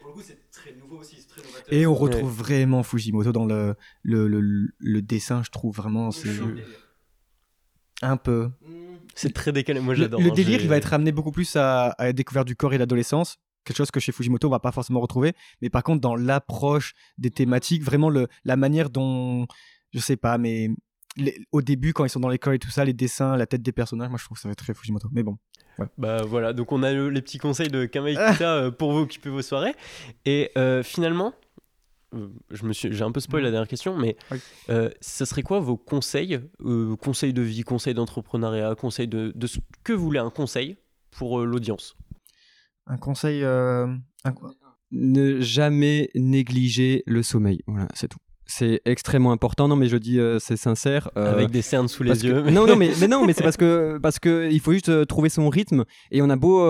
Pour 0.00 0.08
le 0.08 0.14
coup, 0.14 0.22
c'est 0.22 0.50
très 0.50 0.72
nouveau 0.74 0.98
aussi, 0.98 1.16
c'est 1.20 1.28
très 1.28 1.42
novateur. 1.42 1.66
Et 1.72 1.86
on 1.86 1.94
retrouve 1.94 2.30
vraiment 2.32 2.82
Fujimoto 2.82 3.30
dans 3.32 3.44
le, 3.44 3.76
le, 4.02 4.26
le, 4.26 4.68
le 4.78 5.02
dessin, 5.02 5.42
je 5.44 5.50
trouve 5.50 5.76
vraiment. 5.76 6.10
C'est 6.10 6.30
un 8.02 8.16
peu. 8.16 8.50
C'est 9.14 9.32
très 9.32 9.52
décalé, 9.52 9.80
moi 9.80 9.94
Le, 9.94 10.00
j'adore. 10.02 10.20
le 10.20 10.30
hein, 10.30 10.34
délire, 10.34 10.60
il 10.60 10.68
va 10.68 10.76
être 10.76 10.86
ramené 10.86 11.10
beaucoup 11.12 11.32
plus 11.32 11.56
à, 11.56 11.86
à 11.90 12.04
la 12.06 12.12
découverte 12.12 12.46
du 12.46 12.56
corps 12.56 12.74
et 12.74 12.78
l'adolescence. 12.78 13.38
Quelque 13.64 13.78
chose 13.78 13.90
que 13.90 14.00
chez 14.00 14.12
Fujimoto, 14.12 14.46
on 14.48 14.50
va 14.50 14.60
pas 14.60 14.72
forcément 14.72 15.00
retrouver. 15.00 15.32
Mais 15.62 15.70
par 15.70 15.82
contre, 15.82 16.00
dans 16.00 16.14
l'approche 16.16 16.92
des 17.18 17.30
thématiques, 17.30 17.82
vraiment 17.82 18.10
le, 18.10 18.28
la 18.44 18.56
manière 18.56 18.90
dont. 18.90 19.46
Je 19.92 20.00
sais 20.00 20.16
pas, 20.16 20.38
mais. 20.38 20.70
Les- 21.16 21.38
au 21.52 21.62
début, 21.62 21.92
quand 21.92 22.04
ils 22.04 22.10
sont 22.10 22.20
dans 22.20 22.28
l'école 22.28 22.54
et 22.54 22.58
tout 22.58 22.70
ça, 22.70 22.84
les 22.84 22.92
dessins, 22.92 23.36
la 23.36 23.46
tête 23.46 23.62
des 23.62 23.72
personnages, 23.72 24.08
moi 24.08 24.18
je 24.18 24.24
trouve 24.24 24.36
que 24.36 24.42
ça 24.42 24.48
va 24.48 24.52
être 24.52 24.58
très 24.64 24.74
Fujimoto. 24.74 25.08
Mais 25.12 25.22
bon. 25.22 25.36
Bah 25.98 26.22
voilà, 26.24 26.52
donc 26.52 26.72
on 26.72 26.82
a 26.82 26.92
le- 26.92 27.10
les 27.10 27.20
petits 27.22 27.38
conseils 27.38 27.68
de 27.68 27.84
Kamei 27.86 28.14
Kita 28.14 28.54
euh, 28.56 28.70
pour 28.70 28.92
vous 28.92 29.00
occuper 29.00 29.28
vos 29.28 29.42
soirées. 29.42 29.74
Et 30.24 30.50
euh, 30.56 30.82
finalement, 30.82 31.34
euh, 32.14 32.28
je 32.50 32.64
me 32.64 32.72
suis, 32.72 32.92
j'ai 32.92 33.02
un 33.04 33.12
peu 33.12 33.20
spoil 33.20 33.42
la 33.42 33.50
dernière 33.50 33.68
question, 33.68 33.96
mais 33.96 34.16
Oui. 34.30 34.38
euh, 34.70 34.88
ça 35.00 35.26
serait 35.26 35.42
quoi 35.42 35.60
vos 35.60 35.76
conseils 35.76 36.40
euh, 36.64 36.96
Conseils 36.96 37.32
de 37.34 37.42
vie, 37.42 37.62
conseils 37.62 37.92
d'entrepreneuriat, 37.94 38.74
conseils 38.74 39.08
de, 39.08 39.32
de 39.34 39.46
ce 39.46 39.58
que 39.84 39.92
vous 39.92 40.04
voulez 40.04 40.18
un 40.20 40.30
conseil 40.30 40.76
pour 41.10 41.40
l'audience? 41.44 41.94
Un 42.86 42.96
conseil. 42.98 43.44
un- 43.44 44.00
ne 44.92 45.40
jamais 45.40 46.10
négliger 46.14 47.02
le 47.06 47.22
sommeil. 47.22 47.60
Voilà, 47.66 47.88
c'est 47.94 48.08
tout. 48.08 48.18
C'est 48.48 48.80
extrêmement 48.84 49.32
important. 49.32 49.66
Non, 49.68 49.74
mais 49.76 49.88
je 49.88 49.96
dis, 49.96 50.20
euh, 50.20 50.38
c'est 50.38 50.56
sincère. 50.56 51.10
euh, 51.16 51.32
Avec 51.32 51.50
des 51.50 51.62
cernes 51.62 51.88
sous 51.88 52.02
les 52.04 52.24
yeux. 52.24 52.42
Non, 52.42 52.66
non, 52.66 52.76
mais, 52.76 52.92
mais 53.00 53.08
non, 53.08 53.26
mais 53.26 53.32
c'est 53.32 53.42
parce 53.42 53.56
que 53.56 53.98
parce 54.00 54.18
que 54.20 54.48
il 54.50 54.60
faut 54.60 54.72
juste 54.72 54.88
euh, 54.88 55.04
trouver 55.04 55.28
son 55.28 55.48
rythme. 55.48 55.84
Et 56.12 56.22
on 56.22 56.30
a 56.30 56.36
beau 56.36 56.64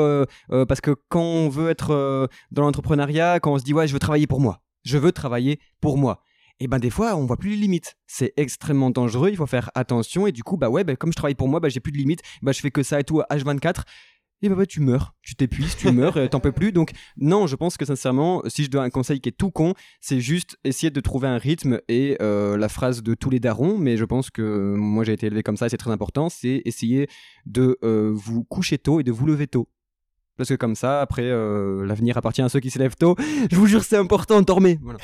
parce 0.67 0.81
que 0.81 0.95
quand 1.09 1.23
on 1.23 1.49
veut 1.49 1.69
être 1.71 2.29
dans 2.51 2.63
l'entrepreneuriat, 2.63 3.41
quand 3.41 3.53
on 3.53 3.59
se 3.59 3.65
dit 3.65 3.75
ouais, 3.75 3.87
je 3.87 3.93
veux 3.93 3.99
travailler 3.99 4.27
pour 4.27 4.41
moi, 4.41 4.63
je 4.85 4.97
veux 4.99 5.13
travailler 5.13 5.61
pour 5.81 5.99
moi. 5.99 6.23
Et 6.59 6.69
ben 6.69 6.79
des 6.79 6.89
fois, 6.89 7.15
on 7.17 7.27
voit 7.27 7.37
plus 7.37 7.51
les 7.51 7.57
limites. 7.57 7.97
C'est 8.07 8.33
extrêmement 8.39 8.89
dangereux. 8.89 9.29
Il 9.29 9.37
faut 9.37 9.45
faire 9.45 9.71
attention. 9.75 10.27
Et 10.27 10.33
du 10.33 10.43
coup, 10.43 10.57
bah 10.57 10.71
ouais, 10.71 10.85
bah, 10.85 10.97
comme 10.97 11.13
je 11.13 11.17
travaille 11.17 11.35
pour 11.35 11.49
moi, 11.49 11.61
bah 11.61 11.69
j'ai 11.69 11.81
plus 11.81 11.93
de 11.93 11.99
limites. 11.99 12.23
Bah 12.41 12.53
je 12.53 12.61
fais 12.63 12.71
que 12.71 12.83
ça 12.83 12.99
et 12.99 13.05
tout 13.05 13.21
à 13.21 13.37
H24. 13.37 13.83
Bah, 14.49 14.55
bah, 14.55 14.67
tu 14.67 14.81
meurs, 14.81 15.15
tu 15.23 15.35
t'épuises, 15.35 15.77
tu 15.77 15.91
meurs, 15.91 16.29
t'en 16.31 16.41
peux 16.41 16.53
plus. 16.53 16.73
Donc 16.73 16.93
non, 17.17 17.47
je 17.47 17.57
pense 17.57 17.77
que 17.77 17.85
sincèrement, 17.85 18.43
si 18.47 18.65
je 18.65 18.71
dois 18.71 18.83
un 18.83 18.91
conseil 18.91 19.21
qui 19.21 19.29
est 19.29 19.37
tout 19.37 19.51
con, 19.51 19.75
c'est 20.01 20.21
juste 20.21 20.59
essayer 20.65 20.91
de 20.91 21.01
trouver 21.01 21.29
un 21.29 21.39
rythme 21.39 21.81
et 21.89 22.17
euh, 22.21 22.57
la 22.57 22.69
phrase 22.69 23.03
de 23.03 23.15
tous 23.15 23.31
les 23.31 23.41
darons, 23.41 23.79
mais 23.79 23.97
je 23.97 24.05
pense 24.05 24.31
que 24.31 24.75
moi 24.77 25.05
j'ai 25.05 25.13
été 25.13 25.27
élevé 25.27 25.43
comme 25.43 25.57
ça 25.57 25.67
et 25.67 25.69
c'est 25.69 25.77
très 25.77 25.91
important, 25.91 26.29
c'est 26.29 26.63
essayer 26.65 27.09
de 27.47 27.79
euh, 27.83 28.11
vous 28.15 28.45
coucher 28.45 28.79
tôt 28.79 29.01
et 29.01 29.03
de 29.03 29.13
vous 29.13 29.27
lever 29.27 29.47
tôt. 29.47 29.69
Parce 30.37 30.51
que 30.51 30.55
comme 30.55 30.75
ça, 30.75 31.01
après, 31.01 31.25
euh, 31.25 31.87
l'avenir 31.87 32.19
appartient 32.19 32.43
à 32.43 32.51
ceux 32.51 32.61
qui 32.61 32.69
se 32.69 32.79
lèvent 32.79 32.97
tôt. 32.97 33.17
Je 33.51 33.57
vous 33.57 33.67
jure, 33.67 33.83
c'est 33.83 33.97
important, 33.97 34.43
dormez. 34.43 34.79
Voilà. 34.83 34.99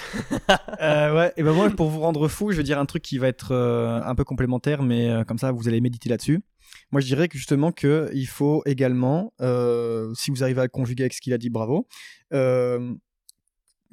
Ouais, 1.14 1.32
et 1.36 1.42
ben 1.42 1.52
moi, 1.52 1.70
pour 1.70 1.88
vous 1.88 2.00
rendre 2.00 2.28
fou, 2.28 2.50
je 2.50 2.56
vais 2.56 2.62
dire 2.62 2.78
un 2.78 2.86
truc 2.86 3.02
qui 3.02 3.16
va 3.16 3.28
être 3.28 3.54
un 3.54 4.14
peu 4.14 4.24
complémentaire, 4.24 4.82
mais 4.82 5.24
comme 5.26 5.38
ça, 5.38 5.52
vous 5.52 5.68
allez 5.68 5.80
méditer 5.80 6.10
là-dessus. 6.10 6.42
Moi, 6.90 7.00
je 7.00 7.06
dirais 7.06 7.28
que 7.28 7.36
justement 7.38 7.72
que 7.72 8.10
il 8.12 8.26
faut 8.26 8.62
également, 8.66 9.32
euh, 9.40 10.12
si 10.14 10.30
vous 10.30 10.42
arrivez 10.42 10.60
à 10.60 10.64
le 10.64 10.68
conjuguer 10.68 11.04
avec 11.04 11.14
ce 11.14 11.20
qu'il 11.20 11.32
a 11.32 11.38
dit, 11.38 11.50
bravo. 11.50 11.86
euh, 12.32 12.94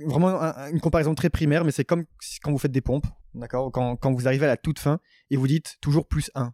vraiment 0.05 0.41
un- 0.41 0.69
une 0.71 0.79
comparaison 0.79 1.13
très 1.13 1.29
primaire, 1.29 1.65
mais 1.65 1.71
c'est 1.71 1.83
comme 1.83 2.05
quand 2.41 2.51
vous 2.51 2.57
faites 2.57 2.71
des 2.71 2.81
pompes, 2.81 3.05
d'accord 3.33 3.69
quand, 3.71 3.95
quand 3.97 4.13
vous 4.13 4.27
arrivez 4.27 4.45
à 4.45 4.47
la 4.47 4.57
toute 4.57 4.79
fin 4.79 4.99
et 5.29 5.35
vous 5.35 5.47
dites 5.47 5.75
toujours 5.81 6.07
plus 6.07 6.31
1. 6.35 6.53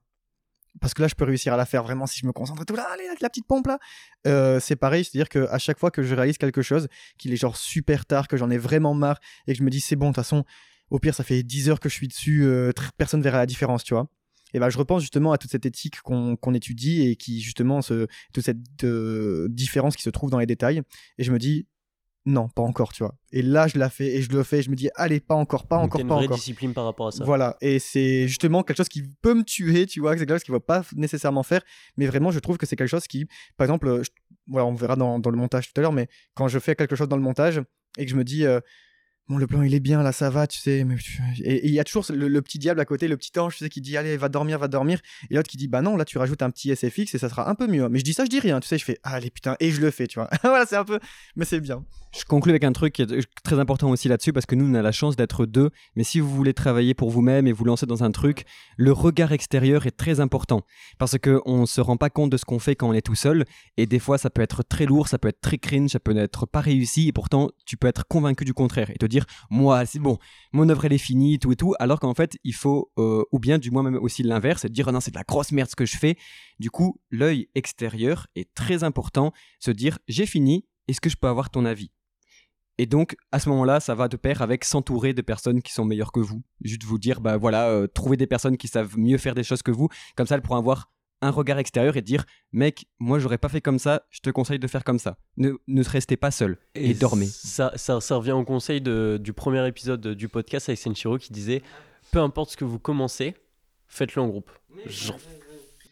Parce 0.81 0.93
que 0.93 1.01
là, 1.01 1.07
je 1.07 1.15
peux 1.15 1.23
réussir 1.23 1.53
à 1.53 1.57
la 1.57 1.65
faire 1.65 1.83
vraiment 1.83 2.05
si 2.05 2.19
je 2.19 2.25
me 2.25 2.33
concentre 2.33 2.63
et 2.63 2.65
tout 2.65 2.75
là, 2.75 2.85
allez, 2.91 3.05
la, 3.21 3.29
petite 3.29 3.47
pompe 3.47 3.67
là. 3.67 3.79
Euh, 4.27 4.59
c'est 4.59 4.75
pareil, 4.75 5.05
c'est-à-dire 5.05 5.29
que 5.29 5.47
à 5.49 5.57
chaque 5.57 5.79
fois 5.79 5.89
que 5.91 6.03
je 6.03 6.13
réalise 6.15 6.37
quelque 6.37 6.61
chose, 6.61 6.87
qu'il 7.17 7.31
est 7.31 7.37
genre 7.37 7.55
super 7.55 8.05
tard, 8.05 8.27
que 8.27 8.35
j'en 8.35 8.49
ai 8.49 8.57
vraiment 8.57 8.93
marre 8.93 9.19
et 9.47 9.53
que 9.53 9.59
je 9.59 9.63
me 9.63 9.69
dis 9.69 9.79
c'est 9.79 9.95
bon, 9.95 10.07
de 10.07 10.15
toute 10.15 10.23
façon, 10.23 10.43
au 10.89 10.99
pire, 10.99 11.15
ça 11.15 11.23
fait 11.23 11.43
10 11.43 11.69
heures 11.69 11.79
que 11.79 11.87
je 11.87 11.93
suis 11.93 12.07
dessus, 12.07 12.43
euh, 12.43 12.71
personne 12.97 13.21
verra 13.21 13.37
la 13.37 13.45
différence, 13.45 13.83
tu 13.83 13.93
vois. 13.93 14.07
Et 14.55 14.59
ben 14.59 14.69
je 14.69 14.77
repense 14.77 15.01
justement 15.01 15.31
à 15.33 15.37
toute 15.37 15.51
cette 15.51 15.65
éthique 15.65 15.99
qu'on 16.01 16.35
qu'on 16.35 16.53
étudie 16.53 17.07
et 17.07 17.15
qui 17.15 17.41
justement 17.41 17.81
se 17.81 18.07
toute 18.33 18.43
cette 18.45 18.83
euh, 18.83 19.47
différence 19.49 19.95
qui 19.95 20.03
se 20.03 20.09
trouve 20.09 20.29
dans 20.29 20.39
les 20.39 20.45
détails 20.45 20.81
et 21.17 21.23
je 21.23 21.31
me 21.31 21.37
dis 21.37 21.67
non, 22.27 22.49
pas 22.49 22.63
encore, 22.63 22.91
tu 22.91 23.03
vois. 23.03 23.13
Et 23.31 23.43
là, 23.43 23.67
je 23.67 23.77
la 23.77 23.87
fais 23.91 24.07
et 24.15 24.21
je 24.23 24.31
le 24.31 24.41
fais. 24.41 24.57
Et 24.57 24.61
je 24.63 24.71
me 24.71 24.75
dis, 24.75 24.89
allez, 24.95 25.19
pas 25.19 25.35
encore, 25.35 25.67
pas 25.67 25.75
Donc, 25.77 25.85
encore, 25.85 26.01
une 26.01 26.07
pas 26.07 26.15
vraie 26.15 26.25
encore. 26.25 26.37
discipline 26.37 26.73
par 26.73 26.85
rapport 26.85 27.05
à 27.09 27.11
ça. 27.11 27.23
Voilà, 27.23 27.55
et 27.61 27.77
c'est 27.77 28.27
justement 28.27 28.63
quelque 28.63 28.77
chose 28.77 28.89
qui 28.89 29.03
peut 29.21 29.35
me 29.35 29.43
tuer, 29.43 29.85
tu 29.85 29.99
vois, 29.99 30.13
c'est 30.13 30.25
quelque 30.25 30.31
chose 30.33 30.43
qu'il 30.43 30.51
ne 30.53 30.57
va 30.57 30.61
pas 30.65 30.83
nécessairement 30.95 31.43
faire, 31.43 31.61
mais 31.97 32.07
vraiment, 32.07 32.31
je 32.31 32.39
trouve 32.39 32.57
que 32.57 32.65
c'est 32.65 32.75
quelque 32.75 32.87
chose 32.89 33.05
qui, 33.05 33.27
par 33.57 33.65
exemple, 33.65 33.87
euh, 33.87 34.01
je- 34.01 34.09
voilà, 34.47 34.65
on 34.65 34.73
verra 34.73 34.95
dans, 34.95 35.19
dans 35.19 35.29
le 35.29 35.37
montage 35.37 35.71
tout 35.71 35.79
à 35.79 35.81
l'heure, 35.83 35.93
mais 35.93 36.07
quand 36.33 36.47
je 36.47 36.57
fais 36.57 36.73
quelque 36.75 36.95
chose 36.95 37.07
dans 37.07 37.15
le 37.15 37.21
montage 37.21 37.61
et 37.99 38.05
que 38.05 38.09
je 38.11 38.15
me 38.15 38.23
dis, 38.23 38.43
euh, 38.43 38.59
bon, 39.27 39.37
le 39.37 39.47
plan 39.47 39.61
il 39.61 39.73
est 39.73 39.79
bien, 39.79 40.03
là 40.03 40.11
ça 40.11 40.29
va, 40.29 40.47
tu 40.47 40.59
sais, 40.59 40.83
mais 40.83 40.95
et 41.39 41.67
il 41.67 41.73
y 41.73 41.79
a 41.79 41.83
toujours 41.83 42.05
le, 42.09 42.27
le 42.27 42.41
petit 42.41 42.59
diable 42.59 42.79
à 42.79 42.85
côté, 42.85 43.07
le 43.07 43.17
petit 43.17 43.37
ange, 43.39 43.57
tu 43.57 43.63
sais, 43.63 43.69
qui 43.69 43.81
dit, 43.81 43.97
allez, 43.97 44.17
va 44.17 44.29
dormir, 44.29 44.59
va 44.59 44.67
dormir, 44.67 44.99
et 45.29 45.35
l'autre 45.35 45.49
qui 45.49 45.57
dit, 45.57 45.67
bah 45.67 45.81
non, 45.81 45.97
là 45.97 46.05
tu 46.05 46.17
rajoutes 46.17 46.41
un 46.41 46.49
petit 46.49 46.75
SFX 46.75 47.15
et 47.15 47.17
ça 47.17 47.29
sera 47.29 47.49
un 47.49 47.55
peu 47.55 47.67
mieux. 47.67 47.87
Mais 47.89 47.99
je 47.99 48.03
dis 48.03 48.13
ça, 48.13 48.25
je 48.25 48.29
dis 48.29 48.39
rien, 48.39 48.59
tu 48.59 48.67
sais, 48.67 48.77
je 48.77 48.85
fais, 48.85 48.99
allez, 49.03 49.29
putain, 49.29 49.55
et 49.59 49.71
je 49.71 49.81
le 49.81 49.91
fais, 49.91 50.07
tu 50.07 50.19
vois. 50.19 50.29
voilà, 50.43 50.65
c'est 50.65 50.77
un 50.77 50.85
peu, 50.85 50.99
mais 51.35 51.45
c'est 51.45 51.59
bien. 51.59 51.83
Je 52.17 52.23
conclue 52.23 52.51
avec 52.51 52.63
un 52.63 52.71
truc 52.71 52.93
qui 52.93 53.01
est 53.01 53.27
très 53.43 53.59
important 53.59 53.89
aussi 53.89 54.07
là-dessus 54.07 54.31
parce 54.31 54.45
que 54.45 54.55
nous, 54.55 54.65
on 54.65 54.73
a 54.73 54.81
la 54.81 54.93
chance 54.93 55.17
d'être 55.17 55.45
deux. 55.45 55.69
Mais 55.97 56.05
si 56.05 56.21
vous 56.21 56.29
voulez 56.29 56.53
travailler 56.53 56.93
pour 56.93 57.09
vous-même 57.09 57.45
et 57.45 57.51
vous 57.51 57.65
lancer 57.65 57.85
dans 57.85 58.05
un 58.05 58.11
truc, 58.11 58.45
le 58.77 58.93
regard 58.93 59.33
extérieur 59.33 59.85
est 59.85 59.97
très 59.97 60.21
important 60.21 60.61
parce 60.97 61.17
que 61.17 61.41
on 61.45 61.65
se 61.65 61.81
rend 61.81 61.97
pas 61.97 62.09
compte 62.09 62.29
de 62.29 62.37
ce 62.37 62.45
qu'on 62.45 62.59
fait 62.59 62.77
quand 62.77 62.87
on 62.87 62.93
est 62.93 63.01
tout 63.01 63.15
seul. 63.15 63.43
Et 63.75 63.85
des 63.85 63.99
fois, 63.99 64.17
ça 64.17 64.29
peut 64.29 64.41
être 64.41 64.63
très 64.63 64.85
lourd, 64.85 65.09
ça 65.09 65.17
peut 65.17 65.27
être 65.27 65.41
très 65.41 65.57
cringe, 65.57 65.89
ça 65.89 65.99
peut 65.99 66.15
être 66.15 66.45
pas 66.45 66.61
réussi. 66.61 67.09
Et 67.09 67.11
pourtant, 67.11 67.49
tu 67.65 67.75
peux 67.75 67.87
être 67.87 68.07
convaincu 68.07 68.45
du 68.45 68.53
contraire 68.53 68.91
et 68.91 68.97
te 68.97 69.05
dire, 69.05 69.14
moi, 69.49 69.85
c'est 69.85 69.99
bon, 69.99 70.17
mon 70.51 70.67
œuvre 70.69 70.85
elle 70.85 70.93
est 70.93 70.97
finie, 70.97 71.39
tout 71.39 71.51
et 71.51 71.55
tout. 71.55 71.73
Alors 71.79 71.99
qu'en 71.99 72.13
fait, 72.13 72.37
il 72.43 72.53
faut, 72.53 72.91
euh, 72.97 73.23
ou 73.31 73.39
bien 73.39 73.57
du 73.57 73.71
moins 73.71 73.83
même 73.83 73.95
aussi 73.95 74.23
l'inverse, 74.23 74.65
et 74.65 74.69
dire, 74.69 74.87
oh 74.87 74.91
non, 74.91 74.99
c'est 74.99 75.11
de 75.11 75.17
la 75.17 75.23
grosse 75.23 75.51
merde 75.51 75.69
ce 75.69 75.75
que 75.75 75.85
je 75.85 75.97
fais. 75.97 76.17
Du 76.59 76.69
coup, 76.69 76.99
l'œil 77.09 77.49
extérieur 77.55 78.27
est 78.35 78.53
très 78.53 78.83
important. 78.83 79.31
Se 79.59 79.71
dire, 79.71 79.99
j'ai 80.07 80.25
fini. 80.25 80.65
Est-ce 80.87 81.01
que 81.01 81.09
je 81.09 81.15
peux 81.15 81.27
avoir 81.27 81.49
ton 81.49 81.65
avis? 81.65 81.91
Et 82.77 82.85
donc, 82.85 83.15
à 83.31 83.39
ce 83.39 83.49
moment-là, 83.49 83.79
ça 83.79 83.95
va 83.95 84.07
de 84.07 84.17
pair 84.17 84.41
avec 84.41 84.65
s'entourer 84.65 85.13
de 85.13 85.21
personnes 85.21 85.61
qui 85.61 85.71
sont 85.71 85.85
meilleures 85.85 86.11
que 86.11 86.19
vous. 86.19 86.43
Juste 86.61 86.83
vous 86.83 86.99
dire, 86.99 87.21
bah 87.21 87.37
voilà, 87.37 87.69
euh, 87.69 87.87
trouver 87.87 88.17
des 88.17 88.27
personnes 88.27 88.57
qui 88.57 88.67
savent 88.67 88.97
mieux 88.97 89.17
faire 89.17 89.33
des 89.33 89.43
choses 89.43 89.61
que 89.61 89.71
vous. 89.71 89.87
Comme 90.15 90.27
ça, 90.27 90.35
elles 90.35 90.41
pourront 90.41 90.57
avoir 90.57 90.91
un 91.21 91.29
regard 91.31 91.57
extérieur 91.59 91.95
et 91.97 92.01
dire, 92.01 92.25
mec, 92.51 92.85
moi, 92.99 93.19
j'aurais 93.19 93.37
pas 93.37 93.49
fait 93.49 93.61
comme 93.61 93.79
ça, 93.79 94.05
je 94.09 94.19
te 94.19 94.29
conseille 94.29 94.59
de 94.59 94.67
faire 94.67 94.83
comme 94.83 94.99
ça. 94.99 95.17
Ne, 95.37 95.53
ne 95.67 95.83
restez 95.83 96.17
pas 96.17 96.31
seul 96.31 96.57
et, 96.75 96.93
dormez. 96.93 97.25
Ça, 97.25 97.71
ça, 97.75 97.99
ça 98.01 98.15
revient 98.17 98.33
au 98.33 98.43
conseil 98.43 98.81
de- 98.81 99.17
du 99.21 99.33
premier 99.33 99.65
épisode 99.67 100.05
du 100.07 100.27
podcast 100.29 100.69
avec 100.69 100.79
Senshiro 100.79 101.17
qui 101.17 101.31
disait 101.33 101.61
peu 102.11 102.19
importe 102.19 102.51
ce 102.51 102.57
que 102.57 102.65
vous 102.65 102.79
commencez, 102.79 103.35
faites-le 103.87 104.21
en 104.21 104.27
groupe. 104.27 104.51
Genre, 104.85 105.17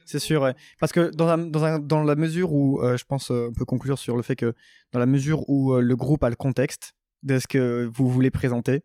C'est 0.06 0.20
sûr, 0.20 0.42
ouais. 0.44 0.54
Parce 0.80 0.92
que 0.92 1.10
dans, 1.16 1.28
un- 1.30 1.38
dans, 1.38 1.64
un- 1.64 1.80
dans 1.80 2.04
la 2.04 2.16
mesure 2.16 2.52
où, 2.54 2.82
euh, 2.82 2.98
je 2.98 3.06
pense, 3.06 3.32
euh, 3.32 3.48
on 3.50 3.54
peut 3.54 3.66
conclure 3.66 3.98
sur 3.98 4.16
le 4.18 4.22
fait 4.22 4.36
que 4.36 4.54
dans 4.92 5.00
la 5.00 5.06
mesure 5.08 5.50
où 5.50 5.74
euh, 5.74 5.82
le 5.82 5.96
groupe 5.96 6.24
a 6.24 6.30
le 6.30 6.36
contexte 6.36 6.94
de 7.24 7.40
ce 7.40 7.48
que 7.48 7.90
vous 7.94 8.10
voulez 8.10 8.30
présenter, 8.30 8.84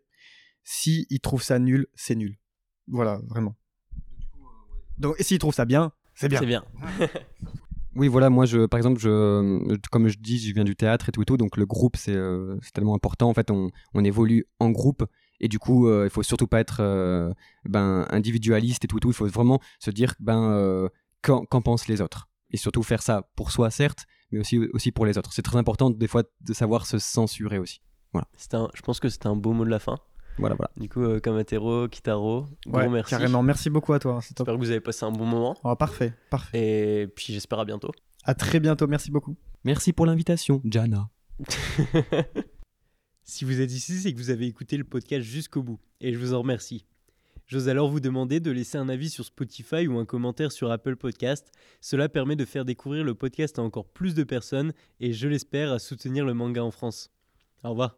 si 0.63 1.05
il 1.09 1.19
trouve 1.19 1.43
ça 1.43 1.59
nul, 1.59 1.85
c'est 1.93 2.15
nul. 2.15 2.37
Voilà, 2.87 3.19
vraiment. 3.27 3.55
Donc, 4.97 5.15
et 5.19 5.23
s'il 5.23 5.39
trouve 5.39 5.53
ça 5.53 5.65
bien, 5.65 5.91
c'est 6.19 6.29
bien. 6.29 6.39
c'est 6.39 6.45
bien. 6.45 6.63
Oui, 7.95 8.07
voilà, 8.07 8.29
moi, 8.29 8.45
je, 8.45 8.65
par 8.67 8.77
exemple, 8.77 8.99
je, 8.99 9.75
comme 9.91 10.07
je 10.07 10.17
dis, 10.19 10.37
je 10.39 10.53
viens 10.53 10.63
du 10.63 10.75
théâtre 10.75 11.09
et 11.09 11.11
tout 11.11 11.23
et 11.23 11.25
tout, 11.25 11.37
donc 11.37 11.57
le 11.57 11.65
groupe, 11.65 11.97
c'est 11.97 12.15
euh, 12.15 12.55
c'est 12.61 12.71
tellement 12.71 12.93
important. 12.95 13.27
En 13.29 13.33
fait, 13.33 13.49
on, 13.51 13.71
on 13.95 14.03
évolue 14.05 14.45
en 14.59 14.69
groupe 14.69 15.03
et 15.39 15.47
du 15.47 15.57
coup, 15.57 15.87
euh, 15.87 16.05
il 16.05 16.09
faut 16.11 16.21
surtout 16.23 16.45
pas 16.47 16.59
être 16.59 16.77
euh, 16.81 17.33
ben, 17.65 18.05
individualiste 18.11 18.85
et 18.85 18.87
tout 18.87 18.97
et 18.97 18.99
tout. 19.01 19.09
Il 19.09 19.15
faut 19.15 19.27
vraiment 19.27 19.59
se 19.79 19.89
dire, 19.89 20.13
ben, 20.19 20.51
euh, 20.51 20.87
qu'en 21.23 21.43
pensent 21.45 21.87
les 21.87 21.99
autres 21.99 22.29
Et 22.51 22.57
surtout 22.57 22.83
faire 22.83 23.01
ça 23.01 23.27
pour 23.35 23.51
soi, 23.51 23.71
certes, 23.71 24.05
mais 24.31 24.39
aussi, 24.39 24.59
aussi 24.71 24.91
pour 24.91 25.05
les 25.07 25.17
autres. 25.17 25.33
C'est 25.33 25.41
très 25.41 25.57
important, 25.57 25.89
des 25.89 26.07
fois, 26.07 26.23
de 26.41 26.53
savoir 26.53 26.85
se 26.85 26.99
censurer 26.99 27.57
aussi. 27.57 27.81
C'était 28.37 28.57
un- 28.57 28.69
je 28.75 28.81
pense 28.81 28.99
que 28.99 29.09
c'était 29.09 29.27
un 29.27 29.35
beau 29.35 29.51
mot 29.53 29.65
de 29.65 29.69
la 29.71 29.79
fin. 29.79 29.97
Voilà, 30.39 30.55
voilà. 30.55 30.71
Du 30.77 30.89
coup, 30.89 31.03
euh, 31.03 31.19
Kamatero, 31.19 31.87
Kitaro, 31.87 32.45
Ouais, 32.65 32.83
gros 32.83 32.89
merci. 32.89 33.09
Carrément, 33.11 33.43
merci 33.43 33.69
beaucoup 33.69 33.93
à 33.93 33.99
toi. 33.99 34.13
Top. 34.15 34.23
J'espère 34.23 34.53
que 34.55 34.59
vous 34.59 34.71
avez 34.71 34.79
passé 34.79 35.05
un 35.05 35.11
bon 35.11 35.25
moment. 35.25 35.55
Oh, 35.63 35.75
parfait, 35.75 36.13
parfait. 36.29 37.03
Et 37.03 37.07
puis 37.07 37.33
j'espère 37.33 37.59
à 37.59 37.65
bientôt. 37.65 37.91
À 38.23 38.33
très 38.33 38.59
bientôt, 38.59 38.87
merci 38.87 39.11
beaucoup. 39.11 39.35
Merci 39.63 39.93
pour 39.93 40.05
l'invitation, 40.05 40.61
Jana. 40.65 41.09
si 43.23 43.45
vous 43.45 43.61
êtes 43.61 43.71
ici, 43.71 43.99
c'est 43.99 44.13
que 44.13 44.17
vous 44.17 44.29
avez 44.29 44.45
écouté 44.45 44.77
le 44.77 44.83
podcast 44.83 45.25
jusqu'au 45.25 45.63
bout. 45.63 45.79
Et 46.01 46.13
je 46.13 46.19
vous 46.19 46.33
en 46.33 46.39
remercie. 46.39 46.85
J'ose 47.49 47.67
alors 47.67 47.89
vous 47.89 47.99
demander 47.99 48.39
de 48.39 48.51
laisser 48.51 48.77
un 48.77 48.89
avis 48.89 49.09
sur 49.09 49.25
Spotify 49.25 49.87
ou 49.87 49.97
un 49.97 50.05
commentaire 50.05 50.51
sur 50.51 50.69
Apple 50.71 50.95
Podcast. 50.95 51.51
Cela 51.81 52.07
permet 52.07 52.35
de 52.35 52.45
faire 52.45 52.63
découvrir 52.63 53.03
le 53.03 53.15
podcast 53.15 53.57
à 53.57 53.63
encore 53.63 53.85
plus 53.85 54.13
de 54.13 54.23
personnes 54.23 54.71
et 54.99 55.13
je 55.13 55.27
l'espère 55.27 55.71
à 55.71 55.79
soutenir 55.79 56.25
le 56.25 56.35
manga 56.35 56.63
en 56.63 56.69
France. 56.69 57.09
Au 57.63 57.71
revoir. 57.71 57.97